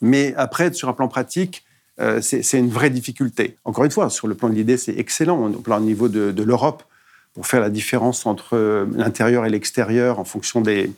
Mais 0.00 0.32
après, 0.38 0.72
sur 0.72 0.88
un 0.88 0.94
plan 0.94 1.08
pratique, 1.08 1.64
euh, 2.00 2.20
c'est 2.22 2.58
une 2.58 2.70
vraie 2.70 2.88
difficulté. 2.88 3.56
Encore 3.64 3.84
une 3.84 3.90
fois, 3.90 4.08
sur 4.08 4.26
le 4.26 4.34
plan 4.34 4.48
de 4.48 4.54
l'idée, 4.54 4.78
c'est 4.78 4.96
excellent, 4.96 5.38
au 5.52 5.60
plan 5.60 5.76
au 5.76 5.80
niveau 5.80 6.08
de, 6.08 6.42
l'Europe, 6.42 6.82
pour 7.34 7.46
faire 7.46 7.60
la 7.60 7.68
différence 7.68 8.24
entre 8.24 8.56
euh, 8.56 8.86
l'intérieur 8.94 9.44
et 9.44 9.50
l'extérieur 9.50 10.18
en 10.18 10.24
fonction 10.24 10.62
des, 10.62 10.90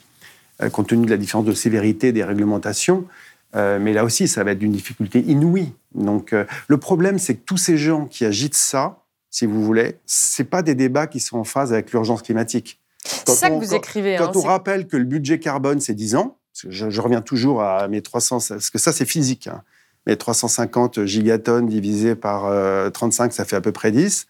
euh, 0.61 0.69
compte 0.69 0.87
tenu 0.87 1.05
de 1.05 1.11
la 1.11 1.17
différence 1.17 1.45
de 1.45 1.53
sévérité 1.53 2.13
des 2.13 2.23
réglementations. 2.23 3.05
mais 3.53 3.93
là 3.93 4.03
aussi, 4.03 4.27
ça 4.27 4.43
va 4.43 4.51
être 4.51 4.59
d'une 4.59 4.71
difficulté 4.71 5.19
inouïe. 5.19 5.73
Donc, 5.93 6.33
le 6.67 6.77
problème, 6.77 7.19
c'est 7.19 7.35
que 7.35 7.45
tous 7.45 7.57
ces 7.57 7.77
gens 7.77 8.07
qui 8.07 8.25
agitent 8.25 8.55
ça, 8.55 9.02
si 9.33 9.47
vous 9.47 9.63
voulez, 9.63 9.95
c'est 10.05 10.43
pas 10.43 10.61
des 10.61 10.75
débats 10.75 11.07
qui 11.07 11.19
sont 11.19 11.39
en 11.39 11.43
phase 11.43 11.73
avec 11.73 11.91
l'urgence 11.91 12.21
climatique. 12.21 12.79
C'est 13.03 13.31
ça 13.31 13.49
que 13.49 13.55
vous 13.55 13.73
écrivez. 13.73 14.15
Quand, 14.15 14.27
hein, 14.27 14.31
on 14.35 14.41
rappelle 14.41 14.85
que 14.85 14.95
le 14.95 15.05
budget 15.05 15.39
carbone, 15.39 15.79
c'est 15.79 15.95
10 15.95 16.15
ans, 16.15 16.37
je, 16.53 17.01
reviens 17.01 17.21
toujours 17.21 17.63
à 17.63 17.87
mes 17.87 18.03
300, 18.03 18.37
parce 18.47 18.69
que 18.69 18.77
ça, 18.77 18.93
c'est 18.93 19.05
physique. 19.05 19.47
Hein. 19.47 19.63
mes 20.05 20.17
350 20.17 21.05
gigatonnes 21.05 21.65
divisé 21.65 22.13
par 22.13 22.43
35, 22.91 23.31
euh, 23.31 23.33
ça 23.33 23.43
fait 23.43 23.55
à 23.55 23.61
peu 23.61 23.71
près 23.71 23.91
10. 23.91 24.27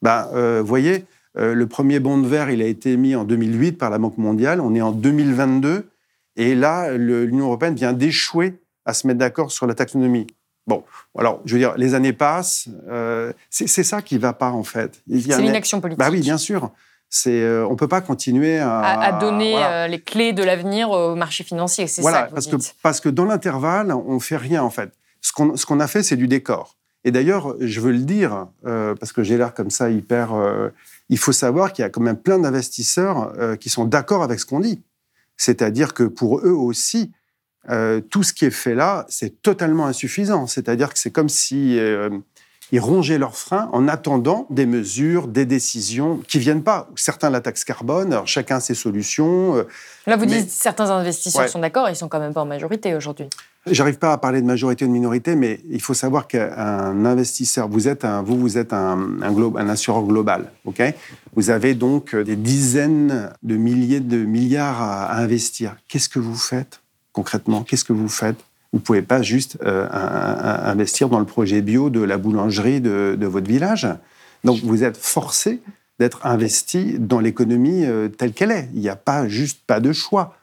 Bah, 0.00 0.30
euh, 0.32 0.62
vous 0.62 0.66
voyez, 0.66 1.04
euh, 1.36 1.52
le 1.52 1.66
premier 1.66 2.00
bond 2.00 2.16
de 2.16 2.26
verre, 2.26 2.50
il 2.50 2.62
a 2.62 2.66
été 2.66 2.92
émis 2.92 3.14
en 3.14 3.24
2008 3.24 3.72
par 3.72 3.90
la 3.90 3.98
Banque 3.98 4.16
mondiale. 4.16 4.62
On 4.62 4.74
est 4.74 4.80
en 4.80 4.92
2022. 4.92 5.86
Et 6.36 6.54
là, 6.54 6.96
l'Union 6.96 7.44
européenne 7.44 7.74
vient 7.74 7.92
d'échouer 7.92 8.54
à 8.86 8.94
se 8.94 9.06
mettre 9.06 9.18
d'accord 9.18 9.52
sur 9.52 9.66
la 9.66 9.74
taxonomie. 9.74 10.26
Bon, 10.66 10.82
alors, 11.16 11.40
je 11.44 11.52
veux 11.54 11.60
dire, 11.60 11.74
les 11.76 11.94
années 11.94 12.12
passent. 12.12 12.68
Euh, 12.88 13.32
c'est 13.50 13.84
ça 13.84 14.02
qui 14.02 14.16
ne 14.16 14.20
va 14.20 14.32
pas, 14.32 14.50
en 14.50 14.64
fait. 14.64 15.00
C'est 15.08 15.40
l'inaction 15.40 15.80
politique. 15.80 15.98
Bah 15.98 16.08
oui, 16.10 16.20
bien 16.20 16.38
sûr. 16.38 16.70
C'est, 17.08 17.40
euh, 17.40 17.64
on 17.68 17.72
ne 17.72 17.76
peut 17.76 17.86
pas 17.86 18.00
continuer 18.00 18.58
à... 18.58 18.80
À, 18.80 19.12
donner 19.12 19.54
euh, 19.56 19.86
les 19.86 20.00
clés 20.00 20.32
de 20.32 20.42
l'avenir 20.42 20.90
au 20.90 21.14
marché 21.14 21.44
financier, 21.44 21.86
c'est 21.86 22.02
voilà, 22.02 22.22
ça 22.22 22.26
que 22.26 22.34
parce 22.34 22.46
que 22.48 22.56
Parce 22.82 23.00
que 23.00 23.08
dans 23.08 23.24
l'intervalle, 23.24 23.92
on 23.92 24.14
ne 24.14 24.18
fait 24.18 24.36
rien, 24.36 24.64
en 24.64 24.70
fait. 24.70 24.90
Ce 25.20 25.32
qu'on, 25.32 25.56
ce 25.56 25.64
qu'on 25.66 25.78
a 25.78 25.86
fait, 25.86 26.02
c'est 26.02 26.16
du 26.16 26.26
décor. 26.26 26.76
Et 27.04 27.12
d'ailleurs, 27.12 27.54
je 27.60 27.80
veux 27.80 27.92
le 27.92 28.00
dire, 28.00 28.48
parce 28.64 29.12
que 29.12 29.22
j'ai 29.22 29.38
l'air 29.38 29.54
comme 29.54 29.70
ça 29.70 29.88
hyper... 29.88 30.30
il 31.08 31.18
faut 31.18 31.30
savoir 31.30 31.72
qu'il 31.72 31.84
y 31.84 31.86
a 31.86 31.90
quand 31.90 32.00
même 32.00 32.16
plein 32.16 32.40
d'investisseurs 32.40 33.32
qui 33.60 33.70
sont 33.70 33.84
d'accord 33.84 34.24
avec 34.24 34.40
ce 34.40 34.46
qu'on 34.46 34.58
dit. 34.58 34.82
C'est-à-dire 35.36 35.94
que 35.94 36.02
pour 36.02 36.40
eux 36.40 36.54
aussi, 36.54 37.12
euh, 37.70 38.00
tout 38.00 38.22
ce 38.22 38.32
qui 38.32 38.44
est 38.44 38.50
fait 38.50 38.74
là, 38.74 39.06
c'est 39.08 39.42
totalement 39.42 39.86
insuffisant. 39.86 40.46
C'est-à-dire 40.46 40.92
que 40.92 40.98
c'est 40.98 41.10
comme 41.10 41.28
si 41.28 41.78
euh, 41.78 42.10
ils 42.72 42.80
rongeaient 42.80 43.18
leurs 43.18 43.36
freins 43.36 43.68
en 43.72 43.86
attendant 43.88 44.46
des 44.50 44.66
mesures, 44.66 45.28
des 45.28 45.46
décisions 45.46 46.20
qui 46.26 46.38
viennent 46.38 46.62
pas. 46.62 46.88
Certains 46.96 47.30
la 47.30 47.40
taxe 47.40 47.64
carbone, 47.64 48.12
alors 48.12 48.26
chacun 48.26 48.60
ses 48.60 48.74
solutions. 48.74 49.56
Euh, 49.56 49.62
là, 50.06 50.16
vous 50.16 50.26
dites 50.26 50.50
certains 50.50 50.90
investisseurs 50.90 51.48
sont 51.48 51.60
d'accord, 51.60 51.88
ils 51.88 51.96
sont 51.96 52.08
quand 52.08 52.20
même 52.20 52.34
pas 52.34 52.42
en 52.42 52.46
majorité 52.46 52.94
aujourd'hui. 52.94 53.28
J'arrive 53.68 53.98
pas 53.98 54.12
à 54.12 54.18
parler 54.18 54.40
de 54.40 54.46
majorité 54.46 54.84
ou 54.84 54.88
de 54.88 54.92
minorité, 54.92 55.34
mais 55.34 55.58
il 55.68 55.82
faut 55.82 55.94
savoir 55.94 56.28
qu'un 56.28 57.04
investisseur, 57.04 57.68
vous 57.68 57.88
êtes 57.88 58.04
un, 58.04 58.22
vous, 58.22 58.38
vous 58.38 58.58
êtes 58.58 58.72
un, 58.72 58.96
un, 59.22 59.56
un 59.56 59.68
assureur 59.68 60.04
global, 60.04 60.52
ok? 60.66 60.94
Vous 61.34 61.50
avez 61.50 61.74
donc 61.74 62.14
des 62.14 62.36
dizaines 62.36 63.32
de 63.42 63.56
milliers 63.56 63.98
de 63.98 64.18
milliards 64.18 64.80
à 64.80 65.18
investir. 65.18 65.76
Qu'est-ce 65.88 66.08
que 66.08 66.20
vous 66.20 66.36
faites? 66.36 66.80
Concrètement 67.16 67.62
Qu'est-ce 67.62 67.84
que 67.84 67.94
vous 67.94 68.10
faites? 68.10 68.36
Vous 68.72 68.78
ne 68.78 68.82
pouvez 68.82 69.02
pas 69.02 69.22
juste 69.22 69.58
euh, 69.64 69.88
investir 69.90 71.08
dans 71.08 71.18
le 71.18 71.24
projet 71.24 71.62
bio 71.62 71.88
de 71.88 72.02
la 72.02 72.18
boulangerie 72.18 72.82
de, 72.82 73.26
votre 73.26 73.48
village. 73.48 73.88
Donc 74.44 74.60
vous 74.62 74.84
êtes 74.84 74.98
forcé 74.98 75.62
d'être 75.98 76.26
investi 76.26 76.98
dans 76.98 77.20
l'économie 77.20 77.86
euh, 77.86 78.08
telle 78.08 78.32
qu'elle 78.32 78.50
est. 78.50 78.68
Il 78.74 78.80
n'y 78.80 78.90
a 78.90 78.96
pas 78.96 79.28
juste 79.28 79.60
pas 79.66 79.80
de 79.80 79.94
choix. 79.94 80.36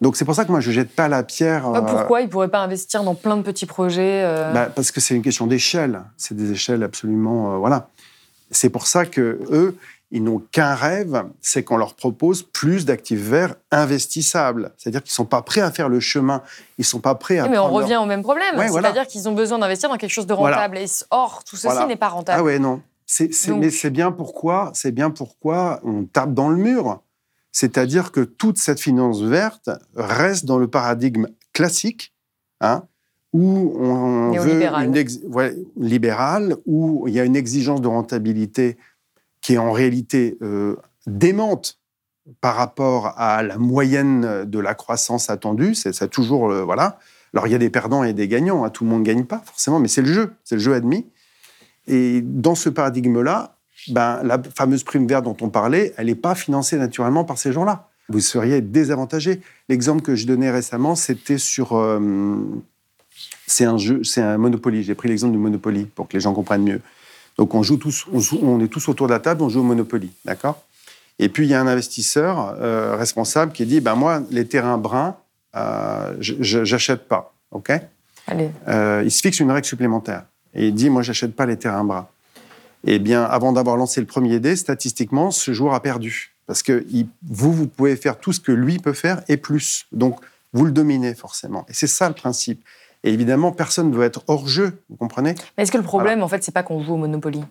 Donc 0.00 0.16
c'est 0.16 0.24
pour 0.24 0.36
ça 0.36 0.44
que 0.44 0.52
moi 0.52 0.60
je 0.60 0.70
jette 0.70 0.94
pas 0.94 1.08
la 1.08 1.24
pierre. 1.24 1.66
Euh, 1.68 1.80
pourquoi 1.80 2.20
ils 2.20 2.28
pourraient 2.28 2.48
pas 2.48 2.60
investir 2.60 3.02
dans 3.02 3.16
plein 3.16 3.36
de 3.36 3.42
petits 3.42 3.66
projets 3.66 4.22
bah, 4.54 4.66
Parce 4.66 4.92
que 4.92 5.00
c'est 5.00 5.16
une 5.16 5.22
question 5.22 5.48
d'échelle. 5.48 6.00
C'est 6.16 6.36
des 6.36 6.52
échelles 6.52 6.84
absolument 6.84 7.58
voilà. 7.58 7.88
C'est 8.52 8.70
pour 8.70 8.86
ça 8.86 9.04
que 9.04 9.40
eux 9.50 9.76
ils 10.12 10.24
n'ont 10.24 10.42
qu'un 10.50 10.74
rêve, 10.74 11.24
c'est 11.40 11.62
qu'on 11.62 11.76
leur 11.76 11.94
propose 11.94 12.42
plus 12.42 12.84
d'actifs 12.84 13.20
verts 13.20 13.54
investissables. 13.70 14.72
C'est-à-dire 14.76 15.02
qu'ils 15.02 15.12
ne 15.12 15.14
sont 15.14 15.24
pas 15.24 15.42
prêts 15.42 15.60
à 15.60 15.70
faire 15.70 15.88
le 15.88 16.00
chemin, 16.00 16.42
ils 16.78 16.82
ne 16.82 16.84
sont 16.84 17.00
pas 17.00 17.14
prêts 17.14 17.38
à... 17.38 17.48
mais 17.48 17.58
on 17.58 17.70
revient 17.70 17.96
au 17.96 18.06
même 18.06 18.22
problème, 18.22 18.56
c'est-à-dire 18.56 19.06
qu'ils 19.06 19.28
ont 19.28 19.34
besoin 19.34 19.58
d'investir 19.58 19.88
dans 19.88 19.96
quelque 19.96 20.10
chose 20.10 20.26
de 20.26 20.32
rentable. 20.32 20.78
Et 20.78 20.86
or, 21.10 21.44
tout 21.44 21.56
ceci 21.56 21.86
n'est 21.86 21.96
pas 21.96 22.08
rentable. 22.08 22.40
Ah 22.40 22.42
ouais, 22.42 22.58
non. 22.58 22.82
Mais 23.48 23.70
c'est 23.70 23.90
bien 23.90 24.12
pourquoi, 24.12 24.70
c'est 24.74 24.92
bien 24.92 25.10
pourquoi 25.10 25.80
on 25.84 26.04
tape 26.04 26.34
dans 26.34 26.48
le 26.48 26.56
mur. 26.56 27.00
C'est-à-dire 27.52 28.12
que 28.12 28.20
toute 28.20 28.58
cette 28.58 28.80
finance 28.80 29.22
verte 29.22 29.70
reste 29.96 30.44
dans 30.44 30.58
le 30.58 30.68
paradigme 30.68 31.26
classique, 31.52 32.14
hein, 32.60 32.84
où 33.32 33.74
on 33.76 34.30
veut 34.32 34.64
une 34.64 34.94
libérale, 35.76 36.56
où 36.66 37.06
il 37.08 37.14
y 37.14 37.20
a 37.20 37.24
une 37.24 37.36
exigence 37.36 37.80
de 37.80 37.88
rentabilité 37.88 38.76
qui 39.40 39.54
est 39.54 39.58
en 39.58 39.72
réalité 39.72 40.36
euh, 40.42 40.76
démente 41.06 41.78
par 42.40 42.56
rapport 42.56 43.14
à 43.18 43.42
la 43.42 43.58
moyenne 43.58 44.44
de 44.44 44.58
la 44.58 44.74
croissance 44.74 45.30
attendue. 45.30 45.74
Ça 45.74 46.06
toujours 46.06 46.52
voilà. 46.64 46.98
Alors 47.32 47.46
il 47.46 47.50
y 47.50 47.54
a 47.54 47.58
des 47.58 47.70
perdants 47.70 48.04
et 48.04 48.12
des 48.12 48.28
gagnants. 48.28 48.64
Hein. 48.64 48.70
Tout 48.70 48.84
le 48.84 48.90
monde 48.90 49.00
ne 49.00 49.06
gagne 49.06 49.24
pas 49.24 49.42
forcément, 49.44 49.80
mais 49.80 49.88
c'est 49.88 50.02
le 50.02 50.12
jeu, 50.12 50.32
c'est 50.44 50.56
le 50.56 50.60
jeu 50.60 50.74
admis. 50.74 51.06
Et 51.86 52.20
dans 52.22 52.54
ce 52.54 52.68
paradigme-là, 52.68 53.56
ben, 53.88 54.20
la 54.22 54.40
fameuse 54.54 54.84
prime 54.84 55.06
verte 55.06 55.24
dont 55.24 55.36
on 55.40 55.48
parlait, 55.48 55.94
elle 55.96 56.06
n'est 56.06 56.14
pas 56.14 56.34
financée 56.34 56.76
naturellement 56.76 57.24
par 57.24 57.38
ces 57.38 57.52
gens-là. 57.52 57.88
Vous 58.08 58.20
seriez 58.20 58.60
désavantagé. 58.60 59.40
L'exemple 59.68 60.02
que 60.02 60.14
je 60.16 60.26
donnais 60.26 60.50
récemment, 60.50 60.94
c'était 60.94 61.38
sur. 61.38 61.76
Euh, 61.76 62.36
c'est 63.46 63.64
un 63.64 63.78
jeu, 63.78 64.02
c'est 64.04 64.20
un 64.20 64.36
Monopoly. 64.36 64.82
J'ai 64.82 64.94
pris 64.94 65.08
l'exemple 65.08 65.32
du 65.32 65.38
Monopoly 65.38 65.86
pour 65.86 66.08
que 66.08 66.16
les 66.16 66.20
gens 66.20 66.34
comprennent 66.34 66.64
mieux. 66.64 66.80
Donc 67.40 67.54
on 67.54 67.62
joue 67.62 67.78
tous, 67.78 68.04
on, 68.42 68.60
est 68.60 68.68
tous 68.68 68.86
autour 68.90 69.06
de 69.06 69.14
la 69.14 69.18
table, 69.18 69.42
on 69.42 69.48
joue 69.48 69.60
au 69.60 69.62
Monopoly, 69.62 70.12
d'accord? 70.26 70.62
Et 71.18 71.30
puis 71.30 71.46
il 71.46 71.48
y 71.48 71.54
a 71.54 71.60
un 71.62 71.66
investisseur 71.66 72.54
euh, 72.60 72.96
responsable 72.96 73.52
qui 73.52 73.64
dit, 73.64 73.80
ben 73.80 73.94
moi, 73.94 74.22
les 74.30 74.46
terrains 74.46 74.76
bruns, 74.76 75.16
euh, 75.56 76.14
j'achète 76.20 77.08
pas, 77.08 77.32
ok? 77.50 77.72
Euh, 78.68 79.00
Il 79.06 79.10
se 79.10 79.22
fixe 79.22 79.40
une 79.40 79.50
règle 79.50 79.66
supplémentaire 79.66 80.24
et 80.52 80.66
il 80.66 80.74
dit, 80.74 80.90
moi, 80.90 81.00
j'achète 81.00 81.34
pas 81.34 81.46
les 81.46 81.56
terrains 81.56 81.82
bruns. 81.82 82.08
Eh 82.84 82.98
bien, 82.98 83.22
avant 83.22 83.52
d'avoir 83.52 83.78
lancé 83.78 84.02
le 84.02 84.06
premier 84.06 84.38
dé, 84.38 84.54
statistiquement, 84.54 85.30
ce 85.30 85.54
joueur 85.54 85.72
a 85.72 85.80
perdu 85.80 86.34
parce 86.46 86.62
que 86.62 86.84
vous, 87.26 87.54
vous 87.54 87.68
pouvez 87.68 87.96
faire 87.96 88.18
tout 88.18 88.34
ce 88.34 88.40
que 88.40 88.52
lui 88.52 88.78
peut 88.78 88.92
faire 88.92 89.22
et 89.28 89.38
plus. 89.38 89.86
Donc 89.92 90.20
vous 90.52 90.66
le 90.66 90.72
dominez 90.72 91.14
forcément. 91.14 91.64
Et 91.70 91.72
c'est 91.72 91.86
ça 91.86 92.06
le 92.08 92.14
principe. 92.14 92.62
Et 93.04 93.12
évidemment, 93.12 93.52
personne 93.52 93.90
ne 93.90 93.96
veut 93.96 94.04
être 94.04 94.22
hors 94.28 94.46
jeu, 94.46 94.82
vous 94.88 94.96
comprenez? 94.96 95.34
Mais 95.56 95.62
est-ce 95.62 95.72
que 95.72 95.78
le 95.78 95.84
problème, 95.84 96.22
en 96.22 96.28
fait, 96.28 96.44
c'est 96.44 96.52
pas 96.52 96.62
qu'on 96.62 96.82
joue 96.82 96.94
au 96.94 96.98
Monopoly? 96.98 97.42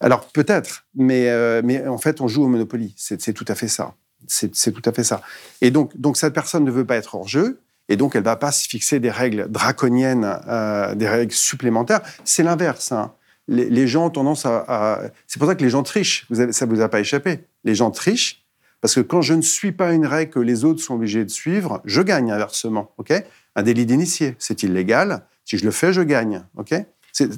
Alors 0.00 0.26
peut-être, 0.26 0.84
mais, 0.94 1.28
euh, 1.28 1.62
mais 1.64 1.86
en 1.86 1.98
fait, 1.98 2.20
on 2.20 2.28
joue 2.28 2.44
au 2.44 2.48
Monopoly. 2.48 2.94
C'est 2.96 3.32
tout 3.32 3.44
à 3.48 3.54
fait 3.54 3.68
ça. 3.68 3.94
C'est 4.26 4.72
tout 4.72 4.82
à 4.88 4.92
fait 4.92 5.04
ça. 5.04 5.20
Et 5.60 5.70
donc, 5.70 5.96
donc, 5.96 6.16
cette 6.16 6.32
personne 6.32 6.64
ne 6.64 6.70
veut 6.70 6.84
pas 6.84 6.96
être 6.96 7.14
hors 7.14 7.26
jeu, 7.26 7.60
et 7.88 7.96
donc 7.96 8.14
elle 8.16 8.22
va 8.22 8.36
pas 8.36 8.52
se 8.52 8.68
fixer 8.68 9.00
des 9.00 9.10
règles 9.10 9.50
draconiennes, 9.50 10.38
euh, 10.48 10.94
des 10.94 11.08
règles 11.08 11.32
supplémentaires. 11.32 12.00
C'est 12.24 12.42
l'inverse. 12.42 12.92
Hein. 12.92 13.12
Les, 13.48 13.86
gens 13.88 14.06
ont 14.06 14.10
tendance 14.10 14.46
à. 14.46 15.02
C'est 15.26 15.38
pour 15.38 15.48
ça 15.48 15.54
que 15.56 15.62
les 15.62 15.70
gens 15.70 15.82
trichent. 15.82 16.26
Vous 16.30 16.40
avez, 16.40 16.52
ça 16.52 16.64
vous 16.64 16.80
a 16.80 16.88
pas 16.88 17.00
échappé. 17.00 17.40
Les 17.64 17.74
gens 17.74 17.90
trichent 17.90 18.44
parce 18.80 18.94
que 18.94 19.00
quand 19.00 19.20
je 19.20 19.34
ne 19.34 19.42
suis 19.42 19.72
pas 19.72 19.92
une 19.92 20.06
règle 20.06 20.32
que 20.32 20.38
les 20.38 20.64
autres 20.64 20.80
sont 20.80 20.94
obligés 20.94 21.24
de 21.24 21.30
suivre, 21.30 21.80
je 21.84 22.02
gagne 22.02 22.30
inversement. 22.32 22.92
ok? 22.98 23.12
Un 23.56 23.62
délit 23.62 23.86
d'initié. 23.86 24.36
C'est 24.38 24.62
illégal, 24.62 25.24
Si 25.44 25.58
je 25.58 25.64
le 25.64 25.70
fais, 25.70 25.92
je 25.92 26.02
gagne. 26.02 26.44
Ok? 26.56 26.74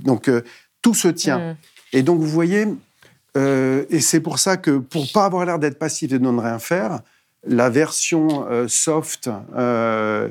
Donc, 0.03 0.29
euh, 0.29 0.42
tout 0.83 0.94
se 0.94 1.09
tient. 1.09 1.38
Mm. 1.38 1.57
Et 1.94 2.03
donc, 2.03 2.20
vous 2.20 2.29
voyez, 2.29 2.66
euh, 3.37 3.85
et 3.90 4.00
c'est 4.00 4.20
pour 4.20 4.38
ça 4.38 4.57
que, 4.57 4.79
pour 4.79 5.11
pas 5.12 5.24
avoir 5.24 5.44
l'air 5.44 5.59
d'être 5.59 5.79
passif 5.79 6.12
et 6.12 6.18
de 6.18 6.31
ne 6.31 6.40
rien 6.40 6.59
faire, 6.59 7.00
la 7.46 7.68
version 7.68 8.46
euh, 8.50 8.68
soft, 8.68 9.29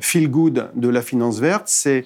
feel 0.01 0.29
good 0.29 0.69
de 0.75 0.89
la 0.89 1.01
finance 1.01 1.39
verte, 1.39 1.67
c'est 1.67 2.05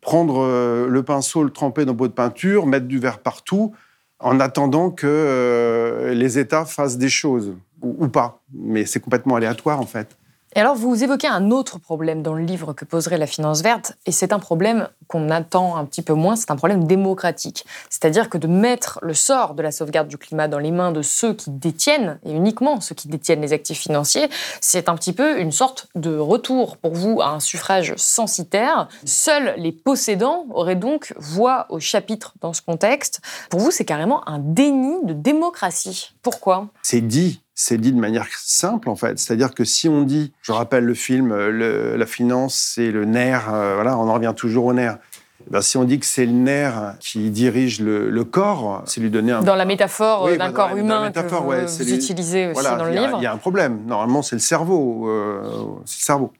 prendre 0.00 0.86
le 0.88 1.02
pinceau, 1.02 1.42
le 1.42 1.50
tremper 1.50 1.84
dans 1.84 1.94
pot 1.94 2.06
de 2.06 2.12
peinture, 2.12 2.66
mettre 2.66 2.86
du 2.86 2.98
verre 2.98 3.18
partout, 3.18 3.74
en 4.20 4.40
attendant 4.40 4.90
que 4.90 6.12
les 6.14 6.38
États 6.38 6.64
fassent 6.64 6.98
des 6.98 7.08
choses, 7.08 7.54
ou, 7.82 7.96
ou 8.04 8.08
pas. 8.08 8.40
Mais 8.54 8.84
c'est 8.86 9.00
complètement 9.00 9.34
aléatoire, 9.36 9.80
en 9.80 9.86
fait. 9.86 10.16
Et 10.58 10.60
alors, 10.60 10.74
vous 10.74 11.04
évoquez 11.04 11.28
un 11.28 11.52
autre 11.52 11.78
problème 11.78 12.20
dans 12.20 12.34
le 12.34 12.42
livre 12.42 12.72
que 12.72 12.84
poserait 12.84 13.16
la 13.16 13.28
finance 13.28 13.62
verte, 13.62 13.92
et 14.06 14.10
c'est 14.10 14.32
un 14.32 14.40
problème 14.40 14.88
qu'on 15.06 15.30
attend 15.30 15.76
un 15.76 15.84
petit 15.84 16.02
peu 16.02 16.14
moins, 16.14 16.34
c'est 16.34 16.50
un 16.50 16.56
problème 16.56 16.84
démocratique. 16.84 17.64
C'est-à-dire 17.90 18.28
que 18.28 18.38
de 18.38 18.48
mettre 18.48 18.98
le 19.00 19.14
sort 19.14 19.54
de 19.54 19.62
la 19.62 19.70
sauvegarde 19.70 20.08
du 20.08 20.18
climat 20.18 20.48
dans 20.48 20.58
les 20.58 20.72
mains 20.72 20.90
de 20.90 21.00
ceux 21.00 21.32
qui 21.32 21.50
détiennent, 21.50 22.18
et 22.24 22.32
uniquement 22.32 22.80
ceux 22.80 22.96
qui 22.96 23.06
détiennent 23.06 23.40
les 23.40 23.52
actifs 23.52 23.78
financiers, 23.78 24.28
c'est 24.60 24.88
un 24.88 24.96
petit 24.96 25.12
peu 25.12 25.38
une 25.38 25.52
sorte 25.52 25.86
de 25.94 26.18
retour 26.18 26.76
pour 26.76 26.92
vous 26.92 27.20
à 27.20 27.28
un 27.28 27.38
suffrage 27.38 27.94
censitaire. 27.96 28.88
Seuls 29.04 29.54
les 29.58 29.70
possédants 29.70 30.44
auraient 30.50 30.74
donc 30.74 31.14
voix 31.18 31.66
au 31.68 31.78
chapitre 31.78 32.34
dans 32.40 32.52
ce 32.52 32.62
contexte. 32.62 33.20
Pour 33.48 33.60
vous, 33.60 33.70
c'est 33.70 33.84
carrément 33.84 34.28
un 34.28 34.40
déni 34.40 34.96
de 35.04 35.12
démocratie. 35.12 36.16
Pourquoi? 36.20 36.66
C'est 36.82 37.00
dit, 37.00 37.42
c'est 37.60 37.76
dit 37.78 37.90
de 37.92 37.98
manière 37.98 38.28
simple 38.38 38.88
en 38.88 38.94
fait. 38.94 39.18
C'est-à-dire 39.18 39.52
que 39.52 39.64
si 39.64 39.88
on 39.88 40.02
dit, 40.02 40.32
je 40.42 40.52
rappelle 40.52 40.84
le 40.84 40.94
film, 40.94 41.32
euh, 41.32 41.50
le- 41.50 41.96
la 41.96 42.06
finance 42.06 42.54
c'est 42.74 42.92
le 42.92 43.04
nerf, 43.04 43.52
euh, 43.52 43.74
voilà, 43.74 43.98
on 43.98 44.08
en 44.08 44.14
revient 44.14 44.32
toujours 44.36 44.66
au 44.66 44.72
nerf. 44.72 44.98
Eh 45.46 45.50
ben, 45.50 45.60
si 45.60 45.76
on 45.76 45.82
dit 45.84 45.98
que 45.98 46.06
c'est 46.06 46.26
le 46.26 46.32
nerf 46.32 46.94
qui 47.00 47.30
dirige 47.30 47.80
le, 47.80 48.10
le 48.10 48.24
corps, 48.24 48.82
c'est 48.86 49.00
lui 49.00 49.10
donner 49.10 49.32
un. 49.32 49.42
Dans 49.42 49.56
la 49.56 49.64
métaphore 49.64 50.24
Oui, 50.24 50.32
euh, 50.32 50.36
d'un 50.36 50.48
dans 50.48 50.52
corps 50.52 50.70
dans 50.70 50.76
humain 50.76 51.02
métaphore, 51.06 51.42
que 51.42 51.48
ouais, 51.48 51.62
vous, 51.62 51.68
c'est 51.68 51.82
vous 51.82 51.88
les- 51.90 51.96
utilisez 51.96 52.46
aussi 52.46 52.60
Voilà, 52.60 52.76
dans 52.76 52.84
le 52.84 52.90
a- 52.96 53.06
livre. 53.06 53.18
Il 53.20 53.24
y 53.24 53.26
a 53.26 53.32
un 53.32 53.36
problème. 53.38 53.80
Normalement, 53.86 54.22
c'est 54.22 54.36
le 54.36 54.40
cerveau. 54.40 55.08
euh, 55.08 55.42
c'est 55.84 56.00
le 56.00 56.04
cerveau. 56.04 56.32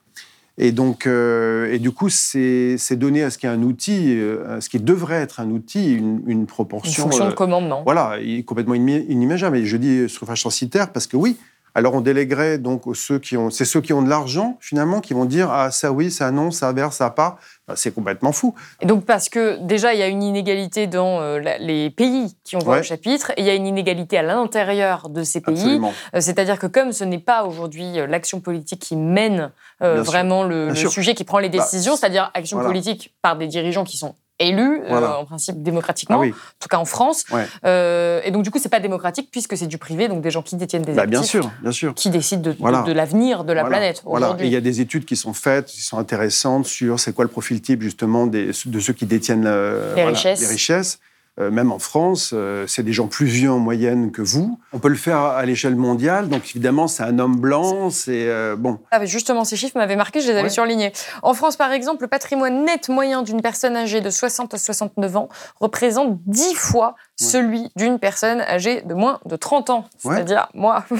Et 0.61 0.73
donc, 0.73 1.07
euh, 1.07 1.71
et 1.71 1.79
du 1.79 1.91
coup, 1.91 2.09
c'est 2.09 2.77
donner 2.97 3.23
à 3.23 3.29
ce 3.29 3.37
qui 3.37 3.45
est 3.45 3.49
un 3.49 3.63
outil, 3.63 4.13
euh, 4.19 4.57
à 4.57 4.61
ce 4.61 4.69
qui 4.69 4.77
devrait 4.79 5.15
être 5.21 5.39
un 5.39 5.49
outil, 5.51 5.93
une, 5.93 6.21
une 6.27 6.39
Une 6.41 6.45
proportion. 6.45 7.03
fonction 7.03 7.25
euh, 7.25 7.29
de 7.29 7.33
commandement. 7.33 7.81
voilà, 7.85 8.17
complètement 8.45 8.75
inimaginable. 8.75 9.55
Et 9.57 9.65
je 9.65 9.77
dis 9.77 10.09
suffrage 10.09 10.41
censitaire 10.41 10.91
parce 10.91 11.07
que 11.07 11.15
oui, 11.15 11.37
alors 11.75 11.93
on 11.93 12.01
déléguerait 12.01 12.57
donc 12.57 12.87
aux 12.87 12.93
ceux 12.93 13.19
qui 13.19 13.37
ont, 13.37 13.49
c'est 13.49 13.65
ceux 13.65 13.81
qui 13.81 13.93
ont 13.93 14.01
de 14.01 14.09
l'argent 14.09 14.57
finalement 14.59 14.99
qui 15.01 15.13
vont 15.13 15.25
dire 15.25 15.49
ah 15.51 15.71
ça 15.71 15.91
oui, 15.91 16.11
ça 16.11 16.31
non, 16.31 16.51
ça 16.51 16.71
vert, 16.73 16.93
ça 16.93 17.09
pas. 17.09 17.37
Ben, 17.67 17.75
c'est 17.75 17.93
complètement 17.93 18.31
fou. 18.31 18.55
Et 18.81 18.85
donc 18.85 19.05
parce 19.05 19.29
que 19.29 19.57
déjà 19.65 19.93
il 19.93 19.99
y 19.99 20.03
a 20.03 20.07
une 20.07 20.23
inégalité 20.23 20.87
dans 20.87 21.21
euh, 21.21 21.39
les 21.59 21.89
pays 21.89 22.35
qui 22.43 22.55
ont 22.55 22.59
voix 22.59 22.75
Ouais. 22.75 22.79
au 22.79 22.83
chapitre, 22.83 23.31
et 23.37 23.41
il 23.41 23.45
y 23.45 23.49
a 23.49 23.55
une 23.55 23.67
inégalité 23.67 24.17
à 24.17 24.23
l'intérieur 24.23 25.09
de 25.09 25.23
ces 25.23 25.41
pays. 25.41 25.79
Euh, 26.15 26.19
C'est-à-dire 26.21 26.57
que 26.59 26.67
comme 26.67 26.91
ce 26.91 27.03
n'est 27.03 27.19
pas 27.19 27.43
aujourd'hui 27.43 27.99
euh, 27.99 28.07
l'action 28.07 28.39
politique 28.41 28.79
qui 28.81 28.95
mène 28.95 29.51
euh, 29.81 29.95
sûr. 29.95 30.03
vraiment 30.03 30.43
le, 30.43 30.73
sujet, 30.75 31.13
qui 31.15 31.23
prend 31.23 31.39
les 31.39 31.49
Bah, 31.49 31.57
décisions, 31.59 31.95
c'est-à-dire 31.95 32.31
action 32.33 32.57
voilà. 32.57 32.69
politique 32.69 33.13
par 33.21 33.37
des 33.37 33.47
dirigeants 33.47 33.83
qui 33.83 33.97
sont 33.97 34.15
élus, 34.39 34.81
euh, 34.89 35.07
en 35.07 35.25
principe 35.25 35.61
démocratiquement, 35.61 36.17
Ah 36.17 36.21
oui, 36.21 36.29
en 36.31 36.59
tout 36.59 36.67
cas 36.69 36.77
en 36.77 36.85
France. 36.85 37.25
Ouais. 37.31 37.45
Euh, 37.65 38.21
et 38.23 38.31
donc 38.31 38.43
du 38.43 38.51
coup 38.51 38.59
c'est 38.59 38.69
pas 38.69 38.79
démocratique 38.79 39.29
puisque 39.31 39.57
c'est 39.57 39.67
du 39.67 39.77
privé, 39.77 40.07
donc 40.07 40.21
des 40.21 40.31
gens 40.31 40.41
qui 40.41 40.55
détiennent 40.55 40.81
des 40.83 40.93
Bah, 40.93 41.01
actifs, 41.03 41.11
bien 41.19 41.23
sûr, 41.23 41.51
bien 41.61 41.71
sûr. 41.71 41.93
qui 41.93 42.09
décident 42.09 42.41
de, 42.41 42.51
de- 42.53 42.57
Voilà. 42.59 42.81
de 42.83 42.91
l'avenir 42.93 43.43
de 43.43 43.53
la 43.53 43.61
Voilà, 43.63 43.77
planète 43.77 44.01
Voilà. 44.05 44.35
Et 44.39 44.45
il 44.45 44.51
y 44.51 44.55
a 44.55 44.61
des 44.61 44.81
études 44.81 45.05
qui 45.05 45.15
sont 45.15 45.33
faites, 45.33 45.65
qui 45.67 45.81
sont 45.81 45.97
intéressantes 45.97 46.65
sur 46.65 46.99
c'est 46.99 47.13
quoi 47.13 47.25
le 47.25 47.29
profil 47.31 47.61
type 47.61 47.81
justement 47.81 48.27
des, 48.27 48.51
de 48.65 48.79
ceux 48.79 48.93
qui 48.93 49.05
détiennent 49.05 49.45
euh, 49.47 49.93
Les 49.95 50.03
richesses. 50.05 50.39
les 50.41 50.47
richesses. 50.47 50.99
Euh, 51.39 51.51
même 51.51 51.71
en 51.71 51.79
France, 51.79 52.31
euh, 52.33 52.65
c'est 52.67 52.83
des 52.83 52.91
gens 52.91 53.07
plus 53.07 53.25
vieux 53.25 53.49
en 53.51 53.59
moyenne 53.59 54.11
que 54.11 54.21
vous. 54.21 54.59
On 54.73 54.79
peut 54.79 54.89
le 54.89 54.95
faire 54.95 55.19
à 55.19 55.45
l'échelle 55.45 55.75
mondiale, 55.75 56.27
donc 56.27 56.43
évidemment 56.49 56.87
c'est 56.87 57.03
un 57.03 57.17
homme 57.17 57.37
blanc, 57.37 57.89
c'est 57.89 58.27
euh, 58.27 58.55
bon. 58.57 58.79
Ah, 58.91 59.05
justement, 59.05 59.45
ces 59.45 59.55
chiffres 59.55 59.77
m'avaient 59.77 59.95
marqué, 59.95 60.19
je 60.19 60.27
les 60.27 60.33
avais 60.33 60.43
Ouais. 60.43 60.49
surlignés. 60.49 60.91
En 61.23 61.33
France, 61.33 61.55
par 61.55 61.71
exemple, 61.71 62.01
le 62.03 62.07
patrimoine 62.09 62.65
net 62.65 62.89
moyen 62.89 63.21
d'une 63.21 63.41
personne 63.41 63.77
âgée 63.77 64.01
de 64.01 64.09
60 64.09 64.53
à 64.53 64.57
69 64.57 65.15
ans 65.15 65.29
représente 65.59 66.19
10 66.25 66.55
fois. 66.55 66.95
Celui 67.23 67.69
d'une 67.75 67.99
personne 67.99 68.39
âgée 68.41 68.81
de 68.81 68.93
moins 68.93 69.19
de 69.25 69.35
30 69.35 69.69
ans, 69.69 69.85
Ouais. 70.05 70.15
c'est-à-dire 70.15 70.47
moi. 70.53 70.85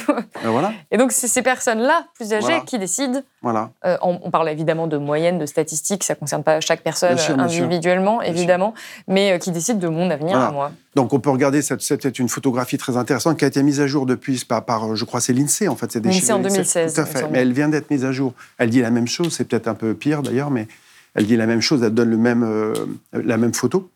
Euh, 0.46 0.50
voilà, 0.50 0.72
Et 0.92 0.98
donc, 0.98 1.12
c'est 1.12 1.28
ces 1.28 1.42
personnes-là, 1.42 2.06
plus 2.16 2.32
âgées, 2.34 2.46
Voilà. 2.48 2.60
qui 2.62 2.78
décident. 2.80 3.22
voilà. 3.42 3.72
euh, 3.86 3.98
on, 4.02 4.20
on 4.24 4.32
parle 4.32 4.48
évidemment 4.50 4.88
de 4.88 4.98
moyenne, 4.98 5.38
de 5.40 5.46
statistiques, 5.46 6.04
ça 6.04 6.14
ne 6.14 6.20
concerne 6.20 6.44
pas 6.44 6.60
chaque 6.62 6.82
personne 6.82 7.18
sûr, 7.18 7.38
individuellement, 7.40 8.22
évidemment, 8.22 8.74
mais 9.08 9.34
euh, 9.34 9.38
qui 9.38 9.52
décident 9.52 9.80
de 9.80 9.88
mon 9.88 10.10
avenir 10.10 10.38
à 10.40 10.52
moi. 10.52 10.72
Donc 10.96 11.14
on 11.14 11.20
peut 11.20 11.30
regarder, 11.30 11.62
c'était 11.62 12.10
une 12.10 12.30
photographie 12.30 12.78
très 12.78 12.98
intéressante 12.98 13.38
qui 13.38 13.46
a 13.46 13.48
été 13.48 13.62
mise 13.64 13.80
à 13.82 13.88
jour 13.88 14.06
depuis, 14.06 14.44
par, 14.48 14.66
par, 14.66 14.96
je 14.96 15.06
crois, 15.06 15.22
c'est 15.22 15.34
l'INSEE 15.34 15.68
en 15.68 15.76
fait. 15.76 15.92
c'est 15.92 16.00
des 16.02 16.10
L'INSEE 16.10 16.32
en 16.34 16.40
de 16.40 16.50
2016, 16.50 16.94
Tout 16.94 17.02
à 17.02 17.06
fait, 17.06 17.28
mais 17.30 17.40
elle 17.40 17.54
vient 17.54 17.70
d'être 17.70 17.90
mise 17.92 18.06
à 18.06 18.12
jour. 18.12 18.34
Elle 18.58 18.70
dit 18.70 18.82
la 18.82 18.92
même 18.92 19.08
chose, 19.08 19.34
c'est 19.34 19.46
peut-être 19.46 19.68
un 19.68 19.76
peu 19.76 19.94
pire 19.94 20.22
d'ailleurs, 20.22 20.52
mais 20.52 20.68
elle 21.16 21.26
dit 21.26 21.36
la 21.38 21.46
même 21.48 21.62
chose, 21.62 21.82
elle 21.84 21.94
donne 21.94 22.10
le 22.10 22.18
même, 22.18 22.44
euh, 22.44 22.74
la 23.14 23.38
même 23.38 23.54
photo. 23.54 23.90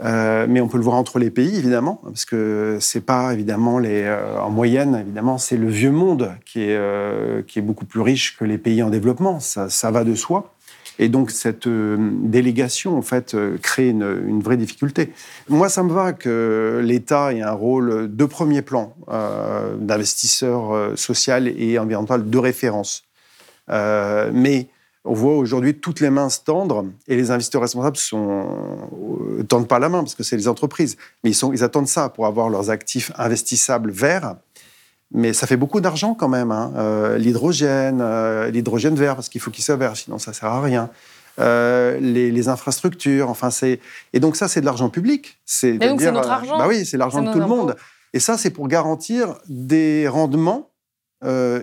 Euh, 0.00 0.46
mais 0.48 0.60
on 0.60 0.66
peut 0.66 0.78
le 0.78 0.82
voir 0.82 0.96
entre 0.96 1.18
les 1.18 1.30
pays, 1.30 1.56
évidemment, 1.56 2.00
parce 2.02 2.24
que 2.24 2.78
c'est 2.80 3.00
pas 3.00 3.32
évidemment 3.32 3.78
les, 3.78 4.02
euh, 4.02 4.40
en 4.40 4.50
moyenne, 4.50 4.96
évidemment, 4.96 5.38
c'est 5.38 5.56
le 5.56 5.68
vieux 5.68 5.92
monde 5.92 6.32
qui 6.44 6.62
est, 6.62 6.76
euh, 6.76 7.42
qui 7.42 7.60
est 7.60 7.62
beaucoup 7.62 7.84
plus 7.84 8.00
riche 8.00 8.36
que 8.36 8.44
les 8.44 8.58
pays 8.58 8.82
en 8.82 8.90
développement. 8.90 9.38
Ça, 9.38 9.70
ça 9.70 9.90
va 9.92 10.02
de 10.02 10.14
soi. 10.14 10.50
Et 11.00 11.08
donc 11.08 11.32
cette 11.32 11.68
délégation, 11.68 12.96
en 12.96 13.02
fait, 13.02 13.36
crée 13.60 13.88
une, 13.88 14.22
une 14.28 14.40
vraie 14.40 14.56
difficulté. 14.56 15.12
Moi, 15.48 15.68
ça 15.68 15.82
me 15.82 15.92
va 15.92 16.12
que 16.12 16.80
l'État 16.84 17.32
ait 17.32 17.42
un 17.42 17.50
rôle 17.50 18.14
de 18.14 18.24
premier 18.26 18.62
plan 18.62 18.94
d'investisseur 19.80 20.96
social 20.96 21.48
et 21.48 21.80
environnemental 21.80 22.30
de 22.30 22.38
référence. 22.38 23.02
Mais 23.68 24.68
on 25.04 25.12
voit 25.12 25.36
aujourd'hui 25.36 25.74
toutes 25.78 26.00
les 26.00 26.10
mains 26.10 26.30
se 26.30 26.40
tendre 26.40 26.86
et 27.08 27.16
les 27.16 27.30
investisseurs 27.30 27.60
responsables 27.60 27.96
sont, 27.96 28.46
euh, 29.38 29.42
tendent 29.42 29.68
pas 29.68 29.78
la 29.78 29.90
main 29.90 29.98
parce 30.02 30.14
que 30.14 30.22
c'est 30.22 30.36
les 30.36 30.48
entreprises. 30.48 30.96
Mais 31.22 31.30
ils, 31.30 31.34
sont, 31.34 31.52
ils 31.52 31.62
attendent 31.62 31.88
ça 31.88 32.08
pour 32.08 32.26
avoir 32.26 32.48
leurs 32.48 32.70
actifs 32.70 33.12
investissables 33.16 33.90
verts. 33.90 34.36
Mais 35.12 35.34
ça 35.34 35.46
fait 35.46 35.58
beaucoup 35.58 35.80
d'argent 35.82 36.14
quand 36.14 36.28
même. 36.28 36.50
hein. 36.50 36.72
Euh, 36.76 37.18
l'hydrogène, 37.18 38.00
euh, 38.00 38.50
l'hydrogène 38.50 38.94
vert, 38.94 39.14
parce 39.14 39.28
qu'il 39.28 39.40
faut 39.40 39.50
qu'il 39.50 39.62
soit 39.62 39.76
vert, 39.76 39.94
sinon 39.96 40.18
ça 40.18 40.32
sert 40.32 40.48
à 40.48 40.62
rien. 40.62 40.88
Euh, 41.38 41.98
les, 42.00 42.30
les 42.30 42.48
infrastructures, 42.48 43.28
enfin 43.28 43.50
c'est 43.50 43.80
et 44.12 44.20
donc 44.20 44.36
ça 44.36 44.48
c'est 44.48 44.60
de 44.60 44.66
l'argent 44.66 44.88
public. 44.88 45.38
C'est 45.44 45.74
donc, 45.74 46.00
c'est 46.00 46.06
dire, 46.06 46.12
notre 46.12 46.30
argent. 46.30 46.56
Bah 46.58 46.66
oui, 46.66 46.86
c'est 46.86 46.96
l'argent 46.96 47.22
de 47.22 47.30
tout 47.30 47.38
le 47.38 47.44
impôts. 47.44 47.56
monde. 47.56 47.76
Et 48.12 48.20
ça 48.20 48.38
c'est 48.38 48.50
pour 48.50 48.68
garantir 48.68 49.34
des 49.48 50.08
rendements 50.08 50.70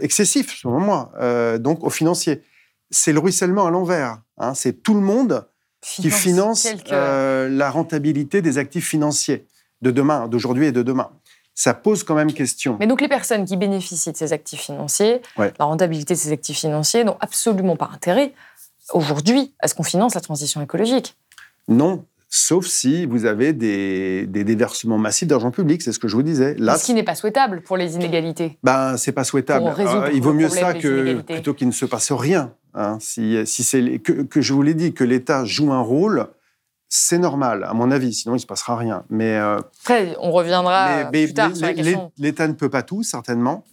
excessifs, 0.01 0.57
selon 0.61 0.79
moi, 0.79 1.11
donc 1.59 1.83
aux 1.83 1.89
financiers. 1.89 2.43
C'est 2.91 3.13
le 3.13 3.19
ruissellement 3.19 3.65
à 3.65 3.71
l'envers. 3.71 4.19
hein. 4.37 4.53
C'est 4.53 4.83
tout 4.83 4.93
le 4.93 4.99
monde 5.01 5.45
qui 5.81 6.11
finance 6.11 6.63
quelques- 6.63 6.91
euh, 6.91 7.49
la 7.49 7.69
rentabilité 7.71 8.41
des 8.43 8.57
actifs 8.59 8.87
financiers 8.87 9.47
de 9.81 9.89
demain, 9.89 10.27
d'aujourd'hui 10.27 10.67
et 10.67 10.71
de 10.71 10.83
demain. 10.83 11.09
Ça 11.55 11.73
pose 11.73 12.03
quand 12.03 12.15
même 12.15 12.31
question. 12.33 12.77
Mais 12.79 12.87
donc 12.87 13.01
les 13.01 13.07
personnes 13.07 13.45
qui 13.45 13.57
bénéficient 13.57 14.11
de 14.11 14.17
ces 14.17 14.31
actifs 14.31 14.61
financiers, 14.61 15.21
Ouais. 15.37 15.51
la 15.57 15.65
rentabilité 15.65 16.13
de 16.13 16.19
ces 16.19 16.31
actifs 16.31 16.59
financiers 16.59 17.03
n'ont 17.03 17.17
absolument 17.19 17.75
pas 17.75 17.89
intérêt 17.93 18.33
aujourd'hui 18.93 19.53
à 19.59 19.67
ce 19.67 19.75
qu'on 19.75 19.83
finance 19.83 20.15
la 20.15 20.21
transition 20.21 20.61
écologique. 20.61 21.15
Non, 21.67 22.05
sauf 22.29 22.65
si 22.65 23.05
vous 23.05 23.25
avez 23.25 23.53
des, 23.53 24.25
des 24.27 24.43
déversements 24.43 24.97
massifs 24.97 25.27
d'argent 25.27 25.51
public, 25.51 25.81
c'est 25.81 25.91
ce 25.91 25.99
que 25.99 26.07
je 26.07 26.15
vous 26.15 26.23
disais. 26.23 26.55
Là, 26.57 26.77
ce 26.77 26.85
qui 26.85 26.93
n'est 26.93 27.03
pas 27.03 27.15
souhaitable 27.15 27.61
pour 27.61 27.77
les 27.77 27.95
inégalités. 27.95 28.57
ben, 28.63 28.97
c'est 28.97 29.11
pas 29.11 29.23
souhaitable. 29.23 29.67
Résoudre 29.67 30.09
il 30.13 30.21
vaut 30.21 30.33
mieux 30.33 30.49
ça 30.49 30.73
que, 30.73 31.21
plutôt 31.21 31.53
qu'il 31.53 31.67
ne 31.67 31.73
se 31.73 31.85
passe 31.85 32.11
rien. 32.11 32.53
Hein. 32.73 32.97
Si, 32.99 33.45
si 33.45 33.63
c'est 33.63 33.99
que, 33.99 34.23
que 34.23 34.41
je 34.41 34.53
vous 34.53 34.61
l'ai 34.61 34.73
dit, 34.73 34.93
que 34.93 35.03
l'État 35.03 35.45
joue 35.45 35.71
un 35.71 35.81
rôle, 35.81 36.27
c'est 36.89 37.17
normal, 37.19 37.63
à 37.63 37.73
mon 37.73 37.89
avis, 37.91 38.13
sinon 38.13 38.33
il 38.33 38.37
ne 38.37 38.41
se 38.41 38.45
passera 38.47 38.75
rien. 38.75 39.03
Mais, 39.09 39.37
euh, 39.37 39.59
Après, 39.83 40.15
on 40.19 40.31
reviendra 40.31 40.87
mais- 40.89 41.09
mais- 41.11 41.25
plus 41.25 41.33
tard 41.33 41.55
sur 41.55 41.65
la 41.65 41.73
question. 41.73 42.11
l'État 42.17 42.47
ne 42.47 42.53
peut 42.53 42.69
pas 42.69 42.83
tout, 42.83 43.03
certainement. 43.03 43.63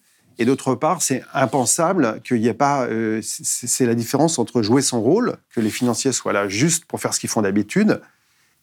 Et 0.41 0.45
d'autre 0.45 0.77
part, 0.77 1.03
c'est 1.03 1.25
impensable 1.35 2.21
qu'il 2.23 2.41
n'y 2.41 2.47
ait 2.47 2.55
pas. 2.55 2.85
euh, 2.87 3.21
c'est 3.23 3.87
la 3.87 3.97
différence 3.97 4.39
entre 4.39 4.63
jouer 4.63 4.83
son 4.83 5.03
rôle, 5.03 5.37
que 5.53 5.61
les 5.61 5.71
financiers 5.71 6.13
soient 6.13 6.33
là 6.33 6.49
juste 6.49 6.85
pour 6.85 7.01
faire 7.01 7.13
ce 7.13 7.19
qu'ils 7.19 7.29
font 7.29 7.43
d'habitude, 7.43 8.01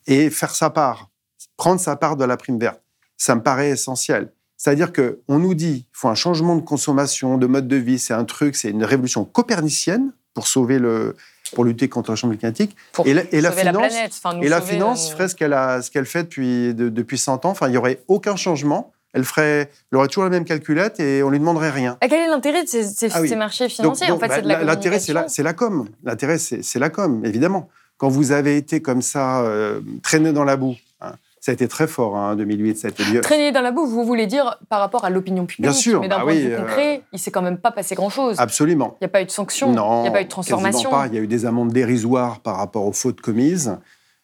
et 0.07 0.29
faire 0.29 0.55
sa 0.55 0.69
part, 0.69 1.09
prendre 1.57 1.81
sa 1.81 1.97
part 1.97 2.15
de 2.15 2.23
la 2.23 2.37
prime 2.37 2.57
verte. 2.59 2.81
Ça 3.17 3.35
me 3.35 3.41
paraît 3.41 3.71
essentiel. 3.71 4.31
C'est-à-dire 4.55 4.93
qu'on 4.93 5.37
nous 5.39 5.53
dit 5.53 5.79
qu'il 5.83 5.85
faut 5.91 6.07
un 6.07 6.15
changement 6.15 6.55
de 6.55 6.61
consommation, 6.61 7.37
de 7.37 7.45
mode 7.45 7.67
de 7.67 7.75
vie, 7.75 7.99
c'est 7.99 8.13
un 8.13 8.23
truc, 8.23 8.55
c'est 8.55 8.69
une 8.69 8.85
révolution 8.85 9.25
copernicienne 9.25 10.13
pour 10.35 10.47
sauver 10.47 10.77
le, 10.77 11.15
pour 11.55 11.63
lutter 11.63 11.89
contre 11.89 12.11
le 12.11 12.15
changement 12.17 12.37
climatique. 12.37 12.75
Pour 12.91 13.07
et 13.07 13.13
la, 13.15 13.23
et 13.31 13.41
la 13.41 13.49
sauver 13.49 13.63
la 13.63 13.71
finance, 13.71 13.87
planète. 13.93 14.11
enfin, 14.23 14.35
nous 14.37 14.43
et 14.43 14.49
la 14.49 14.61
finance 14.61 15.09
euh, 15.09 15.13
ferait 15.13 15.27
ce 15.29 15.33
qu'elle 15.35 15.53
a, 15.53 15.81
ce 15.81 15.89
qu'elle 15.89 16.05
fait 16.05 16.23
depuis 16.23 16.75
de- 16.75 16.89
depuis 16.89 17.17
100 17.17 17.45
ans. 17.45 17.49
Enfin, 17.49 17.67
il 17.69 17.73
y 17.73 17.77
aurait 17.77 18.01
aucun 18.07 18.35
changement. 18.35 18.91
Elle 19.13 19.23
ferait, 19.23 19.71
elle 19.91 19.97
aurait 19.97 20.07
toujours 20.09 20.25
la 20.25 20.29
même 20.29 20.43
calculette 20.43 20.99
et 20.99 21.23
on 21.23 21.29
lui 21.29 21.39
demanderait 21.39 21.69
rien. 21.71 21.97
Ah, 22.01 22.07
Quel 22.09 22.19
est 22.19 22.27
l'intérêt 22.27 22.63
de 22.63 22.67
ces, 22.67 22.83
ces- 22.83 23.09
Ah 23.13 23.21
oui. 23.21 23.29
ces 23.29 23.37
marchés 23.37 23.63
Donc- 23.63 23.71
financiers 23.71 24.07
donc, 24.07 24.17
En 24.17 24.19
fait, 24.19 24.27
bah, 24.27 24.35
c'est 24.35 24.41
de 24.41 24.47
la 24.49 24.63
L'intérêt, 24.65 24.99
c'est 24.99 25.13
la, 25.13 25.25
la 25.37 25.53
com. 25.53 25.87
L'intérêt, 26.03 26.37
c'est 26.37 26.61
c'est 26.61 26.79
la 26.79 26.89
com, 26.89 27.23
évidemment. 27.25 27.69
quand 27.97 28.09
vous 28.09 28.33
avez 28.33 28.57
été 28.57 28.81
comme 28.81 29.01
ça, 29.01 29.39
euh, 29.43 29.79
traîné 30.03 30.33
dans 30.33 30.43
la 30.43 30.57
boue, 30.57 30.75
hein, 30.99 31.13
ça 31.45 31.51
a 31.51 31.53
été 31.53 31.67
très 31.67 31.85
fort, 31.85 32.17
hein, 32.17 32.35
2008, 32.35 32.75
ça 32.75 32.87
a 32.87 32.89
été 32.89 33.03
lieu. 33.03 33.21
Traîner 33.21 33.51
dans 33.51 33.61
la 33.61 33.71
boue, 33.71 33.85
vous 33.85 34.03
voulez 34.03 34.25
dire 34.25 34.57
par 34.67 34.79
rapport 34.79 35.05
à 35.05 35.11
l'opinion 35.11 35.45
publique 35.45 35.61
Bien 35.61 35.73
sûr, 35.73 36.01
mais 36.01 36.07
d'un 36.07 36.17
bah 36.17 36.23
point 36.23 36.33
de 36.33 36.37
oui, 36.39 36.47
vue 36.47 36.53
euh, 36.55 36.57
concret, 36.57 37.03
il 37.13 37.19
s'est 37.19 37.29
quand 37.29 37.43
même 37.43 37.59
pas 37.59 37.69
passé 37.69 37.93
grand-chose. 37.93 38.39
Absolument. 38.39 38.97
Il 38.99 39.03
n'y 39.03 39.05
a 39.05 39.09
pas 39.09 39.21
eu 39.21 39.25
de 39.25 39.29
sanction, 39.29 39.71
Non, 39.71 39.99
il 39.99 40.01
n'y 40.01 40.07
a 40.07 40.11
pas 40.11 40.21
eu 40.21 40.23
de 40.23 40.29
transformation. 40.29 40.89
pas. 40.89 41.05
Il 41.05 41.13
y 41.13 41.17
a 41.19 41.21
eu 41.21 41.27
des 41.27 41.45
amendes 41.45 41.71
dérisoires 41.71 42.39
par 42.39 42.57
rapport 42.57 42.83
aux 42.87 42.93
fautes 42.93 43.21
commises. 43.21 43.77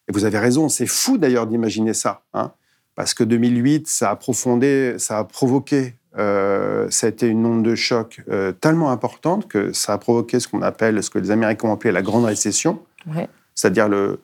Et 0.08 0.12
vous 0.12 0.24
avez 0.24 0.38
raison, 0.40 0.68
c'est 0.68 0.88
fou 0.88 1.16
d'ailleurs 1.16 1.46
d'imaginer 1.46 1.94
ça. 1.94 2.22
hein, 2.34 2.50
parce 2.96 3.14
que 3.14 3.22
2008, 3.22 3.86
ça 3.86 4.10
a 4.10 4.16
profondé, 4.16 4.96
ça 4.98 5.18
a 5.18 5.24
provoqué, 5.24 5.94
euh, 6.18 6.88
ça 6.90 7.06
a 7.06 7.10
été 7.10 7.28
une 7.28 7.46
onde 7.46 7.62
de 7.62 7.76
choc 7.76 8.20
euh, 8.32 8.50
tellement 8.50 8.90
importante 8.90 9.46
que 9.46 9.72
ça 9.72 9.92
a 9.92 9.98
provoqué 9.98 10.40
ce 10.40 10.48
qu'on 10.48 10.60
appelle, 10.62 11.00
ce 11.04 11.08
que 11.08 11.20
les 11.20 11.30
Américains 11.30 11.68
ont 11.68 11.72
appelé 11.72 11.92
la 11.92 12.02
grande 12.02 12.24
récession, 12.24 12.80
Ouais. 13.14 13.28
c'est-à-dire 13.54 13.88
le, 13.88 14.18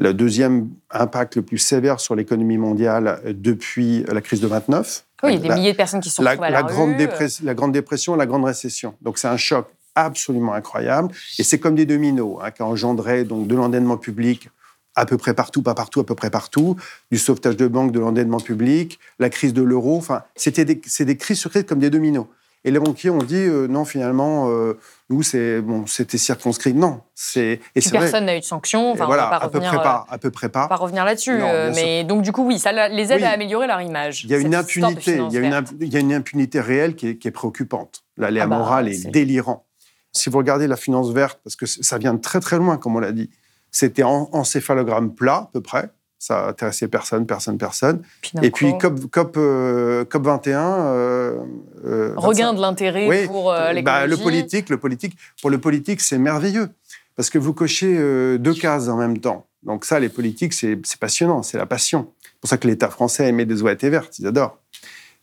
le 0.00 0.14
deuxième 0.14 0.70
impact 0.90 1.36
le 1.36 1.42
plus 1.42 1.58
sévère 1.58 2.00
sur 2.00 2.16
l'économie 2.16 2.56
mondiale 2.56 3.20
depuis 3.26 4.02
la 4.08 4.22
crise 4.22 4.40
de 4.40 4.46
29. 4.46 5.04
Oui, 5.22 5.34
il 5.34 5.34
y 5.34 5.38
a 5.46 5.48
des 5.48 5.60
milliers 5.60 5.72
de 5.72 5.76
personnes 5.76 6.00
qui 6.00 6.08
sont 6.08 6.22
la, 6.22 6.30
à 6.30 6.36
la 6.36 6.50
la, 6.50 6.62
grande 6.62 6.94
rue. 6.96 7.28
la 7.42 7.54
Grande 7.54 7.72
Dépression, 7.72 8.16
la 8.16 8.24
Grande 8.24 8.46
Récession. 8.46 8.94
Donc 9.02 9.18
c'est 9.18 9.28
un 9.28 9.36
choc 9.36 9.68
absolument 9.94 10.54
incroyable. 10.54 11.12
Et 11.38 11.42
c'est 11.42 11.58
comme 11.58 11.74
des 11.74 11.84
dominos 11.84 12.38
hein, 12.42 12.50
qui 12.50 12.62
a 12.62 12.66
engendré 12.66 13.24
donc, 13.24 13.46
de 13.46 13.54
l'endettement 13.54 13.98
public 13.98 14.48
à 14.96 15.06
peu 15.06 15.18
près 15.18 15.34
partout, 15.34 15.62
pas 15.62 15.74
partout, 15.74 16.00
à 16.00 16.06
peu 16.06 16.14
près 16.14 16.30
partout, 16.30 16.76
du 17.12 17.18
sauvetage 17.18 17.56
de 17.56 17.68
banque, 17.68 17.92
de 17.92 18.00
l'endettement 18.00 18.40
public, 18.40 18.98
la 19.18 19.30
crise 19.30 19.52
de 19.52 19.62
l'euro. 19.62 19.96
Enfin, 19.96 20.22
c'était 20.34 20.64
des, 20.64 20.80
c'est 20.86 21.04
des 21.04 21.16
crises 21.16 21.38
sur 21.38 21.50
crises 21.50 21.64
comme 21.66 21.78
des 21.78 21.90
dominos. 21.90 22.26
Et 22.64 22.70
les 22.70 22.78
banquiers 22.78 23.08
ont 23.08 23.18
dit 23.22 23.36
euh, 23.36 23.66
non, 23.68 23.86
finalement, 23.86 24.50
euh, 24.50 24.78
nous, 25.08 25.22
c'est 25.22 25.62
bon, 25.62 25.86
c'était 25.86 26.18
circonscrit. 26.18 26.74
Non, 26.74 27.00
c'est 27.14 27.58
et 27.74 27.80
c'est 27.80 27.88
vrai. 27.90 28.00
personne 28.00 28.26
n'a 28.26 28.36
eu 28.36 28.40
de 28.40 28.44
sanction. 28.44 28.92
Enfin, 28.92 29.06
voilà, 29.06 29.28
on 29.28 29.30
va 29.30 29.36
à 29.44 29.48
peu 29.48 29.60
près 29.60 29.76
euh, 29.78 29.80
pas, 29.80 30.06
à 30.10 30.18
peu 30.18 30.30
près 30.30 30.48
pas. 30.50 30.68
pas 30.68 30.76
revenir 30.76 31.06
là-dessus. 31.06 31.38
Euh, 31.40 31.72
mais 31.74 32.04
donc, 32.04 32.20
du 32.20 32.32
coup, 32.32 32.44
oui, 32.46 32.58
ça 32.58 32.72
la- 32.72 32.88
les 32.88 33.12
aide 33.12 33.20
Oui. 33.20 33.24
à 33.24 33.30
améliorer 33.30 33.66
leur 33.66 33.80
image. 33.80 34.24
Il 34.24 34.30
y 34.30 34.34
a 34.34 34.38
une 34.38 34.54
impunité, 34.54 35.12
il 35.16 35.32
y 35.32 35.38
a 35.38 35.40
une, 35.40 35.50
verte. 35.50 35.68
imp- 35.72 35.76
il 35.80 35.88
y 35.92 35.96
a 35.96 36.00
une 36.00 36.12
impunité 36.12 36.60
réelle 36.60 36.96
qui 36.96 37.08
est, 37.08 37.16
qui 37.16 37.28
est 37.28 37.32
préoccupante. 37.32 38.02
L'aléa 38.18 38.42
Ah 38.44 38.46
bah, 38.46 38.58
moral 38.58 38.88
est, 38.88 38.92
c'est- 38.94 39.10
délirant. 39.10 39.64
Si 40.12 40.28
vous 40.28 40.36
regardez 40.38 40.66
la 40.66 40.76
finance 40.76 41.10
verte, 41.12 41.40
parce 41.42 41.56
que 41.56 41.64
ça 41.66 41.96
vient 41.96 42.12
de 42.12 42.20
très 42.20 42.40
très 42.40 42.58
loin, 42.58 42.76
comme 42.76 42.94
on 42.96 43.00
l'a 43.00 43.12
dit, 43.12 43.30
c'était 43.70 44.02
en 44.02 44.28
encéphalogramme 44.32 45.14
plat 45.14 45.36
à 45.36 45.50
peu 45.52 45.60
près. 45.62 45.88
Ça 46.22 46.48
intéressait 46.48 46.86
personne, 46.86 47.24
personne, 47.26 47.56
personne. 47.56 48.02
Puis 48.20 48.32
Et 48.42 48.50
puis 48.50 48.76
COP, 48.78 49.10
COP, 49.10 49.36
euh, 49.38 50.04
COP 50.04 50.22
21. 50.22 50.60
euh, 50.60 51.38
euh, 51.86 52.12
regain 52.14 52.48
25. 52.48 52.56
de 52.56 52.60
l'intérêt 52.60 53.08
Oui, 53.08 53.26
pour 53.26 53.50
euh, 53.50 53.72
bah, 53.80 54.06
le 54.06 54.18
politique, 54.18 54.68
le 54.68 54.76
politique, 54.76 55.16
pour 55.40 55.48
le 55.48 55.56
politique, 55.56 56.02
c'est 56.02 56.18
merveilleux 56.18 56.68
parce 57.16 57.30
que 57.30 57.38
vous 57.38 57.54
cochez 57.54 57.94
deux 58.38 58.52
cases 58.52 58.88
en 58.88 58.98
même 58.98 59.18
temps. 59.18 59.46
Donc 59.62 59.86
ça, 59.86 59.98
les 59.98 60.10
politiques, 60.10 60.52
c'est 60.52 60.78
c'est 60.84 61.00
passionnant, 61.00 61.42
c'est 61.42 61.56
la 61.56 61.66
passion. 61.66 62.12
C'est 62.22 62.40
pour 62.40 62.50
ça 62.50 62.58
que 62.58 62.66
l'État 62.68 62.88
français 62.90 63.26
émet 63.26 63.46
des 63.46 63.62
OAT 63.62 63.76
vertes, 63.84 64.18
ils 64.18 64.26
adorent. 64.26 64.58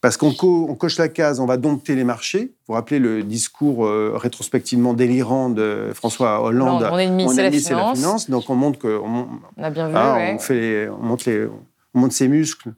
Parce 0.08 0.16
qu'on 0.16 0.32
co- 0.34 0.68
on 0.70 0.76
coche 0.76 0.98
la 1.00 1.10
case, 1.10 1.42
on 1.42 1.46
va 1.46 1.58
dompter 1.58 1.94
les 1.94 2.06
marchés. 2.06 2.44
Vous 2.46 2.54
vous 2.70 2.74
rappelez 2.76 2.98
le 2.98 3.24
discours 3.24 3.86
euh, 3.86 4.14
rétrospectivement 4.16 4.94
délirant 4.94 5.50
de 5.50 5.92
François 5.94 6.42
Hollande 6.42 6.84
Non, 6.84 6.92
mon 6.92 6.98
ennemi, 6.98 7.28
c'est 7.28 7.44
la 7.44 7.50
la 7.50 7.94
finance. 7.94 8.30
Donc 8.30 8.50
on 8.50 8.56
montre 8.56 8.80
que 8.80 8.88
on, 9.04 9.28
On 9.58 9.64
a 9.64 9.70
bien 9.70 9.90
vu, 9.90 9.94
ah, 9.98 10.16
ouais. 10.16 10.32
on, 10.36 10.40
fait 10.40 10.54
les- 10.54 10.90
on, 10.90 11.00
monte 11.00 11.26
les, 11.26 11.46
on 11.94 12.00
monte 12.00 12.14
ses 12.14 12.30
muscles 12.30 12.72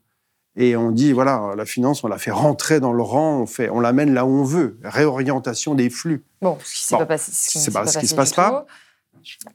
et 0.58 0.76
on 0.76 0.90
dit 0.90 1.12
voilà 1.12 1.54
la 1.56 1.66
finance 1.66 2.04
on 2.04 2.08
la 2.08 2.18
fait 2.18 2.32
rentrer 2.32 2.80
dans 2.80 2.94
le 2.94 3.04
rang, 3.04 3.42
on 3.42 3.46
fait 3.46 3.70
on 3.70 3.80
l'amène 3.80 4.12
là 4.16 4.26
où 4.26 4.30
on 4.30 4.44
veut, 4.44 4.80
réorientation 4.84 5.76
des 5.76 5.92
flux. 5.92 6.24
Bon, 6.42 6.58
ce 6.64 6.74
qui 6.74 6.82
s'est 6.82 6.96
Bon, 6.96 6.98
pas 6.98 7.04
ne 7.04 7.08
pas- 7.10 7.18
ce 7.20 8.00
qui 8.00 8.08
se 8.08 8.16
passe 8.16 8.34
pas. 8.34 8.66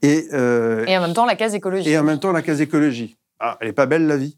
Et, 0.00 0.28
euh, 0.32 0.84
Et 0.86 0.96
en 0.96 1.00
même 1.00 1.12
temps, 1.14 1.26
la 1.26 1.34
case 1.34 1.56
écologique. 1.56 1.88
et 1.88 1.98
en 1.98 2.04
même 2.04 2.20
temps 2.20 2.30
la 2.30 2.42
case 2.42 2.60
écologie. 2.60 3.16
Ah, 3.40 3.58
elle 3.60 3.66
est 3.66 3.72
pas 3.72 3.86
belle 3.86 4.06
la 4.06 4.16
vie. 4.16 4.36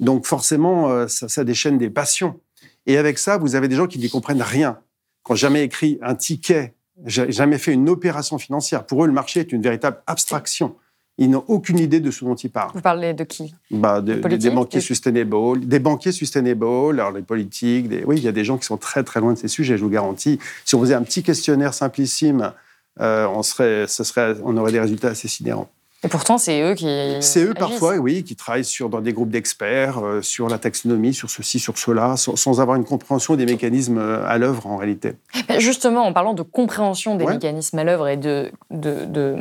Donc 0.00 0.26
forcément 0.26 0.88
euh, 0.90 1.06
ça, 1.08 1.28
ça 1.28 1.44
déchaîne 1.44 1.78
des 1.78 1.90
passions. 1.90 2.38
Et 2.86 2.98
avec 2.98 3.18
ça 3.18 3.38
vous 3.38 3.54
avez 3.54 3.68
des 3.68 3.76
gens 3.76 3.86
qui 3.86 3.98
n'y 3.98 4.08
comprennent 4.10 4.42
rien, 4.42 4.78
qui 5.24 5.32
n'ont 5.32 5.36
jamais 5.36 5.62
écrit 5.64 5.98
un 6.02 6.14
ticket, 6.14 6.74
ja- 7.06 7.30
jamais 7.30 7.58
fait 7.58 7.72
une 7.72 7.88
opération 7.88 8.38
financière. 8.38 8.84
Pour 8.86 9.04
eux 9.04 9.06
le 9.06 9.12
marché 9.12 9.40
est 9.40 9.52
une 9.52 9.62
véritable 9.62 9.98
abstraction. 10.06 10.74
Ils 11.18 11.28
n'ont 11.28 11.44
aucune 11.46 11.78
idée 11.78 12.00
de 12.00 12.10
ce 12.10 12.24
dont 12.24 12.34
ils 12.34 12.50
parlent. 12.50 12.70
Vous 12.74 12.80
parlez 12.80 13.12
de 13.12 13.22
qui? 13.24 13.54
Bah, 13.70 14.00
de- 14.00 14.14
des- 14.14 14.38
des 14.38 14.50
banquiers 14.50 14.78
les- 14.80 14.84
sustainable, 14.84 15.60
des 15.68 15.78
banquiers 15.78 16.10
sustainable, 16.10 16.64
alors 16.98 17.12
les 17.12 17.20
politiques, 17.22 17.88
des- 17.88 18.02
oui, 18.04 18.16
il 18.16 18.24
y 18.24 18.28
a 18.28 18.32
des 18.32 18.44
gens 18.44 18.56
qui 18.56 18.64
sont 18.64 18.78
très 18.78 19.04
très 19.04 19.20
loin 19.20 19.34
de 19.34 19.38
ces 19.38 19.46
sujets, 19.48 19.76
je 19.76 19.84
vous 19.84 19.90
garantis. 19.90 20.38
Si 20.64 20.74
on 20.74 20.80
faisait 20.80 20.94
un 20.94 21.02
petit 21.02 21.22
questionnaire 21.22 21.74
simplissime, 21.74 22.52
euh, 23.00 23.26
on, 23.28 23.42
serait, 23.42 23.86
ce 23.88 24.04
serait, 24.04 24.36
on 24.42 24.56
aurait 24.56 24.72
des 24.72 24.80
résultats 24.80 25.08
assez 25.08 25.28
sidérants. 25.28 25.70
Et 26.04 26.08
pourtant, 26.08 26.36
c'est 26.36 26.60
eux 26.62 26.74
qui. 26.74 26.88
C'est 27.20 27.44
eux 27.44 27.54
parfois, 27.54 27.94
oui, 27.96 28.24
qui 28.24 28.34
travaillent 28.34 28.64
sur, 28.64 28.88
dans 28.88 29.00
des 29.00 29.12
groupes 29.12 29.30
d'experts, 29.30 30.04
euh, 30.04 30.20
sur 30.22 30.48
la 30.48 30.58
taxonomie, 30.58 31.14
sur 31.14 31.30
ceci, 31.30 31.60
sur 31.60 31.78
cela, 31.78 32.16
sans, 32.16 32.34
sans 32.34 32.60
avoir 32.60 32.76
une 32.76 32.84
compréhension 32.84 33.36
des 33.36 33.46
mécanismes 33.46 33.98
euh, 33.98 34.26
à 34.26 34.36
l'œuvre 34.38 34.66
en 34.66 34.76
réalité. 34.76 35.12
Mais 35.48 35.60
Justement, 35.60 36.02
en 36.04 36.12
parlant 36.12 36.34
de 36.34 36.42
compréhension 36.42 37.14
des 37.14 37.24
Ouais. 37.24 37.34
mécanismes 37.34 37.78
à 37.78 37.84
l'œuvre 37.84 38.08
et 38.08 38.16
de, 38.16 38.50
de, 38.70 39.04
de- 39.04 39.36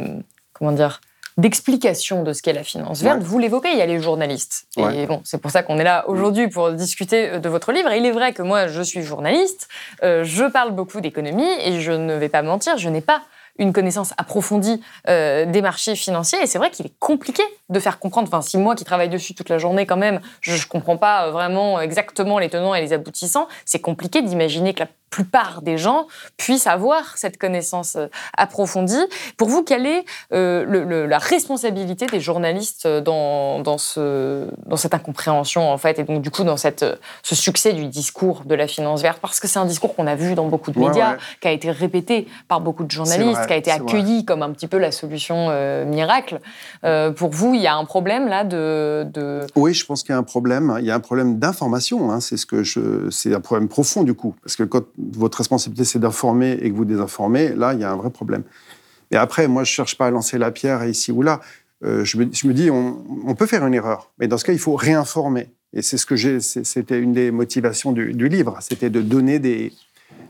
comment 0.54 0.72
dire 0.72 1.02
d'explication 1.38 2.24
de 2.24 2.34
ce 2.34 2.42
qu'est 2.42 2.54
la 2.54 2.64
finance 2.64 3.02
verte, 3.02 3.20
Ouais. 3.20 3.24
vous 3.26 3.40
l'évoquez, 3.40 3.70
il 3.72 3.78
y 3.78 3.82
a 3.82 3.86
les 3.86 4.00
journalistes. 4.02 4.66
Et 4.94 5.08
bon, 5.08 5.22
c'est 5.24 5.40
pour 5.42 5.50
ça 5.50 5.64
qu'on 5.64 5.80
est 5.80 5.84
là 5.84 6.04
aujourd'hui 6.08 6.48
pour 6.50 6.72
discuter 6.72 7.40
de 7.40 7.50
votre 7.50 7.72
livre. 7.72 7.90
Et 7.92 7.98
il 7.98 8.06
est 8.06 8.12
vrai 8.12 8.34
que 8.34 8.42
moi, 8.44 8.68
je 8.68 8.82
suis 8.82 9.02
journaliste, 9.02 9.68
euh, 10.04 10.24
je 10.24 10.44
parle 10.44 10.72
beaucoup 10.72 11.00
d'économie 11.02 11.48
et 11.64 11.80
je 11.80 11.94
ne 11.94 12.14
vais 12.16 12.30
pas 12.30 12.42
mentir, 12.44 12.78
je 12.78 12.90
n'ai 12.90 13.02
pas 13.02 13.22
une 13.58 13.74
connaissance 13.74 14.14
approfondie 14.18 14.82
euh, 15.08 15.46
des 15.46 15.62
marchés 15.62 15.96
financiers. 15.96 16.40
Et 16.42 16.48
c'est 16.48 16.58
vrai 16.58 16.72
qu'il 16.72 16.86
est 16.86 16.98
compliqué 17.00 17.44
de 17.70 17.80
faire 17.80 18.00
comprendre. 18.00 18.28
Enfin, 18.28 18.42
si 18.42 18.58
moi 18.58 18.76
qui 18.76 18.84
travaille 18.84 19.10
dessus 19.10 19.36
toute 19.36 19.50
la 19.50 19.58
journée, 19.58 19.86
quand 19.86 19.98
même, 19.98 20.22
je 20.42 20.54
ne 20.54 20.68
comprends 20.68 20.98
pas 20.98 21.28
euh, 21.28 21.32
vraiment 21.32 21.80
exactement 21.80 22.40
les 22.40 22.50
tenants 22.50 22.76
et 22.76 22.82
les 22.82 22.94
aboutissants, 22.94 23.48
c'est 23.66 23.82
compliqué 23.82 24.22
d'imaginer 24.22 24.74
que 24.74 24.82
la 24.82 24.88
plupart 25.12 25.62
des 25.62 25.78
gens 25.78 26.08
puissent 26.38 26.66
avoir 26.68 27.18
cette 27.18 27.38
connaissance 27.38 27.96
euh, 27.98 28.08
approfondie. 28.36 28.96
Pour 29.38 29.50
vous, 29.50 29.62
quelle 29.62 29.86
est 29.86 30.04
euh, 30.34 30.66
le- 30.66 30.84
le- 30.84 31.06
la 31.06 31.20
responsabilité 31.20 32.08
des 32.08 32.20
journalistes 32.20 32.88
dans, 32.88 33.60
dans, 33.60 33.78
ce, 33.78 34.48
dans 34.66 34.78
cette 34.78 34.96
incompréhension, 34.96 35.70
en 35.70 35.78
fait, 35.78 36.00
et 36.00 36.04
donc 36.04 36.22
du 36.24 36.32
coup 36.32 36.44
dans 36.44 36.58
cette, 36.58 36.82
euh, 36.84 36.96
ce 37.22 37.36
succès 37.36 37.74
du 37.74 37.86
discours 37.88 38.42
de 38.46 38.56
la 38.56 38.68
finance 38.68 39.02
verte? 39.04 39.20
Parce 39.22 39.40
que 39.40 39.48
c'est 39.48 39.60
un 39.60 39.66
discours 39.66 39.96
qu'on 39.96 40.08
a 40.08 40.16
vu 40.16 40.34
dans 40.34 40.48
beaucoup 40.48 40.72
de 40.72 40.80
Ouais, 40.80 40.88
médias, 40.88 41.12
ouais. 41.12 41.18
qui 41.42 41.48
a 41.48 41.52
été 41.52 41.70
répété 41.70 42.28
par 42.48 42.62
beaucoup 42.62 42.84
de 42.86 42.92
journalistes, 42.92 43.34
vrai, 43.34 43.48
qui 43.48 43.54
a 43.54 43.58
été 43.58 43.72
vrai. 43.72 43.80
accueilli 43.82 44.26
comme 44.26 44.42
un 44.42 44.52
petit 44.52 44.68
peu 44.68 44.78
la 44.78 44.92
solution 44.92 45.48
euh, 45.50 45.84
miracle. 45.86 46.40
Euh, 46.86 47.12
pour 47.12 47.32
vous, 47.32 47.54
il 47.54 47.62
y 47.62 47.68
a 47.68 47.76
un 47.76 47.86
problème 47.86 48.28
là 48.30 48.46
de... 48.46 49.06
de... 49.14 49.46
Oui, 49.58 49.74
je 49.74 49.86
pense 49.86 50.04
qu'il 50.04 50.12
y 50.14 50.16
a 50.16 50.18
un 50.18 50.24
problème. 50.24 50.78
Il 50.80 50.86
y 50.86 50.92
a 50.92 50.96
un 50.96 51.00
problème 51.02 51.38
d'information. 51.38 52.12
hein. 52.12 52.22
C'est 52.22 52.38
ce 52.38 52.46
que 52.46 52.64
je, 52.64 53.10
c'est 53.10 53.36
un 53.36 53.42
problème 53.42 53.68
profond 53.68 54.04
du 54.04 54.14
coup, 54.14 54.36
parce 54.42 54.56
que 54.56 54.64
quand 54.64 54.84
votre 55.14 55.38
responsabilité 55.40 55.84
c'est 55.86 56.00
d'informer 56.00 56.52
et 56.62 56.70
que 56.72 56.76
vous 56.76 56.86
désinformez, 56.86 57.50
là, 57.56 57.74
il 57.74 57.80
y 57.80 57.84
a 57.84 57.92
un 57.92 57.96
vrai 57.96 58.10
problème. 58.10 58.44
Et 59.12 59.18
après, 59.18 59.48
moi, 59.48 59.64
je 59.64 59.72
cherche 59.72 59.98
pas 59.98 60.08
à 60.08 60.12
lancer 60.12 60.38
la 60.38 60.52
pierre 60.52 60.86
ici 60.86 61.12
ou 61.12 61.22
là. 61.22 61.42
Euh, 61.84 62.06
je, 62.06 62.18
me, 62.18 62.28
je 62.32 62.48
me 62.48 62.54
dis, 62.54 62.70
on, 62.70 63.04
on 63.26 63.36
peut 63.36 63.48
faire 63.48 63.66
une 63.66 63.74
erreur, 63.74 64.12
mais 64.20 64.28
dans 64.28 64.38
ce 64.38 64.46
cas, 64.46 64.54
il 64.54 64.60
faut 64.60 64.76
réinformer. 64.76 65.50
Et 65.74 65.82
c'est 65.82 65.98
ce 65.98 66.06
que 66.06 66.16
j'ai. 66.16 66.40
C'était 66.40 67.00
une 67.00 67.14
des 67.14 67.32
motivations 67.32 67.92
du, 67.92 68.14
du 68.14 68.28
livre, 68.30 68.58
c'était 68.62 68.90
de 68.90 69.02
donner 69.02 69.40
des 69.40 69.74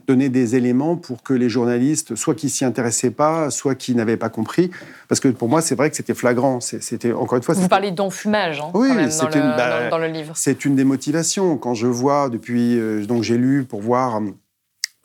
donner 0.08 0.30
des 0.30 0.56
éléments 0.56 0.96
pour 0.96 1.22
que 1.22 1.34
les 1.34 1.48
journalistes, 1.48 2.16
soit 2.16 2.34
qui 2.34 2.50
s'y 2.50 2.66
intéressaient 2.66 3.12
pas, 3.12 3.50
soit 3.52 3.76
qui 3.76 3.94
n'avaient 3.94 4.18
pas 4.18 4.30
compris, 4.30 4.72
parce 5.08 5.20
que 5.20 5.28
pour 5.28 5.48
moi, 5.48 5.62
c'est 5.62 5.76
vrai 5.76 5.90
que 5.92 5.96
c'était 5.96 6.14
flagrant. 6.16 6.60
C'était 6.60 7.12
encore 7.14 7.38
une 7.38 7.44
fois. 7.44 7.54
Vous 7.56 7.68
parlez 7.68 7.92
d'enfumage 7.92 8.60
hein, 8.62 8.72
Oui, 8.74 8.90
quand 8.90 8.96
même, 8.96 9.06
dans, 9.06 9.12
c'est 9.12 9.26
le, 9.28 9.36
une- 9.36 9.56
bah, 9.58 9.84
dans- 9.84 9.90
dans 9.92 9.98
le 10.00 10.08
livre. 10.08 10.34
c'est 10.36 10.66
une 10.66 10.76
des 10.76 10.84
motivations. 10.86 11.56
Quand 11.58 11.76
je 11.76 11.88
vois 11.88 12.30
depuis, 12.30 12.80
euh, 12.80 13.06
donc 13.06 13.22
j'ai 13.24 13.38
lu 13.38 13.64
pour 13.64 13.82
voir, 13.82 14.22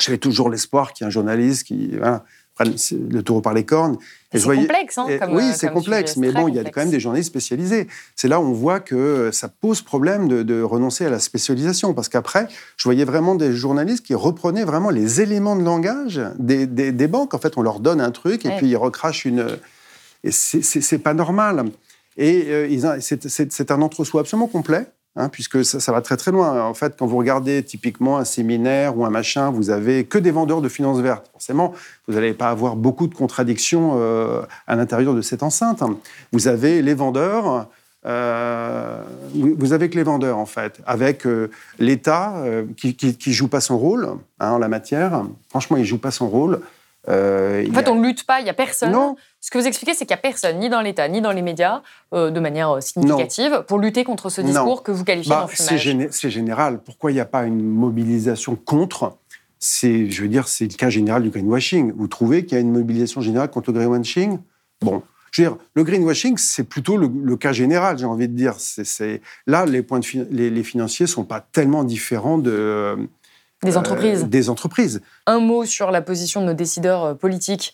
j'avais 0.00 0.18
toujours 0.18 0.50
l'espoir 0.50 0.92
qu'il 0.92 1.04
y 1.04 1.06
ait 1.06 1.08
un 1.08 1.10
journaliste 1.10 1.66
qui 1.66 1.96
voilà, 1.96 2.24
prenne 2.54 2.74
le 3.10 3.22
taureau 3.22 3.40
par 3.40 3.54
les 3.54 3.64
cornes. 3.64 3.98
C'est 4.32 4.42
complexe, 4.42 4.98
hein, 4.98 5.06
comme, 5.18 5.34
oui, 5.36 5.44
euh, 5.44 5.52
c'est 5.54 5.70
complexe, 5.72 6.16
mais 6.18 6.30
bon, 6.32 6.48
il 6.48 6.54
y 6.54 6.58
a 6.58 6.64
quand 6.64 6.80
même 6.80 6.90
des 6.90 7.00
journalistes 7.00 7.28
spécialisés. 7.30 7.86
C'est 8.14 8.28
là 8.28 8.38
où 8.40 8.44
on 8.44 8.52
voit 8.52 8.80
que 8.80 8.94
euh, 8.94 9.32
ça 9.32 9.48
pose 9.48 9.80
problème 9.82 10.28
de, 10.28 10.42
de 10.42 10.60
renoncer 10.60 11.06
à 11.06 11.10
la 11.10 11.18
spécialisation, 11.18 11.94
parce 11.94 12.08
qu'après, 12.10 12.46
je 12.76 12.84
voyais 12.84 13.04
vraiment 13.04 13.34
des 13.34 13.52
journalistes 13.54 14.04
qui 14.04 14.14
reprenaient 14.14 14.64
vraiment 14.64 14.90
les 14.90 15.22
éléments 15.22 15.56
de 15.56 15.62
langage 15.62 16.20
des, 16.38 16.66
des- 16.66 16.92
des 16.92 17.06
banques. 17.08 17.32
En 17.32 17.38
fait, 17.38 17.56
on 17.56 17.62
leur 17.62 17.80
donne 17.80 18.00
un 18.00 18.10
truc 18.10 18.44
et 18.44 18.48
Ouais. 18.48 18.56
puis 18.58 18.68
ils 18.68 18.76
recrachent 18.76 19.24
une. 19.24 19.46
Et 20.24 20.30
c'est- 20.32 20.98
pas 20.98 21.14
normal. 21.14 21.64
Et 22.18 22.44
euh, 22.48 22.96
c'est 23.00 23.70
un 23.70 23.80
entre-soi 23.82 24.20
absolument 24.22 24.48
complet. 24.48 24.86
Hein, 25.16 25.28
puisque 25.28 25.64
ça, 25.64 25.92
va 25.92 26.00
très 26.00 26.16
très 26.16 26.30
loin. 26.30 26.62
En 26.64 26.74
fait, 26.74 26.94
quand 26.98 27.06
vous 27.06 27.16
regardez 27.16 27.62
typiquement 27.62 28.18
un 28.18 28.24
séminaire 28.24 28.96
ou 28.96 29.04
un 29.04 29.10
machin, 29.10 29.50
vous 29.50 29.70
avez 29.70 30.04
que 30.04 30.18
des 30.18 30.30
vendeurs 30.30 30.60
de 30.60 30.68
finances 30.68 31.00
vertes. 31.00 31.28
Forcément, 31.32 31.72
vous 32.06 32.14
n'allez 32.14 32.34
pas 32.34 32.50
avoir 32.50 32.76
beaucoup 32.76 33.06
de 33.06 33.14
contradictions 33.14 33.94
euh, 33.96 34.42
à 34.66 34.76
l'intérieur 34.76 35.14
de 35.14 35.22
cette 35.22 35.42
enceinte. 35.42 35.82
Vous 36.32 36.48
avez 36.48 36.82
les 36.82 36.94
vendeurs. 36.94 37.68
euh, 38.06 39.02
vous 39.34 39.72
avez 39.72 39.90
que 39.90 39.96
les 39.96 40.04
vendeurs, 40.04 40.38
en 40.38 40.46
fait, 40.46 40.80
avec 40.86 41.26
euh, 41.26 41.50
l'État 41.78 42.34
qui, 42.76 42.94
qui 42.94 43.32
joue 43.32 43.48
pas 43.48 43.60
son 43.60 43.78
rôle 43.78 44.08
hein, 44.38 44.50
en 44.50 44.58
la 44.58 44.68
matière. 44.68 45.24
Franchement, 45.48 45.76
il 45.76 45.84
joue 45.84 45.98
pas 45.98 46.12
son 46.12 46.28
rôle. 46.28 46.60
Euh, 47.08 47.66
en 47.68 47.72
fait, 47.72 47.88
on 47.88 47.96
ne 47.96 48.06
lutte 48.06 48.24
pas, 48.24 48.40
il 48.40 48.44
n'y 48.44 48.50
a 48.50 48.54
personne. 48.54 48.92
Non. 48.92 49.16
Ce 49.40 49.50
que 49.50 49.58
vous 49.58 49.66
expliquez, 49.66 49.94
c'est 49.94 50.06
qu'il 50.06 50.14
n'y 50.14 50.18
a 50.18 50.22
personne, 50.22 50.58
ni 50.58 50.68
dans 50.68 50.80
l'État, 50.80 51.08
ni 51.08 51.20
dans 51.20 51.32
les 51.32 51.42
médias, 51.42 51.82
euh, 52.12 52.30
de 52.30 52.40
manière 52.40 52.70
euh, 52.70 52.80
significative, 52.80 53.64
pour 53.68 53.78
lutter 53.78 54.04
contre 54.04 54.28
ce 54.28 54.40
discours 54.40 54.82
que 54.82 54.90
vous 54.90 55.04
qualifiez 55.04 55.30
bah. 55.30 55.46
C'est 55.54 56.30
général. 56.30 56.80
Pourquoi 56.84 57.12
il 57.12 57.14
n'y 57.14 57.20
a 57.20 57.26
pas 57.26 57.44
une 57.44 57.62
mobilisation 57.62 58.56
contre? 58.56 59.16
C'est, 59.58 60.10
je 60.10 60.22
veux 60.22 60.28
dire, 60.28 60.48
c'est 60.48 60.66
le 60.70 60.76
cas 60.76 60.90
général 60.90 61.22
du 61.22 61.30
greenwashing. 61.30 61.92
Vous 61.96 62.08
trouvez 62.08 62.44
qu'il 62.44 62.56
y 62.56 62.58
a 62.58 62.60
une 62.60 62.72
mobilisation 62.72 63.20
générale 63.20 63.50
contre 63.50 63.72
le 63.72 63.78
greenwashing? 63.78 64.38
Bon, 64.82 65.02
je 65.30 65.42
veux 65.42 65.48
dire, 65.48 65.58
le 65.74 65.84
greenwashing, 65.84 66.36
c'est 66.36 66.64
plutôt 66.64 66.96
le, 66.96 67.36
cas 67.36 67.52
général, 67.52 67.98
j'ai 67.98 68.04
envie 68.04 68.28
de 68.28 68.34
dire. 68.34 68.54
C'est, 68.58 69.22
là, 69.46 69.64
les 69.64 69.82
points 69.82 70.00
de 70.00 70.26
les, 70.30 70.50
les, 70.50 70.62
financiers 70.62 71.06
sont 71.06 71.24
pas 71.24 71.40
tellement 71.40 71.84
différents 71.84 72.38
de 72.38 73.08
des 73.62 73.76
entreprises. 73.76 74.24
des 74.24 74.50
entreprises. 74.50 75.00
Un 75.26 75.40
mot 75.40 75.64
sur 75.64 75.90
la 75.90 76.02
position 76.02 76.40
de 76.40 76.46
nos 76.46 76.54
décideurs 76.54 77.16
politiques 77.16 77.72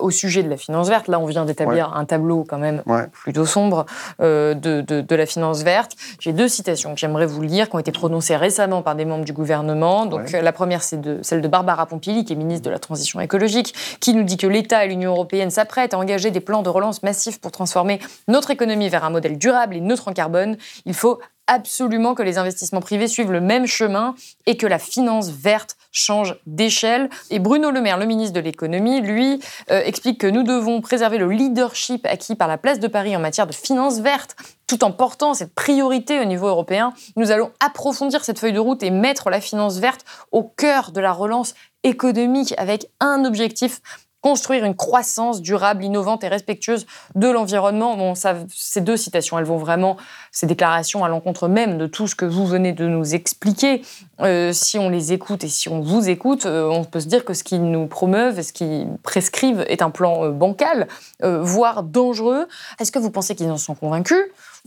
au 0.00 0.10
sujet 0.10 0.42
de 0.42 0.48
la 0.48 0.56
finance 0.56 0.88
verte. 0.88 1.08
Là, 1.08 1.20
on 1.20 1.26
vient 1.26 1.44
d'établir 1.44 1.94
un 1.94 2.04
tableau 2.04 2.44
quand 2.48 2.58
même 2.58 2.82
plutôt 3.12 3.46
sombre 3.46 3.86
euh, 4.20 4.54
de, 4.54 4.80
de, 4.80 5.14
la 5.14 5.26
finance 5.26 5.62
verte. 5.62 5.92
J'ai 6.20 6.32
deux 6.32 6.48
citations 6.48 6.94
que 6.94 7.00
j'aimerais 7.00 7.26
vous 7.26 7.42
lire, 7.42 7.68
qui 7.68 7.76
ont 7.76 7.78
été 7.78 7.92
prononcées 7.92 8.36
récemment 8.36 8.82
par 8.82 8.96
des 8.96 9.04
membres 9.04 9.24
du 9.24 9.32
gouvernement. 9.32 10.06
Donc, 10.06 10.32
la 10.32 10.52
première, 10.52 10.82
c'est 10.82 11.00
de, 11.00 11.20
celle 11.22 11.40
de 11.40 11.48
Barbara 11.48 11.86
Pompili, 11.86 12.24
qui 12.24 12.32
est 12.32 12.36
ministre 12.36 12.64
de 12.64 12.70
la 12.70 12.78
Transition 12.78 13.20
écologique, 13.20 13.74
qui 14.00 14.14
nous 14.14 14.24
dit 14.24 14.36
que 14.36 14.46
l'État 14.46 14.84
et 14.84 14.88
l'Union 14.88 15.12
européenne 15.12 15.50
s'apprêtent 15.50 15.94
à 15.94 15.98
engager 15.98 16.30
des 16.30 16.40
plans 16.40 16.62
de 16.62 16.68
relance 16.68 17.02
massifs 17.02 17.40
pour 17.40 17.52
transformer 17.52 18.00
notre 18.26 18.50
économie 18.50 18.88
vers 18.88 19.04
un 19.04 19.10
modèle 19.10 19.38
durable 19.38 19.76
et 19.76 19.80
neutre 19.80 20.08
en 20.08 20.12
carbone. 20.12 20.56
Il 20.86 20.94
faut 20.94 21.20
absolument 21.48 22.14
que 22.14 22.22
les 22.22 22.38
investissements 22.38 22.80
privés 22.80 23.08
suivent 23.08 23.32
le 23.32 23.40
même 23.40 23.66
chemin 23.66 24.14
et 24.46 24.56
que 24.56 24.66
la 24.66 24.78
finance 24.78 25.30
verte 25.30 25.76
change 25.90 26.36
d'échelle. 26.46 27.10
Et 27.30 27.40
Bruno 27.40 27.70
Le 27.70 27.80
Maire, 27.80 27.98
le 27.98 28.06
ministre 28.06 28.34
de 28.34 28.40
l'économie, 28.40 29.00
lui, 29.00 29.40
euh, 29.70 29.82
explique 29.84 30.20
que 30.20 30.26
nous 30.26 30.44
devons 30.44 30.80
préserver 30.80 31.18
le 31.18 31.28
leadership 31.28 32.06
acquis 32.06 32.36
par 32.36 32.46
la 32.46 32.58
place 32.58 32.78
de 32.78 32.86
Paris 32.86 33.16
en 33.16 33.20
matière 33.20 33.46
de 33.46 33.52
finance 33.52 33.98
verte, 33.98 34.36
tout 34.66 34.84
en 34.84 34.92
portant 34.92 35.34
cette 35.34 35.54
priorité 35.54 36.20
au 36.20 36.24
niveau 36.24 36.46
européen. 36.46 36.92
Nous 37.16 37.30
allons 37.30 37.50
approfondir 37.58 38.24
cette 38.24 38.38
feuille 38.38 38.52
de 38.52 38.60
route 38.60 38.82
et 38.82 38.90
mettre 38.90 39.30
la 39.30 39.40
finance 39.40 39.78
verte 39.78 40.04
au 40.30 40.44
cœur 40.44 40.92
de 40.92 41.00
la 41.00 41.12
relance 41.12 41.54
économique 41.82 42.54
avec 42.58 42.86
un 43.00 43.24
objectif 43.24 43.80
construire 44.20 44.64
une 44.64 44.74
croissance 44.74 45.40
durable, 45.40 45.84
innovante 45.84 46.24
et 46.24 46.28
respectueuse 46.28 46.86
de 47.14 47.28
l'environnement. 47.28 47.96
Bon, 47.96 48.14
ces 48.14 48.80
deux 48.80 48.96
citations, 48.96 49.38
elles 49.38 49.44
vont 49.44 49.58
vraiment, 49.58 49.96
ces 50.32 50.46
déclarations 50.46 51.04
à 51.04 51.08
l'encontre 51.08 51.48
même 51.48 51.78
de 51.78 51.86
tout 51.86 52.08
ce 52.08 52.14
que 52.14 52.24
vous 52.24 52.46
venez 52.46 52.72
de 52.72 52.86
nous 52.86 53.14
expliquer. 53.14 53.82
Euh, 54.20 54.52
si 54.52 54.78
on 54.78 54.88
les 54.88 55.12
écoute 55.12 55.44
et 55.44 55.48
si 55.48 55.68
on 55.68 55.80
vous 55.80 56.08
écoute, 56.08 56.46
euh, 56.46 56.68
on 56.68 56.84
peut 56.84 57.00
se 57.00 57.06
dire 57.06 57.24
que 57.24 57.34
ce 57.34 57.44
qu'ils 57.44 57.62
nous 57.62 57.86
promeuvent, 57.86 58.40
ce 58.42 58.52
qu'ils 58.52 58.88
prescrivent 59.02 59.64
est 59.68 59.82
un 59.82 59.90
plan 59.90 60.24
euh, 60.24 60.30
bancal, 60.30 60.88
voire 61.20 61.82
dangereux. 61.82 62.46
Est-ce 62.80 62.92
que 62.92 62.98
vous 62.98 63.10
pensez 63.10 63.34
qu'ils 63.34 63.50
en 63.50 63.56
sont 63.56 63.74
convaincus? 63.74 64.18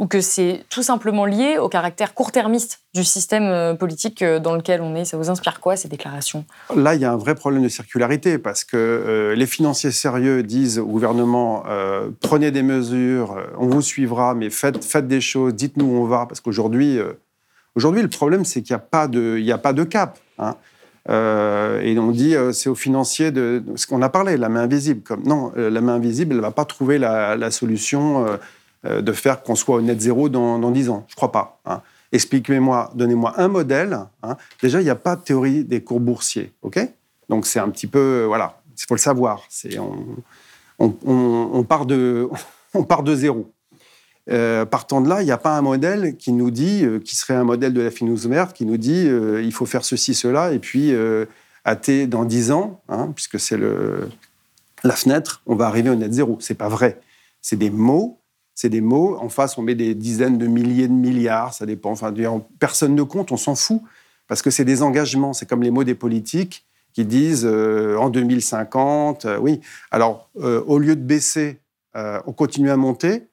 Ou 0.02 0.08
que 0.08 0.20
c'est 0.20 0.64
tout 0.70 0.82
simplement 0.82 1.26
lié 1.26 1.60
au 1.60 1.70
caractère 1.70 2.16
court-termiste 2.16 2.80
du 2.96 3.04
système 3.04 3.44
euh, 3.44 3.76
politique 3.76 4.24
euh, 4.24 4.40
dans 4.40 4.56
lequel 4.56 4.82
on 4.82 4.96
est? 4.96 5.06
Ça 5.06 5.16
vous 5.16 5.30
inspire 5.30 5.60
quoi, 5.60 5.76
ces 5.76 5.88
déclarations? 5.88 6.44
Là, 6.76 6.96
il 6.96 7.02
y 7.02 7.06
a 7.06 7.12
un 7.12 7.18
vrai 7.18 7.36
problème 7.36 7.62
de 7.62 7.68
circularité 7.70 8.40
parce 8.40 8.64
que 8.64 8.78
euh, 8.78 9.36
les 9.36 9.46
financiers 9.46 9.92
sérieux 9.92 10.42
disent 10.42 10.80
au 10.80 10.88
gouvernement 10.88 11.64
prenez 12.20 12.50
des 12.50 12.64
mesures, 12.64 13.38
on 13.60 13.68
vous 13.68 13.84
suivra, 13.84 14.34
mais 14.34 14.50
faites, 14.50 15.08
des 15.08 15.22
choses, 15.22 15.54
dites-nous 15.54 15.86
où 15.86 15.98
on 15.98 16.06
va, 16.06 16.26
parce 16.26 16.40
qu'aujourd'hui, 16.40 17.00
aujourd'hui, 17.76 18.02
le 18.02 18.08
problème, 18.08 18.44
c'est 18.44 18.64
qu'il 18.64 18.74
n'y 18.74 18.82
a, 18.82 18.84
pas 18.84 19.08
de, 19.08 19.52
a 19.52 19.58
pas 19.60 19.74
de 19.74 19.84
cap. 19.84 20.18
Hein. 20.40 20.56
et 21.08 22.00
on 22.00 22.12
dit 22.12 22.36
c'est 22.54 22.70
aux 22.70 22.76
financiers 22.76 23.32
de, 23.32 23.64
ce 23.76 23.86
qu'on 23.86 24.02
a 24.02 24.10
parlé, 24.10 24.38
la 24.38 24.50
main 24.50 24.62
invisible. 24.62 25.02
Non, 25.24 25.52
la 25.56 25.82
main 25.82 25.96
invisible, 25.96 26.32
elle 26.32 26.38
ne 26.38 26.42
va 26.42 26.52
pas 26.52 26.66
trouver 26.66 26.98
la, 26.98 27.52
solution 27.52 28.26
de 28.84 29.12
faire 29.12 29.44
qu'on 29.44 29.56
soit 29.56 29.76
au 29.76 29.82
net 29.82 30.02
zéro 30.02 30.28
dans, 30.28 30.58
dans 30.58 30.72
10 30.72 30.90
ans. 30.90 31.06
Je 31.08 31.16
crois 31.16 31.32
pas. 31.32 31.60
Hein. 31.66 31.82
Expliquez-moi, 32.12 32.92
donnez-moi 32.96 33.34
un 33.38 33.48
modèle. 33.48 33.98
Hein. 34.24 34.36
Déjà, 34.62 34.82
il 34.82 34.84
n'y 34.84 34.90
a 34.90 34.96
pas 34.96 35.16
de 35.16 35.22
théorie 35.22 35.64
des 35.64 35.82
cours 35.82 36.00
boursiers. 36.00 36.52
OK? 36.62 36.80
Donc, 37.30 37.46
c'est 37.46 37.60
un 37.60 37.70
petit 37.70 37.88
peu. 37.88 38.26
Voilà, 38.28 38.62
il 38.78 38.84
faut 38.86 38.96
le 38.96 39.00
savoir. 39.00 39.44
On, 40.80 40.94
on, 41.06 41.64
part 41.64 41.86
de, 41.86 42.28
on 42.74 42.84
part 42.84 43.04
de 43.04 43.16
zéro. 43.16 43.52
Euh, 44.30 44.66
partant 44.66 45.02
de 45.02 45.10
là, 45.10 45.22
il 45.22 45.26
n'y 45.26 45.32
a 45.32 45.38
pas 45.38 45.58
un 45.58 45.62
modèle 45.62 46.18
qui 46.18 46.32
nous 46.32 46.52
dit, 46.52 46.84
euh, 46.84 47.00
qui 47.00 47.16
serait 47.16 47.34
un 47.34 47.44
modèle 47.44 47.74
de 47.74 47.82
la 47.82 47.92
finance 47.92 48.26
verte, 48.26 48.56
qui 48.56 48.66
nous 48.66 48.78
dit 48.78 49.06
il 49.08 49.52
faut 49.54 49.66
faire 49.66 49.86
ceci, 49.86 50.14
cela, 50.14 50.52
et 50.52 50.60
puis 50.60 50.94
à 51.64 51.76
T, 51.76 52.08
dans 52.08 52.26
10 52.26 52.52
ans, 52.52 52.82
hein, 52.90 53.12
puisque 53.16 53.40
c'est 53.40 53.58
la 54.84 54.96
fenêtre, 54.96 55.42
on 55.46 55.56
va 55.56 55.68
arriver 55.68 55.90
au 55.90 55.96
net 55.96 56.12
zéro. 56.12 56.38
C'est 56.42 56.56
pas 56.56 56.70
vrai. 56.70 57.00
C'est 57.42 57.58
des 57.58 57.70
mots 57.70 58.21
c'est 58.56 58.70
des 58.70 58.82
mots. 58.82 59.18
En 59.20 59.30
face, 59.30 59.58
on 59.58 59.62
met 59.62 59.76
des 59.76 59.96
dizaines 59.96 60.38
de 60.38 60.48
milliers 60.48 60.88
de 60.88 60.94
milliards, 60.94 61.54
ça 61.54 61.66
dépend. 61.66 61.92
Enfin, 61.92 62.14
personne 62.60 62.96
ne 62.96 63.04
compte, 63.04 63.32
on 63.32 63.38
s'en 63.38 63.56
fout. 63.56 63.82
Parce 64.28 64.42
que 64.42 64.50
c'est 64.50 64.66
des 64.66 64.82
engagements. 64.82 65.34
C'est 65.34 65.46
comme 65.46 65.62
les 65.62 65.72
mots 65.72 65.84
des 65.84 65.96
politiques 65.96 66.66
qui 66.94 67.06
disent 67.06 67.46
euh, 67.46 67.98
en 67.98 68.10
2050. 68.10 69.26
Euh, 69.26 69.38
oui. 69.38 69.62
Alors, 69.92 70.30
euh, 70.40 70.64
au 70.68 70.80
lieu 70.80 70.96
de 70.96 71.02
baisser, 71.02 71.60
on 71.94 72.32
continue 72.32 72.70
à 72.70 72.78
monter. 72.78 73.28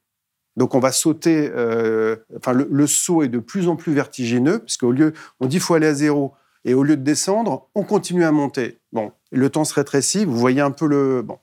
Donc, 0.57 0.75
on 0.75 0.81
va 0.81 0.91
sauter. 0.91 1.49
enfin, 2.37 2.53
le, 2.53 2.87
saut 2.89 3.23
est 3.23 3.29
de 3.29 3.39
plus 3.39 3.69
en 3.69 3.77
plus 3.77 3.93
vertigineux, 3.93 4.59
parce 4.59 4.77
qu'au 4.77 4.91
lieu, 4.91 5.13
on 5.39 5.47
dit 5.47 5.57
qu'il 5.57 5.61
faut 5.61 5.75
aller 5.75 5.87
à 5.87 5.95
zéro. 5.95 6.35
Et 6.65 6.75
au 6.75 6.83
lieu 6.83 6.97
de 6.97 7.03
descendre, 7.03 7.69
on 7.77 7.85
continue 7.85 8.25
à 8.25 8.33
monter. 8.33 8.79
Bon, 8.93 9.13
le 9.31 9.49
temps 9.51 9.63
se 9.63 9.75
rétrécit. 9.75 10.25
Vous 10.25 10.37
voyez 10.37 10.61
un 10.61 10.73
peu 10.73 10.89
le. 10.89 11.23
Bon. 11.23 11.39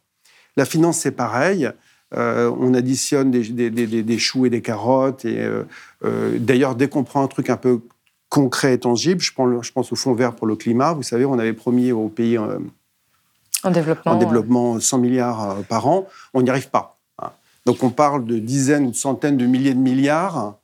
La 0.58 0.66
finance, 0.66 1.00
c'est 1.00 1.12
pareil. 1.12 1.70
Euh, 2.16 2.52
on 2.60 2.74
additionne 2.74 3.32
des, 3.32 4.18
choux 4.18 4.46
et 4.46 4.50
des 4.50 4.62
carottes. 4.62 5.26
Et 5.26 5.40
euh, 5.40 5.64
euh, 6.04 6.38
d'ailleurs, 6.40 6.76
dès 6.76 6.88
qu'on 6.88 7.04
prend 7.04 7.24
un 7.24 7.28
truc 7.28 7.50
un 7.50 7.58
peu 7.58 7.82
concret 8.30 8.74
et 8.74 8.80
tangible, 8.80 9.22
je, 9.22 9.32
pense 9.34 9.92
au 9.92 9.96
fonds 9.96 10.14
vert 10.14 10.36
pour 10.36 10.48
le 10.48 10.56
climat. 10.56 10.94
Vous 10.94 11.04
savez, 11.04 11.26
on 11.26 11.38
avait 11.40 11.54
promis 11.54 11.92
aux 11.92 12.10
pays 12.10 12.38
en 12.38 13.72
développement, 13.72 14.12
en 14.12 14.16
développement 14.16 14.80
100 14.80 14.98
milliards 15.00 15.58
par 15.68 15.88
an. 15.88 16.08
On 16.34 16.42
n'y 16.42 16.50
arrive 16.50 16.70
pas. 16.70 16.98
Hein. 17.22 17.32
Donc 17.66 17.84
on 17.84 17.90
parle 17.90 18.26
de 18.26 18.40
dizaines 18.40 18.86
ou 18.86 18.92
de 18.92 18.96
centaines 18.96 19.38
de 19.38 19.46
milliers 19.46 19.74
de 19.74 19.80
milliards. 19.80 20.56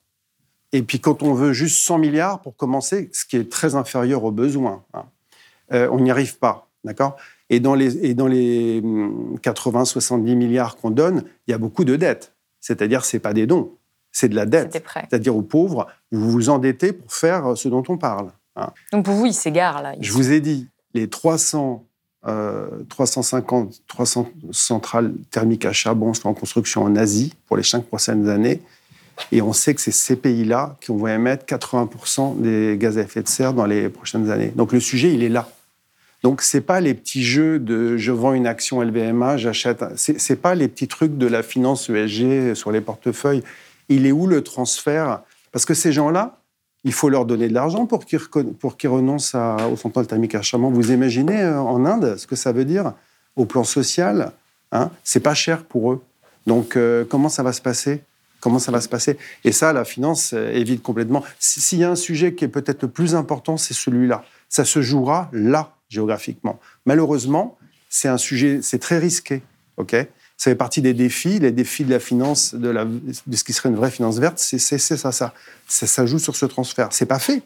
Et 0.73 0.83
puis 0.83 0.99
quand 0.99 1.21
on 1.21 1.33
veut 1.33 1.53
juste 1.53 1.83
100 1.85 1.97
milliards 1.97 2.41
pour 2.41 2.55
commencer, 2.55 3.09
ce 3.13 3.25
qui 3.25 3.35
est 3.35 3.49
très 3.49 3.75
inférieur 3.75 4.23
aux 4.23 4.31
besoins, 4.31 4.83
hein, 4.93 5.03
on 5.69 5.99
n'y 5.99 6.11
arrive 6.11 6.37
pas. 6.37 6.67
D'accord? 6.83 7.17
Et 7.51 7.59
dans 7.59 7.75
les, 7.75 7.97
et 8.05 8.13
dans 8.13 8.27
les 8.27 8.81
80-70 8.81 10.13
hum, 10.13 10.23
milliards 10.23 10.77
qu'on 10.77 10.89
donne, 10.89 11.23
il 11.45 11.51
y 11.51 11.53
a 11.53 11.57
beaucoup 11.57 11.83
de 11.83 11.97
dettes. 11.97 12.33
C'est-à-dire, 12.61 13.03
ce 13.03 13.17
n'est 13.17 13.19
pas 13.19 13.33
des 13.33 13.45
dons, 13.45 13.73
c'est 14.11 14.29
de 14.29 14.35
la 14.35 14.45
dette. 14.45 14.81
C'est-à-dire 15.09 15.35
aux 15.35 15.41
pauvres, 15.41 15.87
vous 16.11 16.31
vous 16.31 16.49
endettez 16.49 16.93
pour 16.93 17.11
faire 17.11 17.57
ce 17.57 17.67
dont 17.67 17.83
on 17.89 17.97
parle. 17.97 18.31
Hein. 18.55 18.69
Donc 18.93 19.05
pour 19.05 19.15
vous, 19.15 19.25
il 19.25 19.33
s'égare 19.33 19.81
là. 19.81 19.93
Je 19.99 20.13
vous 20.13 20.31
ai 20.31 20.39
dit, 20.39 20.69
les 20.93 21.09
300, 21.09 21.83
350, 22.87 23.81
300 23.85 24.29
centrales 24.51 25.13
thermiques 25.29 25.65
à 25.65 25.73
charbon 25.73 26.13
sont 26.13 26.29
en 26.29 26.33
construction 26.33 26.83
en 26.83 26.95
Asie 26.95 27.33
pour 27.47 27.57
les 27.57 27.63
cinq 27.63 27.83
prochaines 27.83 28.29
années. 28.29 28.61
Et 29.33 29.41
on 29.41 29.51
sait 29.51 29.75
que 29.75 29.81
c'est 29.81 29.91
ces 29.91 30.15
pays-là 30.15 30.77
qui 30.79 30.93
vont 30.93 31.07
émettre 31.07 31.45
80% 31.45 32.39
des 32.39 32.77
gaz 32.77 32.97
à 32.97 33.01
effet 33.01 33.21
de 33.21 33.27
serre 33.27 33.53
dans 33.53 33.65
les 33.65 33.89
prochaines 33.89 34.31
années. 34.31 34.53
Donc 34.55 34.71
le 34.71 34.79
sujet, 34.79 35.13
il 35.13 35.21
est 35.21 35.29
là. 35.29 35.49
Donc, 36.23 36.41
c'est 36.41 36.61
pas 36.61 36.81
les 36.81 36.93
petits 36.93 37.23
jeux 37.23 37.57
de 37.57 37.97
je 37.97 38.11
vends 38.11 38.33
une 38.33 38.45
action 38.45 38.81
LVMA, 38.81 39.37
j'achète. 39.37 39.83
C'est 39.95 40.35
pas 40.35 40.53
les 40.53 40.67
petits 40.67 40.87
trucs 40.87 41.17
de 41.17 41.25
la 41.25 41.41
finance 41.41 41.89
ESG 41.89 42.53
sur 42.53 42.71
les 42.71 42.81
portefeuilles. 42.81 43.43
Il 43.89 44.05
est 44.05 44.11
où 44.11 44.27
le 44.27 44.43
transfert? 44.43 45.21
Parce 45.51 45.65
que 45.65 45.73
ces 45.73 45.91
gens-là, 45.91 46.37
il 46.83 46.93
faut 46.93 47.09
leur 47.09 47.25
donner 47.25 47.47
de 47.47 47.53
l'argent 47.53 47.85
pour 47.85 48.05
qu'ils 48.05 48.19
pour 48.59 48.77
qu'ils 48.77 48.89
renoncent 48.89 49.35
à, 49.35 49.67
au 49.71 49.75
central 49.75 50.07
thermique. 50.07 50.35
Vous 50.35 50.91
imaginez 50.91 51.41
euh, 51.41 51.59
en 51.59 51.85
Inde 51.85 52.17
ce 52.17 52.27
que 52.27 52.35
ça 52.35 52.51
veut 52.51 52.65
dire? 52.65 52.93
Au 53.35 53.45
plan 53.45 53.63
social 53.63 54.31
hein 54.71 54.91
C'est 55.03 55.19
pas 55.19 55.33
cher 55.33 55.63
pour 55.63 55.93
eux. 55.93 56.03
Donc, 56.47 56.75
euh, 56.75 57.05
comment 57.07 57.29
ça 57.29 57.43
va 57.43 57.53
se 57.53 57.61
passer? 57.61 58.03
Comment 58.39 58.59
ça 58.59 58.71
va 58.71 58.81
se 58.81 58.89
passer? 58.89 59.17
Et 59.43 59.51
ça, 59.51 59.71
la 59.73 59.85
finance 59.85 60.31
euh, 60.33 60.51
évite 60.51 60.81
complètement. 60.81 61.23
S'il 61.39 61.79
y 61.79 61.83
a 61.83 61.91
un 61.91 61.95
sujet 61.95 62.33
qui 62.33 62.45
est 62.45 62.49
peut-être 62.49 62.81
le 62.83 62.89
plus 62.89 63.13
important, 63.13 63.57
c'est 63.57 63.75
celui-là. 63.75 64.23
Ça 64.49 64.65
se 64.65 64.81
jouera 64.81 65.29
là 65.31 65.75
géographiquement. 65.91 66.59
Malheureusement, 66.85 67.57
c'est 67.89 68.07
un 68.07 68.17
sujet, 68.17 68.61
c'est 68.63 68.79
très 68.79 68.97
risqué. 68.97 69.43
Ok, 69.77 69.91
ça 69.91 70.49
fait 70.49 70.55
partie 70.55 70.81
des 70.81 70.93
défis, 70.93 71.39
les 71.39 71.51
défis 71.51 71.83
de 71.83 71.91
la 71.91 71.99
finance, 71.99 72.55
de, 72.55 72.73
ce 73.31 73.43
qui 73.43 73.53
serait 73.53 73.69
une 73.69 73.75
vraie 73.75 73.91
finance 73.91 74.17
verte, 74.17 74.39
c'est 74.39 74.57
ça, 74.57 74.97
ça, 74.97 75.33
ça. 75.67 76.05
Joue 76.05 76.17
sur 76.17 76.35
ce 76.35 76.45
transfert. 76.45 76.87
C'est 76.91 77.05
pas 77.05 77.19
fait. 77.19 77.43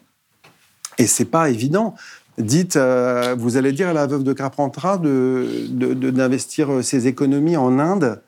Et 0.98 1.08
c'est 1.08 1.26
pas 1.26 1.50
évident. 1.50 1.96
Dites, 2.38 2.76
euh, 2.76 3.36
vous 3.38 3.58
allez 3.58 3.72
dire 3.72 3.90
à 3.90 3.94
la 3.94 4.08
veuve 4.08 4.24
de 4.24 4.34
Carpentras 4.34 4.98
d'investir 4.98 6.70
de, 6.70 6.78
de, 6.78 6.82
ses 6.82 7.08
économies 7.08 7.58
en 7.58 7.80
Inde 7.80 8.22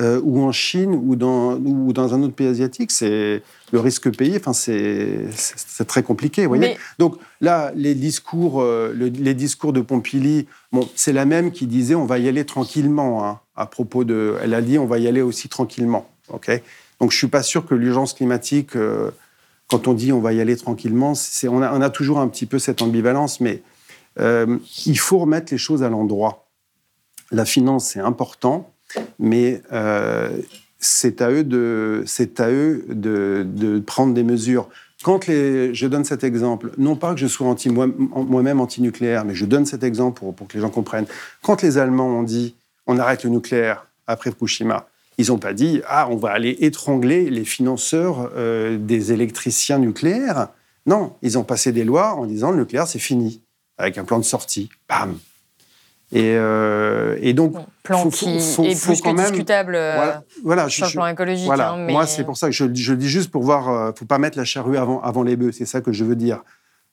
euh, 0.00 0.20
ou 0.24 0.42
en 0.42 0.50
Chine 0.50 0.92
ou 0.92 1.14
dans, 1.14 1.54
ou 1.54 1.92
dans 1.92 2.14
un 2.14 2.22
autre 2.24 2.34
pays 2.34 2.48
asiatique, 2.48 2.90
c'est 2.90 3.44
le 3.70 3.78
risque 3.78 4.10
payé. 4.10 4.38
Enfin, 4.38 4.52
c'est 4.52 5.84
très 5.86 6.02
compliqué, 6.02 6.42
vous 6.42 6.48
voyez. 6.48 6.76
Donc 6.98 7.16
là, 7.40 7.70
les 7.76 7.94
discours, 7.94 8.60
euh, 8.60 8.92
les 8.92 9.34
discours 9.34 9.72
de 9.72 9.80
Pompili, 9.80 10.48
bon, 10.72 10.88
c'est 10.96 11.12
la 11.12 11.26
même 11.26 11.52
qui 11.52 11.68
disait 11.68 11.94
on 11.94 12.06
va 12.06 12.18
y 12.18 12.28
aller 12.28 12.44
tranquillement. 12.44 13.24
Hein, 13.24 13.40
à 13.54 13.66
propos 13.66 14.02
de, 14.02 14.36
elle 14.42 14.54
a 14.54 14.62
dit 14.62 14.80
on 14.80 14.86
va 14.86 14.98
y 14.98 15.06
aller 15.06 15.22
aussi 15.22 15.48
tranquillement. 15.48 16.10
Ok. 16.28 16.50
Donc 16.98 17.12
je 17.12 17.16
suis 17.16 17.28
pas 17.28 17.44
sûr 17.44 17.64
que 17.64 17.76
l'urgence 17.76 18.14
climatique, 18.14 18.74
euh, 18.74 19.12
quand 19.68 19.86
on 19.86 19.92
dit 19.92 20.12
on 20.12 20.20
va 20.20 20.32
y 20.32 20.40
aller 20.40 20.56
tranquillement, 20.56 21.12
on 21.44 21.62
a, 21.62 21.72
on 21.72 21.80
a 21.80 21.90
toujours 21.90 22.18
un 22.18 22.26
petit 22.26 22.46
peu 22.46 22.58
cette 22.58 22.82
ambivalence, 22.82 23.40
mais 23.40 23.62
il 24.86 24.98
faut 24.98 25.18
remettre 25.18 25.52
les 25.52 25.58
choses 25.58 25.84
à 25.84 25.88
l'endroit. 25.88 26.48
La 27.30 27.44
finance, 27.44 27.90
c'est 27.90 28.00
important 28.00 28.73
mais 29.18 29.62
euh, 29.72 30.36
c'est 30.78 31.22
à 31.22 31.30
eux, 31.30 31.44
de, 31.44 32.02
c'est 32.06 32.40
à 32.40 32.50
eux 32.50 32.84
de, 32.88 33.46
de, 33.46 33.80
prendre 33.80 34.14
des 34.14 34.22
mesures. 34.22 34.68
Quand 35.02 35.26
les, 35.26 35.74
je 35.74 35.86
donne 35.86 36.04
cet 36.04 36.24
exemple, 36.24 36.70
non 36.78 36.96
pas 36.96 37.14
que 37.14 37.20
je 37.20 37.26
sois 37.26 37.46
anti, 37.46 37.68
moi-même 37.68 38.60
anti-nucléaire, 38.60 39.24
mais 39.24 39.34
je 39.34 39.44
donne 39.44 39.66
cet 39.66 39.82
exemple 39.82 40.20
pour, 40.20 40.34
pour, 40.34 40.48
que 40.48 40.54
les 40.54 40.60
gens 40.60 40.70
comprennent. 40.70 41.06
Quand 41.42 41.62
les 41.62 41.78
Allemands 41.78 42.08
ont 42.08 42.22
dit 42.22 42.54
on 42.86 42.98
arrête 42.98 43.24
le 43.24 43.30
nucléaire 43.30 43.86
après 44.06 44.30
Fukushima, 44.30 44.88
ils 45.16 45.28
n'ont 45.28 45.38
pas 45.38 45.52
dit 45.52 45.80
ah 45.88 46.08
on 46.10 46.16
va 46.16 46.30
aller 46.30 46.56
étrangler 46.60 47.30
les 47.30 47.44
financeurs 47.44 48.30
euh, 48.36 48.78
des 48.78 49.12
électriciens 49.12 49.78
nucléaires. 49.78 50.48
Non, 50.86 51.14
ils 51.22 51.38
ont 51.38 51.44
passé 51.44 51.72
des 51.72 51.84
lois 51.84 52.14
en 52.14 52.26
disant 52.26 52.50
le 52.50 52.58
nucléaire 52.58 52.86
c'est 52.86 52.98
fini 52.98 53.40
avec 53.78 53.98
un 53.98 54.04
plan 54.04 54.18
de 54.18 54.24
sortie. 54.24 54.68
Bam, 54.88 55.18
et, 56.14 56.36
euh, 56.36 57.18
et 57.20 57.32
donc, 57.32 57.52
bon, 57.52 57.66
plan 57.82 58.08
qui 58.08 58.36
est 58.36 58.80
plus 58.80 59.00
que 59.00 59.16
discutable 59.16 59.74
euh, 59.74 60.12
voilà, 60.44 60.68
sur 60.68 60.86
le 60.86 60.92
plan 60.92 61.08
écologique. 61.08 61.46
Voilà. 61.46 61.72
Hein, 61.72 61.88
Moi, 61.90 62.06
c'est 62.06 62.22
pour 62.22 62.36
ça 62.36 62.46
que 62.46 62.52
je, 62.52 62.72
je, 62.72 62.94
dis 62.94 63.08
juste 63.08 63.32
pour 63.32 63.42
voir, 63.42 63.68
euh, 63.68 63.90
faut 63.98 64.04
pas 64.04 64.18
mettre 64.18 64.38
la 64.38 64.44
charrue 64.44 64.78
avant, 64.78 65.02
avant 65.02 65.24
les 65.24 65.34
bœufs. 65.34 65.50
C'est 65.50 65.66
ça 65.66 65.80
que 65.80 65.90
je 65.90 66.04
veux 66.04 66.14
dire. 66.14 66.44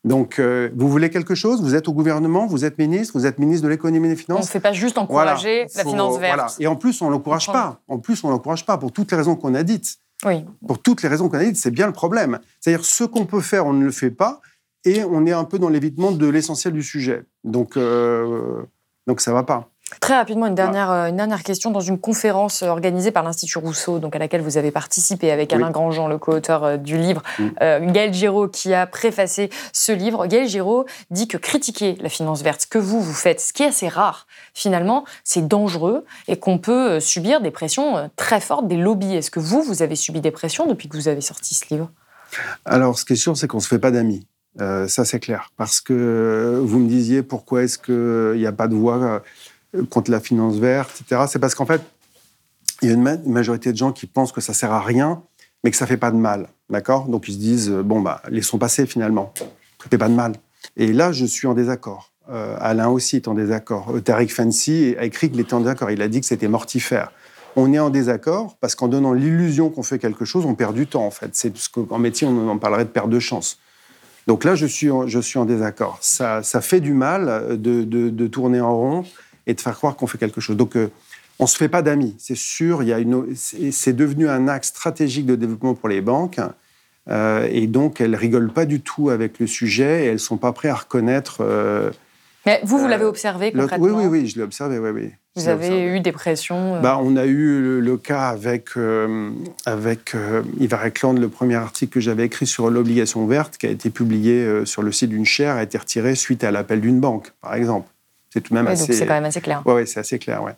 Donc, 0.04 0.40
euh, 0.40 0.72
vous 0.76 0.90
voulez 0.90 1.12
quelque 1.12 1.36
chose? 1.36 1.62
Vous 1.62 1.76
êtes 1.76 1.88
au 1.88 1.94
gouvernement, 1.94 2.48
vous 2.48 2.66
êtes 2.66 2.80
ministre, 2.80 3.16
vous 3.16 3.28
êtes 3.28 3.38
ministre 3.38 3.64
de 3.64 3.70
l'économie 3.70 4.08
et 4.08 4.10
des 4.10 4.16
finances? 4.16 4.40
On 4.40 4.46
ne 4.46 4.50
fait 4.50 4.60
pas 4.60 4.74
juste 4.74 4.98
encourager 4.98 5.68
la 5.76 5.84
finance 5.84 6.18
verte. 6.18 6.36
Voilà. 6.36 6.52
Et 6.60 6.66
en 6.66 6.76
plus, 6.76 7.00
on 7.04 7.10
l'encourage 7.12 7.46
pas. 7.46 7.80
En 7.88 8.00
plus, 8.00 8.24
on 8.24 8.32
l'encourage 8.32 8.66
pas 8.66 8.80
pour 8.80 8.92
toutes 8.92 9.12
les 9.12 9.18
raisons 9.18 9.36
qu'on 9.36 9.54
a 9.54 9.62
dites. 9.62 9.98
Oui. 10.26 10.46
Pour 10.68 10.82
toutes 10.82 11.04
les 11.04 11.10
raisons 11.10 11.30
qu'on 11.30 11.38
a 11.38 11.44
dites, 11.44 11.58
c'est 11.58 11.70
bien 11.70 11.86
le 11.86 11.94
problème. 11.94 12.40
C'est-à-dire, 12.60 12.84
ce 12.84 13.04
qu'on 13.04 13.28
peut 13.28 13.42
faire, 13.42 13.68
on 13.68 13.74
ne 13.74 13.86
le 13.86 13.92
fait 13.92 14.10
pas, 14.10 14.42
et 14.84 15.04
on 15.04 15.28
est 15.28 15.32
un 15.32 15.44
peu 15.44 15.60
dans 15.60 15.70
l'évitement 15.70 16.12
de 16.12 16.28
l'essentiel 16.28 16.74
du 16.74 16.82
sujet. 16.82 17.24
Donc. 17.44 17.78
Euh, 17.78 18.64
donc 19.12 19.20
ça 19.20 19.34
va 19.34 19.44
pas. 19.44 19.68
Très 20.00 20.16
rapidement, 20.16 20.48
une 20.48 20.56
dernière, 20.56 20.90
euh, 20.90 21.08
une 21.08 21.18
dernière 21.18 21.44
question. 21.44 21.70
Dans 21.70 21.82
une 21.82 22.00
conférence 22.00 22.62
organisée 22.62 23.12
par 23.12 23.24
l'Institut 23.24 23.58
Rousseau, 23.58 24.00
donc 24.00 24.16
à 24.16 24.20
laquelle 24.20 24.40
vous 24.40 24.58
avez 24.58 24.72
participé 24.72 25.32
avec 25.32 25.52
Alain 25.52 25.70
Grandjean, 25.70 26.08
le 26.08 26.18
co-auteur 26.18 26.64
euh, 26.64 26.78
du 26.78 26.98
livre, 26.98 27.22
euh, 27.62 27.92
Gaël 27.92 28.14
Giraud, 28.14 28.48
qui 28.48 28.74
a 28.74 28.88
préfacé 28.88 29.50
ce 29.74 29.92
livre, 29.92 30.28
Gaël 30.28 30.48
Giraud 30.48 30.86
dit 31.10 31.28
que 31.28 31.36
critiquer 31.36 31.98
la 32.00 32.08
finance 32.08 32.42
verte, 32.42 32.62
ce 32.62 32.68
que 32.68 32.78
vous, 32.78 33.02
vous 33.02 33.14
faites, 33.14 33.42
ce 33.42 33.52
qui 33.52 33.64
est 33.64 33.68
assez 33.68 33.90
rare, 33.90 34.28
finalement, 34.54 35.04
c'est 35.26 35.46
dangereux 35.46 36.06
et 36.30 36.40
qu'on 36.40 36.58
peut 36.58 37.02
subir 37.02 37.42
des 37.42 37.52
pressions 37.52 38.10
très 38.16 38.40
fortes 38.40 38.70
des 38.70 38.78
lobbies. 38.78 39.16
Est-ce 39.16 39.30
que 39.30 39.42
vous, 39.42 39.62
vous 39.62 39.82
avez 39.82 39.98
subi 39.98 40.22
des 40.22 40.32
pressions 40.32 40.68
depuis 40.68 40.88
que 40.88 40.96
vous 40.96 41.10
avez 41.10 41.20
sorti 41.20 41.54
ce 41.54 41.66
livre? 41.70 41.90
Alors, 42.64 42.98
ce 42.98 43.04
qui 43.04 43.14
est 43.14 43.18
sûr, 43.18 43.36
c'est 43.36 43.48
qu'on 43.48 43.58
ne 43.58 43.62
se 43.62 43.68
fait 43.68 43.80
pas 43.80 43.92
d'amis. 43.92 44.26
Euh, 44.60 44.88
ça, 44.88 45.06
c'est 45.06 45.20
clair. 45.20 45.52
Parce 45.58 45.80
que 45.80 46.60
vous 46.64 46.80
me 46.80 46.88
disiez 46.88 47.24
pourquoi 47.24 47.64
est-ce 47.64 47.78
qu'il 47.78 48.40
n'y 48.40 48.46
a 48.46 48.52
pas 48.52 48.68
de 48.68 48.76
voix 48.76 49.22
euh, 49.76 49.84
contre 49.90 50.12
la 50.12 50.20
finance 50.20 50.58
verte, 50.58 51.02
etc. 51.02 51.24
C'est 51.30 51.40
parce 51.40 51.56
qu'en 51.56 51.66
fait, 51.66 51.82
il 52.82 52.90
y 52.90 52.92
a 52.92 52.96
une 52.96 53.32
majorité 53.32 53.72
de 53.72 53.78
gens 53.78 53.92
qui 53.92 54.08
pensent 54.08 54.32
que 54.32 54.42
ça 54.42 54.54
sert 54.54 54.72
à 54.72 54.82
rien, 54.82 55.22
mais 55.64 55.72
que 55.72 55.78
ça 55.78 55.86
fait 55.86 55.98
pas 55.98 56.12
de 56.12 56.18
mal. 56.18 56.48
D'accord? 56.70 57.08
Donc 57.08 57.28
ils 57.28 57.34
se 57.34 57.40
disent, 57.40 57.70
euh, 57.70 57.84
bon, 57.84 58.02
bah, 58.02 58.22
laissons 58.30 58.58
passer 58.58 58.86
finalement. 58.86 59.34
Ça 59.38 59.90
fait 59.90 59.98
pas 59.98 60.10
de 60.10 60.14
mal. 60.14 60.34
Et 60.76 60.92
là, 60.92 61.12
je 61.12 61.26
suis 61.26 61.48
en 61.48 61.54
désaccord. 61.54 62.10
Alain 62.60 62.88
aussi 62.88 63.18
est 63.18 63.28
en 63.28 63.34
désaccord. 63.34 63.94
Tariq 64.06 64.32
Fancy 64.32 64.96
a 64.98 65.04
écrit 65.04 65.30
qu'il 65.30 65.40
était 65.42 65.54
en 65.54 65.60
désaccord. 65.60 65.92
Il 65.92 66.02
a 66.02 66.08
dit 66.08 66.22
que 66.22 66.26
c'était 66.26 66.48
mortifère. 66.48 67.12
On 67.58 67.74
est 67.74 67.80
en 67.80 67.90
désaccord 67.90 68.56
parce 68.62 68.74
qu'en 68.74 68.88
donnant 68.88 69.12
l'illusion 69.12 69.70
qu'on 69.70 69.84
fait 69.84 70.00
quelque 70.00 70.24
chose, 70.24 70.46
on 70.46 70.56
perd 70.56 70.74
du 70.74 70.88
temps, 70.88 71.06
en 71.06 71.12
fait. 71.12 71.32
C'est 71.34 71.58
ce 71.58 71.68
qu'en 71.68 71.98
métier, 71.98 72.26
on 72.26 72.48
en 72.48 72.58
parlerait 72.58 72.86
de 72.86 72.90
perte 72.90 73.10
de 73.10 73.20
chance. 73.20 73.60
Donc 74.28 74.44
là, 74.44 74.56
je 74.56 74.66
suis 74.66 74.90
en, 74.90 75.08
je 75.08 75.20
suis 75.20 75.40
en 75.40 75.46
désaccord. 75.46 75.98
Ça, 76.02 76.44
ça 76.44 76.62
fait 76.62 76.80
du 76.80 76.94
mal 76.94 77.58
de, 77.60 77.84
de, 77.84 78.28
tourner 78.28 78.62
en 78.62 78.76
rond 78.76 79.06
et 79.48 79.54
de 79.54 79.62
faire 79.62 79.76
croire 79.76 79.96
qu'on 79.96 80.08
fait 80.08 80.18
quelque 80.18 80.42
chose. 80.42 80.58
Donc, 80.58 80.76
euh, 80.76 80.92
on 81.40 81.46
ne 81.46 81.50
se 81.50 81.58
fait 81.58 81.70
pas 81.70 81.82
d'amis, 81.82 82.16
c'est 82.20 82.38
sûr. 82.38 82.84
Il 82.84 82.90
y 82.90 82.94
a 82.94 83.00
une, 83.00 83.36
c'est 83.36 83.94
devenu 83.94 84.30
un 84.30 84.48
axe 84.48 84.68
stratégique 84.68 85.26
de 85.26 85.36
développement 85.36 85.74
pour 85.74 85.90
les 85.90 86.02
banques. 86.02 86.40
Euh, 87.10 87.48
et 87.52 87.66
donc, 87.66 88.00
elles 88.00 88.16
rigolent 88.16 88.54
pas 88.54 88.66
du 88.66 88.82
tout 88.82 89.10
avec 89.10 89.40
le 89.40 89.48
sujet 89.48 90.06
et 90.06 90.08
elles 90.08 90.20
sont 90.20 90.38
pas 90.38 90.52
prêtes 90.52 90.72
à 90.72 90.76
reconnaître. 90.76 91.38
Euh, 91.42 91.90
Mais 92.46 92.60
vous, 92.64 92.80
vous 92.80 92.88
l'avez 92.88 93.06
observé 93.06 93.52
concrètement 93.52 93.86
Oui, 93.86 93.94
oui, 93.96 94.06
oui, 94.06 94.28
je 94.28 94.38
l'ai 94.38 94.44
observé, 94.44 94.80
oui, 94.80 94.90
oui. 94.90 95.12
Vous 95.36 95.48
avez 95.48 95.84
eu 95.84 96.02
des 96.02 96.12
pressions 96.12 96.82
bah, 96.82 97.00
On 97.02 97.16
a 97.16 97.26
eu 97.26 97.80
le, 97.80 97.98
cas 97.98 98.28
avec, 98.28 98.76
euh, 98.76 99.32
avec 99.66 100.14
euh, 100.14 100.42
Ivar 100.60 100.86
Eklund, 100.86 101.20
le 101.20 101.30
premier 101.30 101.56
article 101.56 101.94
que 101.94 102.00
j'avais 102.02 102.26
écrit 102.26 102.48
sur 102.48 102.70
l'obligation 102.70 103.26
verte, 103.28 103.58
qui 103.58 103.66
a 103.66 103.70
été 103.70 103.90
publié 103.92 104.34
euh, 104.44 104.66
sur 104.66 104.82
le 104.82 104.92
site 104.92 105.10
d'une 105.10 105.26
chaire, 105.26 105.56
a 105.56 105.64
été 105.64 105.78
retiré 105.78 106.16
suite 106.16 106.44
à 106.44 106.52
l'appel 106.52 106.82
d'une 106.82 107.00
banque, 107.00 107.32
par 107.42 107.54
exemple. 107.54 107.88
C'est 108.30 108.42
tout 108.42 108.54
de 108.54 108.60
même 108.60 108.68
assez. 108.68 108.92
C'est 108.92 109.06
quand 109.06 109.14
même 109.14 109.26
assez 109.26 109.42
clair. 109.42 109.62
Oui, 109.66 109.74
ouais, 109.74 109.86
c'est 109.86 110.00
assez 110.00 110.20
clair, 110.20 110.44
ouais. 110.44 110.56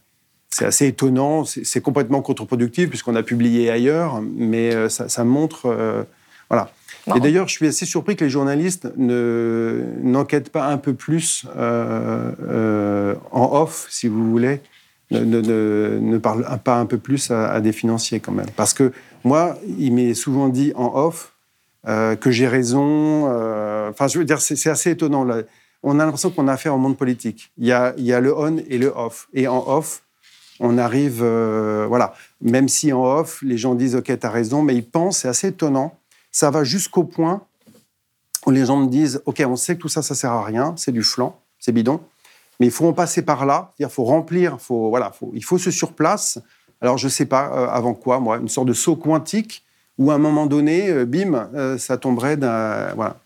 C'est 0.49 0.65
assez 0.65 0.87
étonnant, 0.87 1.45
c'est 1.45 1.81
complètement 1.81 2.21
contre-productif 2.21 2.87
puisqu'on 2.87 3.15
a 3.15 3.23
publié 3.23 3.71
ailleurs, 3.71 4.21
mais 4.21 4.87
ça, 4.87 5.09
ça 5.09 5.23
montre. 5.23 6.05
voilà. 6.47 6.69
Et 7.15 7.19
d'ailleurs, 7.19 7.47
je 7.47 7.53
suis 7.53 7.67
assez 7.67 7.85
surpris 7.85 8.15
que 8.15 8.23
les 8.23 8.29
journalistes 8.29 8.87
n'enquêtent 8.97 10.49
pas 10.49 10.67
un 10.67 10.77
peu 10.77 10.93
plus 10.93 11.45
euh, 11.55 12.31
euh, 12.47 13.15
en 13.31 13.61
off, 13.61 13.87
si 13.89 14.07
vous 14.07 14.29
voulez, 14.29 14.61
ne, 15.11 15.41
ne, 15.41 16.17
parlent 16.17 16.47
pas 16.63 16.77
un 16.77 16.85
peu 16.85 16.97
plus 16.97 17.29
à, 17.29 17.59
des 17.59 17.73
financiers 17.73 18.19
quand 18.19 18.31
même. 18.31 18.49
Parce 18.55 18.73
que 18.73 18.93
moi, 19.23 19.57
il 19.77 19.93
m'est 19.93 20.13
souvent 20.13 20.47
dit 20.47 20.71
en 20.75 20.91
off 20.95 21.33
euh, 21.87 22.15
que 22.15 22.31
j'ai 22.31 22.47
raison. 22.47 23.25
Enfin, 23.89 24.07
je 24.07 24.17
veux 24.17 24.25
dire, 24.25 24.39
c'est 24.39 24.69
assez 24.69 24.91
étonnant. 24.91 25.27
On 25.83 25.99
a 25.99 26.05
l'impression 26.05 26.31
qu'on 26.31 26.47
a 26.47 26.53
affaire 26.53 26.73
au 26.73 26.77
monde 26.77 26.97
politique. 26.97 27.51
Il 27.57 27.67
y, 27.67 27.73
a, 27.73 27.93
le 27.97 28.35
on 28.35 28.57
et 28.57 28.77
le 28.77 28.93
off. 28.95 29.27
Et 29.33 29.47
en 29.47 29.63
off, 29.67 30.03
on 30.61 30.77
arrive, 30.77 31.21
voilà, 31.21 32.13
même 32.41 32.69
si 32.69 32.93
en 32.93 33.03
off, 33.03 33.41
les 33.41 33.57
gens 33.57 33.75
disent 33.75 33.95
OK, 33.97 34.05
tu 34.05 34.25
as 34.25 34.29
raison, 34.29 34.61
mais 34.61 34.73
ils 34.73 34.87
pensent, 34.87 35.19
c'est 35.19 35.27
assez 35.27 35.49
étonnant, 35.49 35.99
ça 36.33 36.51
va 36.51 36.65
jusqu'au 36.65 37.05
point 37.05 37.41
où 38.45 38.51
les 38.51 38.65
gens 38.65 38.75
me 38.75 38.87
disent 38.87 39.21
OK, 39.25 39.41
on 39.47 39.55
sait 39.55 39.77
que 39.77 39.81
tout 39.81 39.87
ça, 39.87 40.01
ça 40.01 40.15
sert 40.15 40.33
à 40.33 40.43
rien, 40.43 40.73
c'est 40.75 40.91
du 40.91 41.03
flanc, 41.03 41.39
c'est 41.59 41.71
bidon, 41.71 42.01
mais 42.59 42.65
il 42.65 42.71
faut 42.71 42.87
en 42.87 42.93
passer 42.93 43.21
par 43.21 43.45
là, 43.45 43.71
il 43.79 43.87
faut 43.87 44.03
remplir, 44.03 44.59
faut, 44.59 44.89
voilà, 44.89 45.11
faut, 45.11 45.31
il 45.33 45.43
faut 45.43 45.57
se 45.57 45.71
surplace. 45.71 46.39
Alors, 46.81 46.97
je 46.97 47.05
ne 47.05 47.11
sais 47.11 47.25
pas 47.25 47.51
euh, 47.53 47.67
avant 47.69 47.93
quoi, 47.93 48.19
moi, 48.19 48.37
une 48.37 48.49
sorte 48.49 48.67
de 48.67 48.73
saut 48.73 48.97
quantique 48.97 49.63
où 49.97 50.11
à 50.11 50.15
un 50.15 50.17
moment 50.17 50.47
donné, 50.47 50.89
euh, 50.89 51.05
bim, 51.05 51.49
euh, 51.53 51.77
ça 51.77 51.97
tomberait 51.97 52.35
d'un. 52.35 52.93
Voilà. 52.95 53.17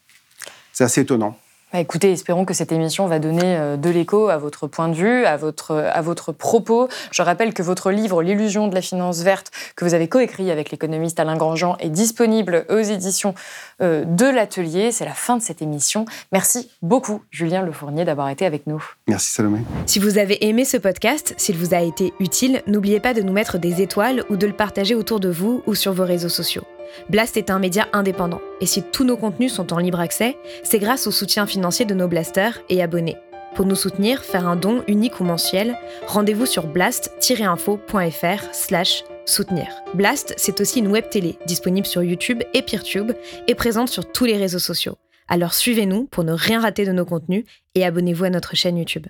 C'est 0.74 0.84
assez 0.84 1.02
étonnant. 1.02 1.36
Bah, 1.74 1.82
écoutez, 1.82 2.14
espérons 2.14 2.46
que 2.46 2.54
cette 2.54 2.72
émission 2.72 3.08
va 3.08 3.20
donner 3.20 3.58
euh, 3.58 3.76
de 3.76 3.90
l'écho 3.90 4.30
à 4.30 4.38
votre 4.38 4.68
point 4.68 4.88
de 4.88 4.94
vue, 4.94 5.26
à 5.26 5.36
votre, 5.36 5.76
à 5.76 6.02
votre 6.02 6.32
propos. 6.32 6.88
Je 7.12 7.22
rappelle 7.22 7.54
que 7.54 7.62
votre 7.62 7.92
livre 7.92 8.24
L'illusion 8.24 8.70
de 8.70 8.74
la 8.74 8.82
finance 8.82 9.22
verte, 9.22 9.52
que 9.76 9.84
vous 9.84 9.94
avez 9.94 10.08
coécrit 10.08 10.50
avec 10.50 10.72
l'économiste 10.72 11.20
Alain 11.20 11.36
Grandjean, 11.36 11.76
est 11.82 11.90
disponible 11.90 12.66
aux 12.70 12.80
éditions 12.80 13.36
euh, 13.82 14.06
de 14.06 14.26
l'Atelier. 14.26 14.94
C'est 14.94 15.04
la 15.04 15.14
fin 15.14 15.36
de 15.36 15.42
cette 15.42 15.62
émission. 15.62 16.06
Merci 16.32 16.72
beaucoup, 16.82 17.22
Julien 17.32 17.64
Lefournier, 17.64 18.06
d'avoir 18.06 18.30
été 18.30 18.46
avec 18.46 18.66
nous. 18.66 18.82
Merci, 19.08 19.34
Salomé. 19.34 19.60
Si 19.88 20.00
vous 20.00 20.18
avez 20.18 20.48
aimé 20.48 20.64
ce 20.64 20.78
podcast, 20.78 21.34
s'il 21.36 21.58
vous 21.58 21.74
a 21.74 21.82
été 21.82 22.14
utile, 22.22 22.64
n'oubliez 22.68 23.02
pas 23.02 23.14
de 23.14 23.22
nous 23.22 23.34
mettre 23.34 23.58
des 23.58 23.82
étoiles 23.82 24.24
ou 24.30 24.38
de 24.38 24.48
le 24.48 24.54
partager 24.54 24.96
autour 24.96 25.20
de 25.20 25.30
vous 25.30 25.64
ou 25.68 25.76
sur 25.76 25.92
vos 25.92 26.06
réseaux 26.06 26.30
sociaux. 26.30 26.64
Blast 27.10 27.38
est 27.38 27.50
un 27.50 27.60
média 27.60 27.88
indépendant, 27.94 28.42
et 28.62 28.66
si 28.66 28.84
tous 28.84 29.04
nos 29.04 29.18
contenus 29.18 29.54
sont 29.54 29.74
en 29.74 29.80
libre 29.80 30.00
accès, 30.00 30.38
c'est 30.64 30.80
grâce 30.80 31.08
au 31.08 31.12
soutien 31.12 31.46
financier 31.46 31.86
de 31.86 31.94
nos 31.94 32.08
blasters 32.08 32.62
et 32.70 32.82
abonnés. 32.82 33.18
Pour 33.56 33.66
nous 33.66 33.76
soutenir, 33.76 34.24
faire 34.24 34.48
un 34.48 34.56
don 34.56 34.84
unique 34.88 35.20
ou 35.20 35.24
mensuel, 35.24 35.78
rendez-vous 36.06 36.46
sur 36.46 36.68
blast-info.fr 36.68 38.54
slash 38.54 39.04
soutenir. 39.26 39.68
Blast, 39.94 40.34
c'est 40.38 40.62
aussi 40.62 40.80
une 40.80 40.88
web 40.88 41.10
télé, 41.10 41.38
disponible 41.46 41.88
sur 41.88 42.04
YouTube 42.04 42.44
et 42.54 42.62
Peertube, 42.62 43.14
et 43.48 43.56
présente 43.56 43.90
sur 43.90 44.12
tous 44.12 44.26
les 44.26 44.38
réseaux 44.38 44.60
sociaux. 44.60 44.98
Alors 45.28 45.54
suivez-nous 45.54 46.06
pour 46.06 46.24
ne 46.24 46.34
rien 46.34 46.62
rater 46.62 46.86
de 46.86 46.92
nos 46.92 47.06
contenus 47.06 47.46
et 47.76 47.86
abonnez-vous 47.86 48.26
à 48.26 48.30
notre 48.30 48.56
chaîne 48.56 48.78
YouTube. 48.78 49.08